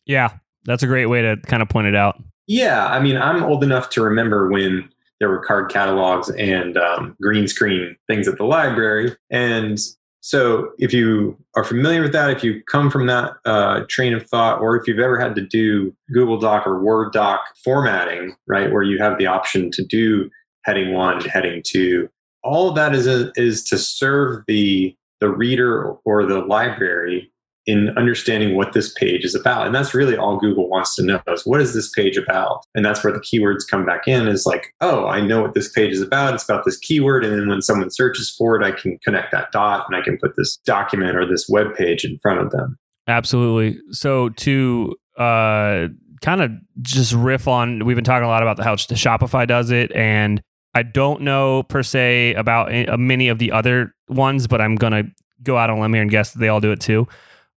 Yeah, 0.05 0.33
that's 0.65 0.83
a 0.83 0.87
great 0.87 1.07
way 1.07 1.21
to 1.21 1.37
kind 1.45 1.61
of 1.61 1.69
point 1.69 1.87
it 1.87 1.95
out. 1.95 2.21
Yeah, 2.47 2.87
I 2.87 2.99
mean, 2.99 3.17
I'm 3.17 3.43
old 3.43 3.63
enough 3.63 3.89
to 3.91 4.03
remember 4.03 4.49
when 4.49 4.89
there 5.19 5.29
were 5.29 5.39
card 5.39 5.71
catalogs 5.71 6.29
and 6.31 6.77
um, 6.77 7.15
green 7.21 7.47
screen 7.47 7.95
things 8.07 8.27
at 8.27 8.37
the 8.37 8.43
library. 8.43 9.15
And 9.29 9.79
so, 10.25 10.71
if 10.79 10.91
you 10.91 11.37
are 11.55 11.63
familiar 11.63 12.01
with 12.01 12.11
that, 12.13 12.31
if 12.31 12.43
you 12.43 12.63
come 12.63 12.89
from 12.89 13.05
that 13.05 13.33
uh, 13.45 13.81
train 13.87 14.11
of 14.11 14.25
thought, 14.25 14.59
or 14.59 14.75
if 14.75 14.87
you've 14.87 14.97
ever 14.97 15.19
had 15.19 15.35
to 15.35 15.45
do 15.45 15.95
Google 16.11 16.39
Doc 16.39 16.65
or 16.65 16.81
Word 16.81 17.13
Doc 17.13 17.41
formatting, 17.63 18.35
right, 18.47 18.71
where 18.71 18.81
you 18.81 18.97
have 18.97 19.19
the 19.19 19.27
option 19.27 19.69
to 19.69 19.85
do 19.85 20.31
heading 20.63 20.93
one, 20.93 21.21
heading 21.25 21.61
two, 21.63 22.09
all 22.41 22.69
of 22.69 22.75
that 22.75 22.95
is 22.95 23.05
a, 23.05 23.31
is 23.35 23.63
to 23.65 23.77
serve 23.77 24.43
the 24.47 24.95
the 25.21 25.29
reader 25.29 25.91
or 26.05 26.25
the 26.25 26.39
library 26.39 27.31
in 27.65 27.89
understanding 27.97 28.55
what 28.55 28.73
this 28.73 28.93
page 28.93 29.25
is 29.25 29.33
about. 29.33 29.65
And 29.65 29.73
that's 29.73 29.93
really 29.93 30.15
all 30.15 30.37
Google 30.37 30.69
wants 30.69 30.95
to 30.95 31.03
know 31.03 31.19
is 31.27 31.45
what 31.45 31.61
is 31.61 31.73
this 31.73 31.89
page 31.89 32.15
about? 32.17 32.63
And 32.75 32.85
that's 32.85 33.03
where 33.03 33.13
the 33.13 33.19
keywords 33.19 33.67
come 33.69 33.85
back 33.85 34.07
in 34.07 34.27
is 34.27 34.45
like, 34.45 34.73
oh, 34.81 35.07
I 35.07 35.19
know 35.21 35.41
what 35.41 35.55
this 35.55 35.71
page 35.71 35.91
is 35.91 36.01
about. 36.01 36.35
It's 36.35 36.43
about 36.43 36.65
this 36.65 36.77
keyword. 36.77 37.25
And 37.25 37.39
then 37.39 37.47
when 37.47 37.61
someone 37.61 37.89
searches 37.89 38.33
for 38.37 38.59
it, 38.59 38.65
I 38.65 38.71
can 38.71 38.99
connect 39.03 39.31
that 39.31 39.51
dot 39.51 39.85
and 39.87 39.95
I 39.95 40.03
can 40.03 40.17
put 40.17 40.35
this 40.35 40.57
document 40.57 41.17
or 41.17 41.25
this 41.25 41.47
web 41.49 41.75
page 41.75 42.05
in 42.05 42.19
front 42.19 42.39
of 42.39 42.51
them. 42.51 42.77
Absolutely. 43.07 43.79
So 43.91 44.29
to 44.29 44.95
uh 45.17 45.87
kind 46.21 46.41
of 46.41 46.51
just 46.81 47.13
riff 47.13 47.47
on 47.47 47.85
we've 47.85 47.95
been 47.95 48.03
talking 48.03 48.25
a 48.25 48.27
lot 48.27 48.41
about 48.41 48.61
how 48.61 48.75
Shopify 48.75 49.47
does 49.47 49.69
it 49.69 49.91
and 49.93 50.41
I 50.73 50.83
don't 50.83 51.21
know 51.21 51.63
per 51.63 51.83
se 51.83 52.33
about 52.33 52.99
many 52.99 53.29
of 53.29 53.39
the 53.39 53.53
other 53.53 53.93
ones, 54.09 54.45
but 54.45 54.59
I'm 54.59 54.75
going 54.75 54.91
to 54.91 55.09
go 55.41 55.57
out 55.57 55.69
on 55.69 55.77
a 55.77 55.81
limb 55.81 55.93
here 55.93 56.01
and 56.01 56.11
guess 56.11 56.33
that 56.33 56.39
they 56.39 56.49
all 56.49 56.59
do 56.59 56.71
it 56.73 56.81
too 56.81 57.07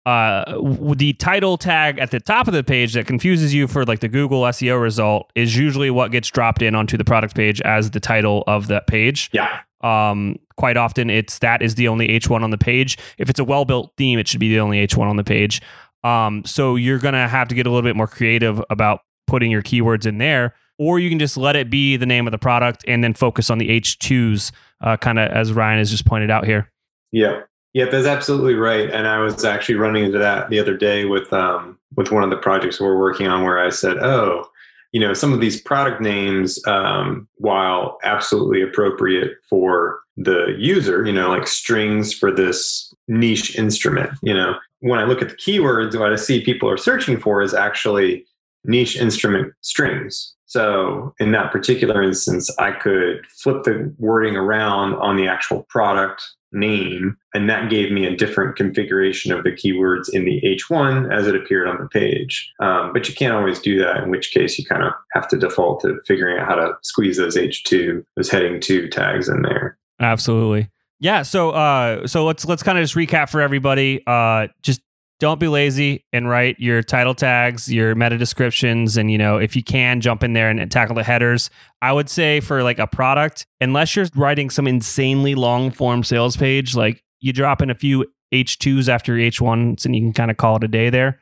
uh, 0.08 0.58
the 0.96 1.12
title 1.18 1.58
tag 1.58 1.98
at 1.98 2.10
the 2.10 2.18
top 2.18 2.48
of 2.48 2.54
the 2.54 2.64
page 2.64 2.94
that 2.94 3.06
confuses 3.06 3.52
you 3.52 3.68
for 3.68 3.84
like 3.84 4.00
the 4.00 4.08
Google 4.08 4.40
SEO 4.44 4.80
result 4.80 5.30
is 5.34 5.54
usually 5.54 5.90
what 5.90 6.12
gets 6.12 6.28
dropped 6.28 6.62
in 6.62 6.74
onto 6.74 6.96
the 6.96 7.04
product 7.04 7.34
page 7.34 7.60
as 7.60 7.90
the 7.90 8.00
title 8.00 8.42
of 8.46 8.68
that 8.68 8.86
page. 8.86 9.28
Yeah. 9.34 9.60
Um, 9.82 10.38
quite 10.56 10.78
often 10.78 11.10
it's 11.10 11.40
that 11.40 11.60
is 11.60 11.74
the 11.74 11.88
only 11.88 12.08
H1 12.08 12.42
on 12.42 12.48
the 12.48 12.56
page. 12.56 12.96
If 13.18 13.28
it's 13.28 13.38
a 13.38 13.44
well 13.44 13.66
built 13.66 13.92
theme, 13.98 14.18
it 14.18 14.26
should 14.26 14.40
be 14.40 14.48
the 14.48 14.60
only 14.60 14.78
H1 14.86 14.98
on 14.98 15.16
the 15.16 15.24
page. 15.24 15.60
Um, 16.02 16.42
so 16.46 16.76
you're 16.76 16.98
gonna 16.98 17.28
have 17.28 17.48
to 17.48 17.54
get 17.54 17.66
a 17.66 17.70
little 17.70 17.86
bit 17.86 17.94
more 17.94 18.06
creative 18.06 18.64
about 18.70 19.00
putting 19.26 19.50
your 19.50 19.62
keywords 19.62 20.06
in 20.06 20.16
there, 20.16 20.54
or 20.78 20.98
you 20.98 21.10
can 21.10 21.18
just 21.18 21.36
let 21.36 21.54
it 21.54 21.68
be 21.68 21.98
the 21.98 22.06
name 22.06 22.26
of 22.26 22.30
the 22.30 22.38
product 22.38 22.82
and 22.88 23.04
then 23.04 23.12
focus 23.12 23.50
on 23.50 23.58
the 23.58 23.68
H2s, 23.68 24.52
uh, 24.80 24.96
kind 24.96 25.18
of 25.18 25.30
as 25.30 25.52
Ryan 25.52 25.80
has 25.80 25.90
just 25.90 26.06
pointed 26.06 26.30
out 26.30 26.46
here. 26.46 26.72
Yeah. 27.12 27.42
Yeah, 27.78 27.84
that's 27.84 28.08
absolutely 28.08 28.54
right. 28.54 28.90
And 28.90 29.06
I 29.06 29.20
was 29.20 29.44
actually 29.44 29.76
running 29.76 30.04
into 30.04 30.18
that 30.18 30.50
the 30.50 30.58
other 30.58 30.76
day 30.76 31.04
with 31.04 31.32
um, 31.32 31.78
with 31.94 32.10
one 32.10 32.24
of 32.24 32.30
the 32.30 32.36
projects 32.36 32.80
we're 32.80 32.98
working 32.98 33.28
on, 33.28 33.44
where 33.44 33.64
I 33.64 33.70
said, 33.70 33.98
"Oh, 33.98 34.48
you 34.90 35.00
know, 35.00 35.14
some 35.14 35.32
of 35.32 35.38
these 35.38 35.60
product 35.60 36.00
names, 36.00 36.58
um, 36.66 37.28
while 37.36 37.98
absolutely 38.02 38.62
appropriate 38.62 39.30
for 39.48 40.00
the 40.16 40.56
user, 40.58 41.06
you 41.06 41.12
know, 41.12 41.28
like 41.28 41.46
strings 41.46 42.12
for 42.12 42.32
this 42.34 42.92
niche 43.06 43.56
instrument, 43.56 44.10
you 44.24 44.34
know, 44.34 44.56
when 44.80 44.98
I 44.98 45.04
look 45.04 45.22
at 45.22 45.28
the 45.28 45.36
keywords, 45.36 45.96
what 45.96 46.12
I 46.12 46.16
see 46.16 46.44
people 46.44 46.68
are 46.68 46.76
searching 46.76 47.20
for 47.20 47.42
is 47.42 47.54
actually 47.54 48.26
niche 48.64 48.96
instrument 48.96 49.52
strings. 49.60 50.34
So 50.46 51.14
in 51.20 51.30
that 51.30 51.52
particular 51.52 52.02
instance, 52.02 52.50
I 52.58 52.72
could 52.72 53.24
flip 53.26 53.62
the 53.62 53.94
wording 53.98 54.34
around 54.34 54.94
on 54.94 55.16
the 55.16 55.28
actual 55.28 55.62
product 55.68 56.24
name, 56.52 57.16
and 57.34 57.48
that 57.50 57.70
gave 57.70 57.92
me 57.92 58.06
a 58.06 58.16
different 58.16 58.56
configuration 58.56 59.32
of 59.32 59.44
the 59.44 59.52
keywords 59.52 60.08
in 60.12 60.24
the 60.24 60.40
H1 60.42 61.12
as 61.12 61.26
it 61.26 61.36
appeared 61.36 61.68
on 61.68 61.78
the 61.78 61.88
page. 61.88 62.50
Um, 62.60 62.92
but 62.92 63.08
you 63.08 63.14
can't 63.14 63.34
always 63.34 63.60
do 63.60 63.78
that, 63.80 64.02
in 64.02 64.10
which 64.10 64.30
case 64.30 64.58
you 64.58 64.64
kind 64.64 64.82
of 64.82 64.92
have 65.12 65.28
to 65.28 65.38
default 65.38 65.80
to 65.82 65.98
figuring 66.06 66.38
out 66.38 66.48
how 66.48 66.54
to 66.54 66.72
squeeze 66.82 67.16
those 67.16 67.36
H2, 67.36 68.04
those 68.16 68.30
heading 68.30 68.60
two 68.60 68.88
tags 68.88 69.28
in 69.28 69.42
there. 69.42 69.78
Absolutely. 70.00 70.70
Yeah, 71.00 71.22
so 71.22 71.50
uh 71.50 72.06
so 72.06 72.24
let's 72.24 72.44
let's 72.44 72.62
kind 72.62 72.76
of 72.76 72.82
just 72.82 72.94
recap 72.94 73.28
for 73.30 73.40
everybody. 73.40 74.02
Uh 74.06 74.48
just 74.62 74.80
don't 75.18 75.40
be 75.40 75.48
lazy 75.48 76.04
and 76.12 76.28
write 76.28 76.60
your 76.60 76.82
title 76.82 77.14
tags, 77.14 77.72
your 77.72 77.94
meta 77.94 78.16
descriptions, 78.16 78.96
and 78.96 79.10
you 79.10 79.18
know, 79.18 79.38
if 79.38 79.56
you 79.56 79.62
can 79.62 80.00
jump 80.00 80.22
in 80.22 80.32
there 80.32 80.48
and, 80.48 80.60
and, 80.60 80.70
tackle 80.70 80.94
the 80.94 81.02
headers. 81.02 81.50
I 81.82 81.92
would 81.92 82.08
say 82.08 82.40
for 82.40 82.62
like 82.62 82.78
a 82.78 82.86
product, 82.86 83.46
unless 83.60 83.96
you're 83.96 84.06
writing 84.14 84.50
some 84.50 84.66
insanely 84.66 85.34
long 85.34 85.70
form 85.70 86.04
sales 86.04 86.36
page, 86.36 86.76
like 86.76 87.02
you 87.20 87.32
drop 87.32 87.62
in 87.62 87.70
a 87.70 87.74
few 87.74 88.06
H2s 88.32 88.88
after 88.88 89.14
H1s 89.14 89.84
and 89.84 89.94
you 89.94 90.02
can 90.02 90.12
kind 90.12 90.30
of 90.30 90.36
call 90.36 90.56
it 90.56 90.64
a 90.64 90.68
day 90.68 90.90
there. 90.90 91.20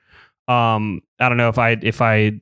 Um, 0.48 1.00
I 1.18 1.28
don't 1.28 1.38
know 1.38 1.48
if 1.48 1.58
I 1.58 1.76
if 1.82 2.00
I 2.00 2.40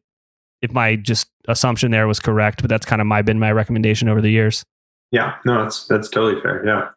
if 0.63 0.73
my 0.73 0.97
just 0.97 1.29
assumption 1.47 1.91
there 1.91 2.09
was 2.09 2.21
correct, 2.21 2.63
but 2.63 2.69
that's 2.69 2.87
kind 2.87 3.01
of 3.01 3.07
my 3.07 3.23
been 3.23 3.39
my 3.39 3.53
recommendation 3.53 4.09
over 4.09 4.21
the 4.21 4.31
years. 4.31 4.65
Yeah, 5.11 5.37
no, 5.45 5.63
that's 5.63 5.87
that's 5.87 6.09
totally 6.09 6.41
fair. 6.41 6.65
Yeah. 6.67 6.89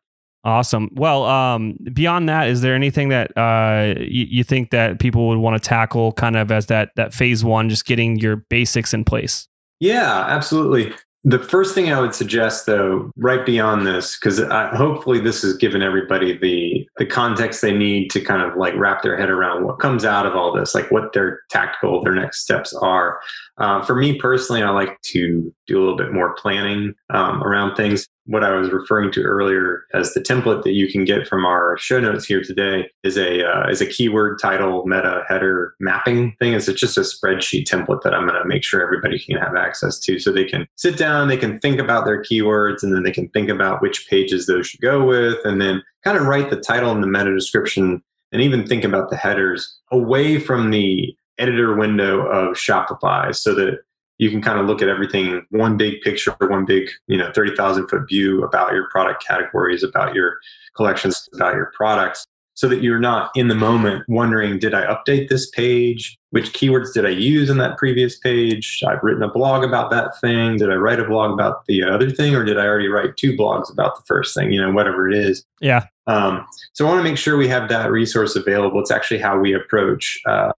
Awesome. 0.47 0.89
Well, 0.93 1.25
um, 1.25 1.77
beyond 1.91 2.29
that, 2.29 2.47
is 2.47 2.61
there 2.61 2.73
anything 2.73 3.09
that 3.09 3.37
uh, 3.37 3.95
you, 3.99 4.27
you 4.29 4.43
think 4.45 4.69
that 4.69 4.97
people 4.97 5.27
would 5.27 5.39
want 5.39 5.61
to 5.61 5.69
tackle, 5.69 6.13
kind 6.13 6.37
of 6.37 6.53
as 6.53 6.67
that 6.67 6.91
that 6.95 7.13
phase 7.13 7.43
one, 7.43 7.67
just 7.67 7.85
getting 7.85 8.17
your 8.17 8.37
basics 8.37 8.93
in 8.93 9.03
place? 9.03 9.45
Yeah, 9.81 10.25
absolutely. 10.25 10.93
The 11.25 11.39
first 11.39 11.75
thing 11.75 11.91
I 11.91 11.99
would 11.99 12.15
suggest, 12.15 12.65
though, 12.65 13.11
right 13.17 13.45
beyond 13.45 13.85
this, 13.85 14.17
because 14.17 14.39
hopefully 14.77 15.19
this 15.19 15.41
has 15.41 15.57
given 15.57 15.81
everybody 15.81 16.37
the 16.37 16.87
the 16.95 17.05
context 17.05 17.61
they 17.61 17.77
need 17.77 18.09
to 18.11 18.21
kind 18.21 18.41
of 18.41 18.55
like 18.55 18.73
wrap 18.77 19.03
their 19.03 19.17
head 19.17 19.29
around 19.29 19.65
what 19.65 19.79
comes 19.79 20.05
out 20.05 20.25
of 20.25 20.33
all 20.33 20.53
this, 20.53 20.73
like 20.73 20.89
what 20.91 21.11
their 21.11 21.41
tactical, 21.49 22.01
their 22.01 22.15
next 22.15 22.39
steps 22.39 22.73
are. 22.73 23.19
Uh, 23.57 23.83
for 23.83 23.95
me 23.95 24.19
personally, 24.19 24.61
I 24.61 24.69
like 24.69 25.01
to 25.01 25.53
do 25.65 25.77
a 25.77 25.79
little 25.79 25.97
bit 25.97 26.13
more 26.13 26.35
planning 26.35 26.93
um, 27.09 27.43
around 27.43 27.75
things. 27.75 28.07
What 28.25 28.43
I 28.43 28.53
was 28.55 28.71
referring 28.71 29.11
to 29.13 29.23
earlier 29.23 29.85
as 29.93 30.13
the 30.13 30.19
template 30.19 30.63
that 30.63 30.73
you 30.73 30.91
can 30.91 31.05
get 31.05 31.27
from 31.27 31.45
our 31.45 31.77
show 31.77 31.99
notes 31.99 32.25
here 32.25 32.43
today 32.43 32.89
is 33.03 33.17
a 33.17 33.47
uh, 33.47 33.69
is 33.69 33.79
a 33.79 33.85
keyword 33.85 34.37
title 34.39 34.85
meta 34.85 35.23
header 35.29 35.75
mapping 35.79 36.35
thing. 36.39 36.53
It's 36.53 36.65
just 36.73 36.97
a 36.97 37.01
spreadsheet 37.01 37.65
template 37.65 38.01
that 38.01 38.13
I'm 38.13 38.27
going 38.27 38.39
to 38.39 38.47
make 38.47 38.63
sure 38.63 38.83
everybody 38.83 39.17
can 39.17 39.37
have 39.37 39.55
access 39.55 39.97
to, 39.99 40.19
so 40.19 40.31
they 40.31 40.43
can 40.43 40.67
sit 40.75 40.97
down, 40.97 41.29
they 41.29 41.37
can 41.37 41.57
think 41.59 41.79
about 41.79 42.05
their 42.05 42.21
keywords, 42.21 42.83
and 42.83 42.93
then 42.93 43.03
they 43.03 43.11
can 43.11 43.29
think 43.29 43.49
about 43.49 43.81
which 43.81 44.07
pages 44.09 44.45
those 44.45 44.67
should 44.67 44.81
go 44.81 45.05
with, 45.05 45.37
and 45.45 45.61
then 45.61 45.81
kind 46.03 46.17
of 46.17 46.27
write 46.27 46.49
the 46.49 46.57
title 46.57 46.91
and 46.91 47.01
the 47.01 47.07
meta 47.07 47.33
description 47.33 48.03
and 48.31 48.41
even 48.41 48.67
think 48.67 48.83
about 48.83 49.09
the 49.09 49.15
headers 49.15 49.79
away 49.91 50.39
from 50.39 50.71
the 50.71 51.15
editor 51.39 51.75
window 51.75 52.25
of 52.27 52.55
Shopify 52.55 53.35
so 53.35 53.53
that 53.55 53.79
you 54.17 54.29
can 54.31 54.41
kind 54.41 54.59
of 54.59 54.65
look 54.65 54.81
at 54.81 54.89
everything 54.89 55.45
one 55.51 55.77
big 55.77 56.01
picture, 56.01 56.35
one 56.39 56.65
big, 56.65 56.89
you 57.07 57.17
know, 57.17 57.31
30,000 57.33 57.87
foot 57.87 58.07
view 58.09 58.43
about 58.43 58.73
your 58.73 58.89
product 58.89 59.23
categories, 59.25 59.83
about 59.83 60.15
your 60.15 60.37
collections, 60.75 61.29
about 61.33 61.53
your 61.53 61.71
products 61.75 62.25
so 62.57 62.67
that 62.67 62.81
you're 62.81 62.99
not 62.99 63.29
in 63.35 63.49
the 63.49 63.55
moment 63.55 64.03
wondering, 64.07 64.57
did 64.57 64.73
I 64.73 64.83
update 64.87 65.29
this 65.29 65.47
page? 65.47 66.17
Which 66.31 66.53
keywords 66.53 66.91
did 66.91 67.05
I 67.05 67.09
use 67.09 67.51
in 67.51 67.59
that 67.59 67.77
previous 67.77 68.17
page? 68.17 68.81
I've 68.85 69.03
written 69.03 69.21
a 69.21 69.31
blog 69.31 69.63
about 69.63 69.91
that 69.91 70.19
thing. 70.19 70.57
Did 70.57 70.71
I 70.71 70.73
write 70.73 70.99
a 70.99 71.05
blog 71.05 71.31
about 71.31 71.67
the 71.67 71.83
other 71.83 72.09
thing, 72.09 72.35
or 72.35 72.43
did 72.43 72.57
I 72.57 72.65
already 72.65 72.87
write 72.87 73.15
two 73.15 73.37
blogs 73.37 73.71
about 73.71 73.95
the 73.95 74.01
first 74.07 74.33
thing? 74.35 74.51
You 74.51 74.59
know, 74.59 74.71
whatever 74.71 75.07
it 75.07 75.15
is. 75.15 75.45
Yeah. 75.61 75.85
Um, 76.07 76.47
so 76.73 76.87
I 76.87 76.89
want 76.89 76.99
to 76.99 77.03
make 77.07 77.19
sure 77.19 77.37
we 77.37 77.47
have 77.47 77.69
that 77.69 77.91
resource 77.91 78.35
available. 78.35 78.79
It's 78.79 78.89
actually 78.89 79.19
how 79.19 79.37
we 79.37 79.53
approach 79.53 80.19
uh, 80.25 80.51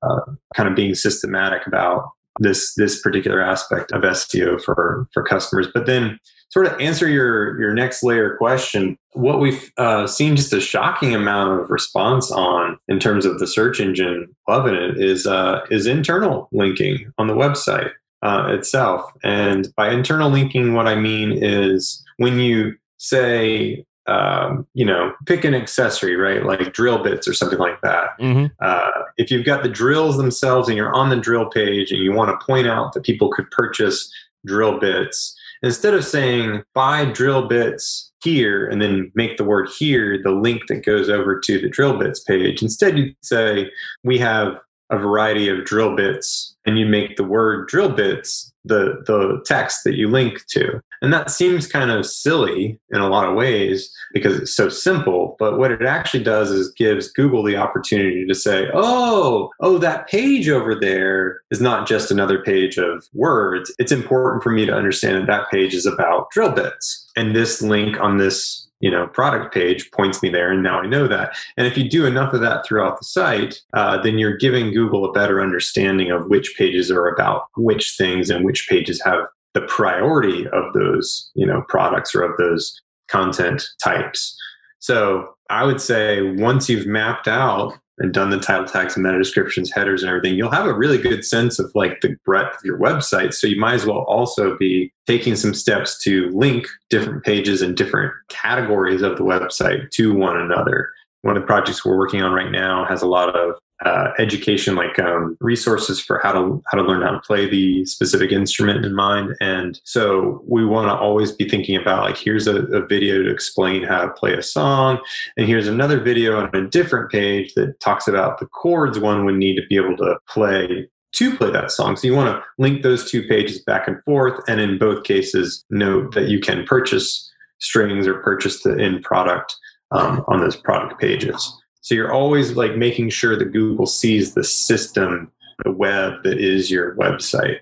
kind 0.55 0.69
of 0.69 0.75
being 0.75 0.95
systematic 0.95 1.67
about 1.67 2.11
this 2.39 2.75
this 2.75 3.01
particular 3.01 3.41
aspect 3.41 3.91
of 3.91 4.03
SEO 4.03 4.63
for 4.63 5.05
for 5.13 5.21
customers. 5.21 5.67
But 5.73 5.85
then 5.85 6.17
sort 6.49 6.65
of 6.65 6.79
answer 6.79 7.07
your 7.07 7.59
your 7.59 7.73
next 7.73 8.03
layer 8.03 8.35
question 8.37 8.97
what 9.13 9.39
we've 9.39 9.71
uh, 9.77 10.05
seen 10.07 10.35
just 10.35 10.53
a 10.53 10.61
shocking 10.61 11.15
amount 11.15 11.61
of 11.61 11.69
response 11.69 12.31
on 12.31 12.77
in 12.87 12.99
terms 12.99 13.25
of 13.25 13.39
the 13.39 13.47
search 13.47 13.79
engine 13.79 14.27
loving 14.47 14.75
it 14.75 14.97
is 14.97 15.25
uh, 15.25 15.61
is 15.69 15.87
internal 15.87 16.47
linking 16.51 17.11
on 17.17 17.27
the 17.27 17.33
website 17.33 17.91
uh, 18.21 18.47
itself. 18.49 19.11
And 19.23 19.73
by 19.75 19.91
internal 19.91 20.29
linking 20.29 20.73
what 20.73 20.87
i 20.87 20.95
mean 20.95 21.31
is 21.31 22.03
when 22.17 22.39
you 22.39 22.75
say 22.97 23.85
um, 24.07 24.65
you 24.73 24.85
know 24.85 25.13
pick 25.25 25.43
an 25.43 25.53
accessory 25.53 26.15
right? 26.15 26.43
Like 26.45 26.73
drill 26.73 27.03
bits 27.03 27.27
or 27.27 27.33
something 27.33 27.59
like 27.59 27.81
that. 27.81 28.19
Mm-hmm. 28.19 28.47
Uh, 28.59 29.03
if 29.17 29.29
you've 29.29 29.45
got 29.45 29.63
the 29.63 29.69
drills 29.69 30.17
themselves 30.17 30.67
and 30.67 30.77
you're 30.77 30.93
on 30.93 31.09
the 31.09 31.17
drill 31.17 31.45
page 31.45 31.91
and 31.91 32.01
you 32.01 32.11
want 32.11 32.29
to 32.31 32.45
point 32.45 32.67
out 32.67 32.93
that 32.93 33.03
people 33.03 33.29
could 33.29 33.49
purchase 33.51 34.11
drill 34.45 34.79
bits 34.79 35.35
instead 35.63 35.93
of 35.93 36.05
saying 36.05 36.63
buy 36.73 37.05
drill 37.05 37.47
bits 37.47 38.11
here 38.23 38.67
and 38.67 38.81
then 38.81 39.11
make 39.15 39.37
the 39.37 39.43
word 39.43 39.69
here 39.77 40.21
the 40.21 40.31
link 40.31 40.63
that 40.67 40.85
goes 40.85 41.09
over 41.09 41.39
to 41.39 41.59
the 41.59 41.69
drill 41.69 41.97
bits 41.97 42.19
page, 42.21 42.61
instead 42.61 42.97
you 42.97 43.13
say 43.21 43.69
we 44.03 44.17
have 44.17 44.57
a 44.89 44.97
variety 44.97 45.49
of 45.49 45.65
drill 45.65 45.95
bits 45.95 46.55
and 46.65 46.77
you 46.77 46.85
make 46.85 47.15
the 47.15 47.23
word 47.23 47.67
drill 47.67 47.89
bits 47.89 48.51
the 48.65 49.01
the 49.05 49.41
text 49.45 49.83
that 49.85 49.95
you 49.95 50.09
link 50.09 50.45
to. 50.47 50.81
And 51.01 51.13
that 51.13 51.31
seems 51.31 51.65
kind 51.65 51.91
of 51.91 52.05
silly 52.05 52.77
in 52.89 52.99
a 52.99 53.07
lot 53.07 53.27
of 53.27 53.35
ways 53.35 53.89
because 54.13 54.37
it's 54.37 54.55
so 54.55 54.67
simple 54.67 55.35
but 55.39 55.57
what 55.57 55.71
it 55.71 55.83
actually 55.83 56.23
does 56.23 56.51
is 56.51 56.73
gives 56.73 57.11
google 57.11 57.43
the 57.43 57.55
opportunity 57.55 58.25
to 58.25 58.35
say 58.35 58.67
oh 58.73 59.49
oh 59.61 59.77
that 59.77 60.07
page 60.07 60.49
over 60.49 60.75
there 60.75 61.41
is 61.51 61.61
not 61.61 61.87
just 61.87 62.11
another 62.11 62.41
page 62.43 62.77
of 62.77 63.07
words. 63.13 63.73
It's 63.79 63.91
important 63.91 64.43
for 64.43 64.51
me 64.51 64.65
to 64.65 64.73
understand 64.73 65.15
that 65.17 65.27
that 65.27 65.51
page 65.51 65.73
is 65.73 65.85
about 65.85 66.29
drill 66.31 66.51
bits. 66.51 67.09
And 67.15 67.35
this 67.35 67.61
link 67.61 67.99
on 67.99 68.17
this 68.17 68.68
you 68.79 68.89
know 68.89 69.07
product 69.07 69.53
page 69.53 69.91
points 69.91 70.21
me 70.21 70.29
there 70.29 70.51
and 70.51 70.63
now 70.63 70.79
i 70.79 70.85
know 70.85 71.07
that. 71.07 71.35
And 71.57 71.67
if 71.67 71.77
you 71.77 71.89
do 71.89 72.05
enough 72.05 72.33
of 72.33 72.41
that 72.41 72.65
throughout 72.65 72.99
the 72.99 73.05
site 73.05 73.61
uh, 73.73 74.01
then 74.01 74.17
you're 74.17 74.37
giving 74.37 74.73
google 74.73 75.05
a 75.05 75.11
better 75.11 75.41
understanding 75.41 76.11
of 76.11 76.27
which 76.27 76.55
pages 76.57 76.91
are 76.91 77.07
about 77.07 77.47
which 77.55 77.95
things 77.97 78.29
and 78.29 78.45
which 78.45 78.67
pages 78.69 79.01
have 79.03 79.25
the 79.53 79.61
priority 79.61 80.47
of 80.47 80.73
those 80.73 81.29
you 81.35 81.45
know 81.45 81.63
products 81.67 82.13
or 82.13 82.21
of 82.21 82.37
those 82.37 82.79
content 83.07 83.63
types. 83.83 84.35
So 84.79 85.35
i 85.49 85.63
would 85.63 85.81
say 85.81 86.21
once 86.21 86.69
you've 86.69 86.87
mapped 86.87 87.27
out 87.27 87.77
and 87.99 88.13
done 88.13 88.29
the 88.29 88.39
title 88.39 88.65
tags 88.65 88.95
and 88.95 89.03
meta 89.03 89.17
descriptions, 89.17 89.71
headers, 89.71 90.01
and 90.01 90.09
everything, 90.09 90.35
you'll 90.35 90.51
have 90.51 90.65
a 90.65 90.73
really 90.73 90.97
good 90.97 91.25
sense 91.25 91.59
of 91.59 91.71
like 91.75 92.01
the 92.01 92.15
breadth 92.25 92.57
of 92.57 92.63
your 92.63 92.77
website. 92.77 93.33
So 93.33 93.45
you 93.45 93.59
might 93.59 93.73
as 93.73 93.85
well 93.85 93.99
also 93.99 94.57
be 94.57 94.91
taking 95.05 95.35
some 95.35 95.53
steps 95.53 95.97
to 96.03 96.29
link 96.29 96.65
different 96.89 97.23
pages 97.23 97.61
and 97.61 97.75
different 97.75 98.13
categories 98.29 99.01
of 99.01 99.17
the 99.17 99.23
website 99.23 99.91
to 99.91 100.13
one 100.13 100.37
another. 100.37 100.89
One 101.21 101.35
of 101.35 101.43
the 101.43 101.47
projects 101.47 101.83
we're 101.83 101.97
working 101.97 102.21
on 102.21 102.31
right 102.31 102.51
now 102.51 102.85
has 102.85 103.01
a 103.01 103.07
lot 103.07 103.35
of 103.35 103.55
uh, 103.85 104.11
education 104.19 104.75
like 104.75 104.99
um, 104.99 105.37
resources 105.39 106.01
for 106.01 106.19
how 106.19 106.33
to 106.33 106.61
how 106.67 106.77
to 106.77 106.83
learn 106.83 107.01
how 107.01 107.11
to 107.11 107.19
play 107.21 107.49
the 107.49 107.85
specific 107.85 108.31
instrument 108.31 108.85
in 108.85 108.93
mind. 108.93 109.35
And 109.39 109.79
so 109.85 110.43
we 110.45 110.65
want 110.65 110.89
to 110.89 110.95
always 110.95 111.31
be 111.31 111.47
thinking 111.47 111.77
about 111.77 112.03
like 112.03 112.17
here's 112.17 112.47
a, 112.47 112.63
a, 112.65 112.85
video 112.85 113.23
to 113.23 113.29
explain 113.29 113.83
how 113.83 114.01
to 114.01 114.09
play 114.11 114.33
a 114.33 114.41
song 114.41 114.99
and 115.37 115.47
here's 115.47 115.67
another 115.67 115.99
video 115.99 116.39
on 116.39 116.53
a 116.55 116.67
different 116.67 117.11
page 117.11 117.53
that 117.53 117.79
talks 117.79 118.07
about 118.07 118.39
the 118.39 118.47
chords 118.47 118.99
one 118.99 119.25
would 119.25 119.35
need 119.35 119.55
to 119.55 119.65
be 119.67 119.77
able 119.77 119.95
to 119.97 120.17
play 120.27 120.89
to 121.13 121.37
play 121.37 121.51
that 121.51 121.71
song. 121.71 121.95
So 121.95 122.07
you 122.07 122.15
want 122.15 122.35
to 122.35 122.43
link 122.57 122.81
those 122.81 123.09
two 123.09 123.23
pages 123.27 123.61
back 123.61 123.87
and 123.87 124.03
forth 124.03 124.41
and 124.47 124.59
in 124.59 124.77
both 124.77 125.03
cases 125.03 125.63
note 125.69 126.13
that 126.15 126.27
you 126.27 126.39
can 126.39 126.65
purchase 126.65 127.31
strings 127.59 128.07
or 128.07 128.15
purchase 128.15 128.61
the 128.63 128.77
end 128.77 129.03
product 129.03 129.55
um, 129.91 130.23
on 130.27 130.41
those 130.41 130.55
product 130.55 130.99
pages 130.99 131.53
so 131.81 131.95
you're 131.95 132.11
always 132.11 132.53
like 132.53 132.75
making 132.75 133.09
sure 133.09 133.37
that 133.37 133.51
Google 133.51 133.85
sees 133.85 134.33
the 134.33 134.43
system, 134.43 135.31
the 135.63 135.71
web 135.71 136.23
that 136.23 136.37
is 136.37 136.69
your 136.69 136.95
website. 136.95 137.59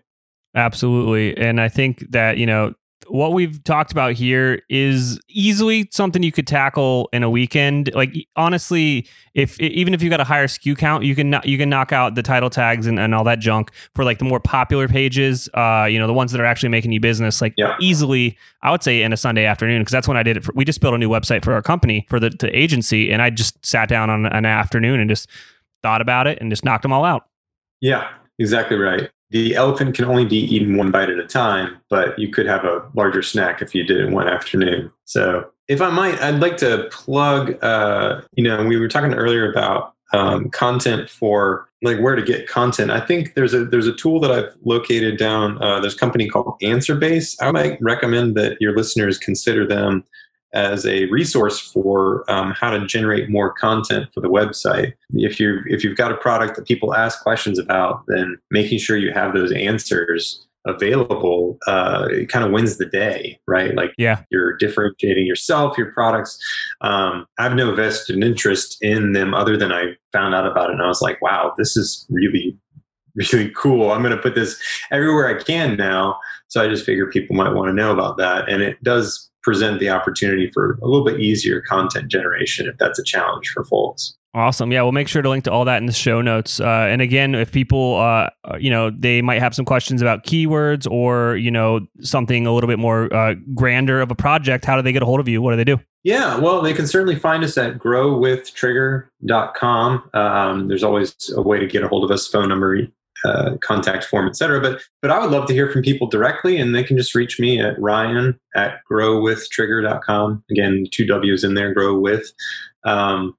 Absolutely. 0.56 1.38
And 1.38 1.62
I 1.62 1.70
think 1.70 2.12
that, 2.12 2.38
you 2.38 2.46
know, 2.46 2.74
what 3.10 3.34
we've 3.34 3.64
talked 3.64 3.92
about 3.92 4.14
here 4.14 4.62
is 4.70 5.20
easily 5.30 5.88
something 5.92 6.24
you 6.24 6.32
could 6.32 6.48
tackle 6.48 7.10
in 7.14 7.24
a 7.24 7.30
weekend. 7.30 7.94
Like 7.94 8.14
honestly, 8.36 9.08
if 9.34 9.60
even 9.60 9.94
if 9.94 10.02
you 10.02 10.10
got 10.10 10.20
a 10.20 10.24
higher 10.24 10.48
SKU 10.48 10.78
count, 10.78 11.04
you 11.04 11.16
can 11.16 11.40
you 11.44 11.58
can 11.58 11.70
knock 11.70 11.92
out 11.92 12.16
the 12.16 12.24
title 12.24 12.50
tags 12.50 12.88
and, 12.88 13.00
and 13.00 13.14
all 13.16 13.24
that 13.24 13.40
junk 13.40 13.72
for 13.96 14.04
like 14.04 14.20
the 14.20 14.26
more 14.26 14.40
popular 14.40 14.88
pages. 14.88 15.50
Uh, 15.54 15.88
you 15.90 16.00
know, 16.00 16.08
the 16.08 16.14
ones 16.14 16.32
that 16.32 16.42
are 16.42 16.46
actually 16.46 16.70
making 16.70 16.92
you 16.92 17.00
business. 17.00 17.42
Like 17.42 17.54
yeah. 17.58 17.76
easily, 17.80 18.38
I 18.62 18.72
would 18.72 18.84
say 18.84 19.02
in 19.02 19.14
a 19.14 19.18
Sunday 19.18 19.46
afternoon 19.46 19.82
because 19.82 19.92
that's 19.92 20.08
when 20.08 20.18
I 20.18 20.24
did 20.24 20.38
it. 20.38 20.44
For, 20.44 20.54
we 20.54 20.66
just 20.66 20.82
built 20.82 20.94
a 20.94 20.98
new 20.98 21.10
website 21.10 21.44
for 21.44 21.54
our 21.54 21.62
company 21.62 22.06
for 22.10 22.20
the, 22.20 22.30
the 22.30 22.56
agency, 22.58 23.12
and 23.12 23.22
I 23.22 23.30
just 23.30 23.66
sat 23.66 23.90
down 23.90 24.10
on 24.10 24.26
an 24.26 24.46
afternoon 24.46 25.00
and 25.00 25.10
just 25.10 25.30
thought 25.84 26.02
about 26.02 26.28
it 26.28 26.40
and 26.42 26.52
just 26.52 26.66
knocked 26.66 26.84
them 26.84 26.92
all 26.92 27.06
out. 27.06 27.28
Yeah, 27.80 28.10
exactly 28.40 28.78
right. 28.78 29.10
The 29.30 29.56
elephant 29.56 29.96
can 29.96 30.06
only 30.06 30.26
be 30.26 30.38
eaten 30.38 30.78
one 30.78 30.92
bite 30.92 31.10
at 31.10 31.20
a 31.20 31.28
time, 31.28 31.78
but 31.90 32.18
you 32.18 32.32
could 32.32 32.46
have 32.46 32.64
a 32.64 32.90
larger 32.94 33.22
snack 33.22 33.62
if 33.62 33.76
you 33.76 33.84
did 33.84 34.00
it 34.00 34.12
one 34.12 34.28
afternoon. 34.28 34.92
So, 35.06 35.50
if 35.68 35.82
I 35.82 35.90
might, 35.90 36.22
I'd 36.22 36.40
like 36.40 36.58
to 36.58 36.88
plug. 36.92 37.62
Uh, 37.62 38.22
you 38.34 38.44
know, 38.44 38.66
we 38.66 38.78
were 38.80 38.88
talking 38.88 39.14
earlier 39.14 39.52
about 39.52 39.94
um, 40.14 40.50
content 40.50 41.10
for 41.10 41.68
like 41.82 42.00
where 42.00 42.16
to 42.16 42.22
get 42.22 42.48
content. 42.48 42.92
I 42.92 43.00
think 43.00 43.34
there's 43.36 43.54
a 43.54 43.66
there's 43.66 43.88
a 43.88 43.94
tool 43.94 44.20
that 44.22 44.32
I've 44.32 44.56
located 44.64 45.18
down. 45.18 45.62
Uh, 45.62 45.80
there's 45.80 45.96
a 45.96 46.00
company 46.00 46.30
called 46.30 46.56
AnswerBase. 46.62 47.36
I 47.42 47.52
might 47.52 47.78
recommend 47.82 48.36
that 48.36 48.58
your 48.60 48.76
listeners 48.76 49.18
consider 49.18 49.68
them 49.68 50.04
as 50.58 50.86
a 50.88 51.06
resource 51.06 51.60
for 51.60 52.30
um, 52.30 52.52
how 52.52 52.72
to 52.72 52.86
generate 52.88 53.30
more 53.30 53.54
content 53.54 54.10
for 54.12 54.22
the 54.22 54.30
website. 54.30 54.94
If 55.12 55.40
you 55.40 55.62
if 55.68 55.84
you've 55.84 55.96
got 55.96 56.12
a 56.12 56.18
product 56.18 56.56
that 56.56 56.68
people 56.68 56.96
ask 56.96 57.22
questions 57.22 57.60
about, 57.60 58.04
then 58.08 58.40
making 58.50 58.80
sure 58.80 58.98
you 58.98 59.14
have 59.14 59.34
those 59.34 59.52
answers 59.52 60.44
available 60.66 61.58
uh, 61.66 62.10
it 62.12 62.28
kind 62.28 62.44
of 62.44 62.52
wins 62.52 62.78
the 62.78 62.86
day 62.86 63.40
right? 63.48 63.74
Like 63.74 63.94
yeah. 63.98 64.24
you're 64.30 64.58
differentiating 64.58 65.26
yourself 65.26 65.78
your 65.78 65.94
products. 65.94 66.38
Um, 66.82 67.26
i 67.40 67.44
have 67.44 67.56
no 67.56 67.74
vested 67.74 68.22
interest 68.22 68.78
in 68.82 69.14
them 69.14 69.34
other 69.34 69.56
than 69.56 69.72
i 69.72 69.94
found 70.12 70.36
out 70.36 70.46
about 70.46 70.70
it 70.70 70.74
and 70.74 70.82
i 70.82 70.88
was 70.88 71.02
like 71.02 71.22
wow 71.22 71.54
this 71.58 71.78
is 71.78 72.06
really 72.10 72.58
really 73.16 73.50
cool. 73.56 73.92
I'm 73.92 74.04
going 74.04 74.16
to 74.16 74.22
put 74.22 74.36
this 74.36 74.62
everywhere 74.92 75.28
i 75.28 75.42
can 75.42 75.78
now. 75.78 76.20
So 76.50 76.64
i 76.64 76.68
just 76.68 76.86
figure 76.86 77.10
people 77.10 77.36
might 77.36 77.54
want 77.54 77.70
to 77.70 77.74
know 77.74 77.92
about 77.92 78.18
that. 78.18 78.50
And 78.50 78.62
it 78.62 78.82
does 78.84 79.30
present 79.44 79.80
the 79.80 79.90
opportunity 79.90 80.50
for 80.54 80.78
a 80.82 80.88
little 80.88 81.06
bit 81.06 81.20
easier 81.20 81.62
content 81.62 82.10
generation 82.10 82.68
if 82.68 82.78
that's 82.78 83.00
a 83.00 83.04
challenge 83.04 83.50
for 83.50 83.66
folks. 83.66 84.16
Awesome. 84.34 84.72
Yeah, 84.72 84.84
we'll 84.84 84.92
make 84.92 85.08
sure 85.08 85.24
to 85.24 85.30
link 85.30 85.46
to 85.46 85.52
all 85.52 85.66
that 85.66 85.78
in 85.78 85.88
the 85.88 85.94
show 85.94 86.22
notes. 86.22 86.60
Uh, 86.60 86.86
and 86.90 87.02
again, 87.02 87.34
if 87.34 87.52
people, 87.52 87.96
uh, 87.96 88.30
you 88.60 88.70
know, 88.70 88.92
they 88.92 89.24
might 89.24 89.40
have 89.40 89.56
some 89.56 89.66
questions 89.66 90.00
about 90.00 90.26
keywords 90.26 90.88
or, 90.90 91.36
you 91.38 91.50
know, 91.50 91.80
something 92.02 92.46
a 92.46 92.54
little 92.54 92.68
bit 92.68 92.78
more 92.78 93.12
uh, 93.12 93.34
grander 93.56 94.00
of 94.00 94.12
a 94.12 94.16
project, 94.16 94.64
how 94.64 94.76
do 94.76 94.84
they 94.84 94.92
get 94.92 95.02
a 95.02 95.08
hold 95.08 95.20
of 95.20 95.28
you? 95.28 95.42
What 95.42 95.50
do 95.52 95.58
they 95.58 95.64
do? 95.64 95.80
Yeah, 96.04 96.38
well, 96.38 96.62
they 96.62 96.74
can 96.74 96.86
certainly 96.86 97.16
find 97.16 97.44
us 97.44 97.58
at 97.58 97.80
growwithtrigger.com. 97.80 100.10
Um, 100.14 100.68
there's 100.68 100.84
always 100.84 101.34
a 101.36 101.42
way 101.42 101.58
to 101.60 101.66
get 101.66 101.84
a 101.84 101.88
hold 101.88 102.04
of 102.04 102.12
us, 102.12 102.28
phone 102.28 102.50
number, 102.50 102.78
uh, 103.26 103.58
contact 103.62 104.04
form, 104.04 104.28
etc. 104.28 104.62
But 104.62 104.82
but 105.02 105.12
I 105.12 105.20
would 105.20 105.32
love 105.32 105.48
to 105.48 105.54
hear 105.54 105.72
from 105.72 105.82
people 105.82 106.08
directly, 106.08 106.58
and 106.58 106.76
they 106.76 106.84
can 106.84 106.98
just 106.98 107.16
reach 107.16 107.40
me 107.40 107.60
at 107.60 107.80
Ryan 107.80 108.40
at 108.56 108.80
growwithtrigger.com. 108.90 110.44
Again, 110.52 110.86
two 110.92 111.06
W's 111.06 111.44
in 111.44 111.54
there, 111.56 111.74
grow 111.74 111.98
with. 112.00 112.32
Um, 112.86 113.36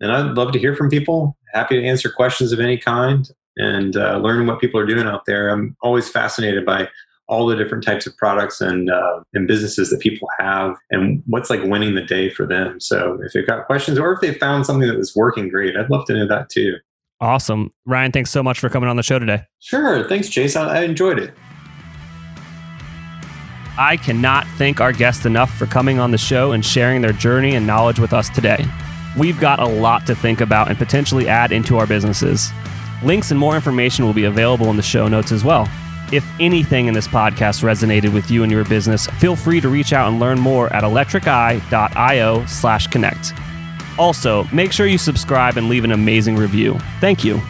and 0.00 0.12
I'd 0.12 0.36
love 0.36 0.52
to 0.52 0.58
hear 0.58 0.74
from 0.74 0.90
people. 0.90 1.36
Happy 1.52 1.80
to 1.80 1.86
answer 1.86 2.10
questions 2.10 2.52
of 2.52 2.60
any 2.60 2.76
kind 2.76 3.28
and 3.56 3.96
uh, 3.96 4.18
learn 4.18 4.46
what 4.46 4.60
people 4.60 4.80
are 4.80 4.86
doing 4.86 5.06
out 5.06 5.26
there. 5.26 5.48
I'm 5.48 5.76
always 5.82 6.08
fascinated 6.08 6.64
by 6.64 6.88
all 7.28 7.46
the 7.46 7.56
different 7.56 7.84
types 7.84 8.06
of 8.06 8.16
products 8.16 8.60
and 8.60 8.90
uh, 8.90 9.20
and 9.32 9.48
businesses 9.48 9.90
that 9.90 10.00
people 10.00 10.28
have 10.38 10.76
and 10.90 11.22
what's 11.26 11.50
like 11.50 11.62
winning 11.62 11.94
the 11.94 12.02
day 12.02 12.28
for 12.28 12.46
them. 12.46 12.80
So 12.80 13.18
if 13.22 13.32
they've 13.32 13.46
got 13.46 13.66
questions 13.66 13.98
or 13.98 14.12
if 14.12 14.20
they 14.20 14.34
found 14.34 14.66
something 14.66 14.88
that 14.88 14.98
was 14.98 15.16
working 15.16 15.48
great, 15.48 15.76
I'd 15.76 15.90
love 15.90 16.04
to 16.06 16.14
know 16.14 16.26
that 16.26 16.50
too. 16.50 16.76
Awesome. 17.22 17.70
Ryan, 17.86 18.10
thanks 18.10 18.30
so 18.30 18.42
much 18.42 18.58
for 18.58 18.68
coming 18.68 18.88
on 18.88 18.96
the 18.96 19.02
show 19.04 19.20
today. 19.20 19.44
Sure. 19.60 20.08
Thanks, 20.08 20.28
Jason. 20.28 20.62
I 20.62 20.82
enjoyed 20.82 21.20
it. 21.20 21.32
I 23.78 23.96
cannot 23.96 24.44
thank 24.58 24.80
our 24.80 24.92
guests 24.92 25.24
enough 25.24 25.54
for 25.54 25.66
coming 25.66 26.00
on 26.00 26.10
the 26.10 26.18
show 26.18 26.50
and 26.50 26.64
sharing 26.64 27.00
their 27.00 27.12
journey 27.12 27.54
and 27.54 27.64
knowledge 27.64 28.00
with 28.00 28.12
us 28.12 28.28
today. 28.28 28.66
We've 29.16 29.38
got 29.38 29.60
a 29.60 29.66
lot 29.66 30.04
to 30.08 30.16
think 30.16 30.40
about 30.40 30.68
and 30.68 30.76
potentially 30.76 31.28
add 31.28 31.52
into 31.52 31.78
our 31.78 31.86
businesses. 31.86 32.50
Links 33.04 33.30
and 33.30 33.38
more 33.38 33.54
information 33.54 34.04
will 34.04 34.12
be 34.12 34.24
available 34.24 34.68
in 34.70 34.76
the 34.76 34.82
show 34.82 35.06
notes 35.06 35.30
as 35.30 35.44
well. 35.44 35.68
If 36.12 36.28
anything 36.40 36.88
in 36.88 36.94
this 36.94 37.06
podcast 37.06 37.62
resonated 37.62 38.12
with 38.12 38.32
you 38.32 38.42
and 38.42 38.50
your 38.50 38.64
business, 38.64 39.06
feel 39.06 39.36
free 39.36 39.60
to 39.60 39.68
reach 39.68 39.92
out 39.92 40.08
and 40.10 40.18
learn 40.18 40.40
more 40.40 40.72
at 40.72 40.82
electriceye.io 40.82 42.46
slash 42.46 42.88
connect. 42.88 43.32
Also, 43.98 44.44
make 44.52 44.72
sure 44.72 44.86
you 44.86 44.98
subscribe 44.98 45.56
and 45.56 45.68
leave 45.68 45.84
an 45.84 45.92
amazing 45.92 46.36
review. 46.36 46.78
Thank 47.00 47.24
you. 47.24 47.40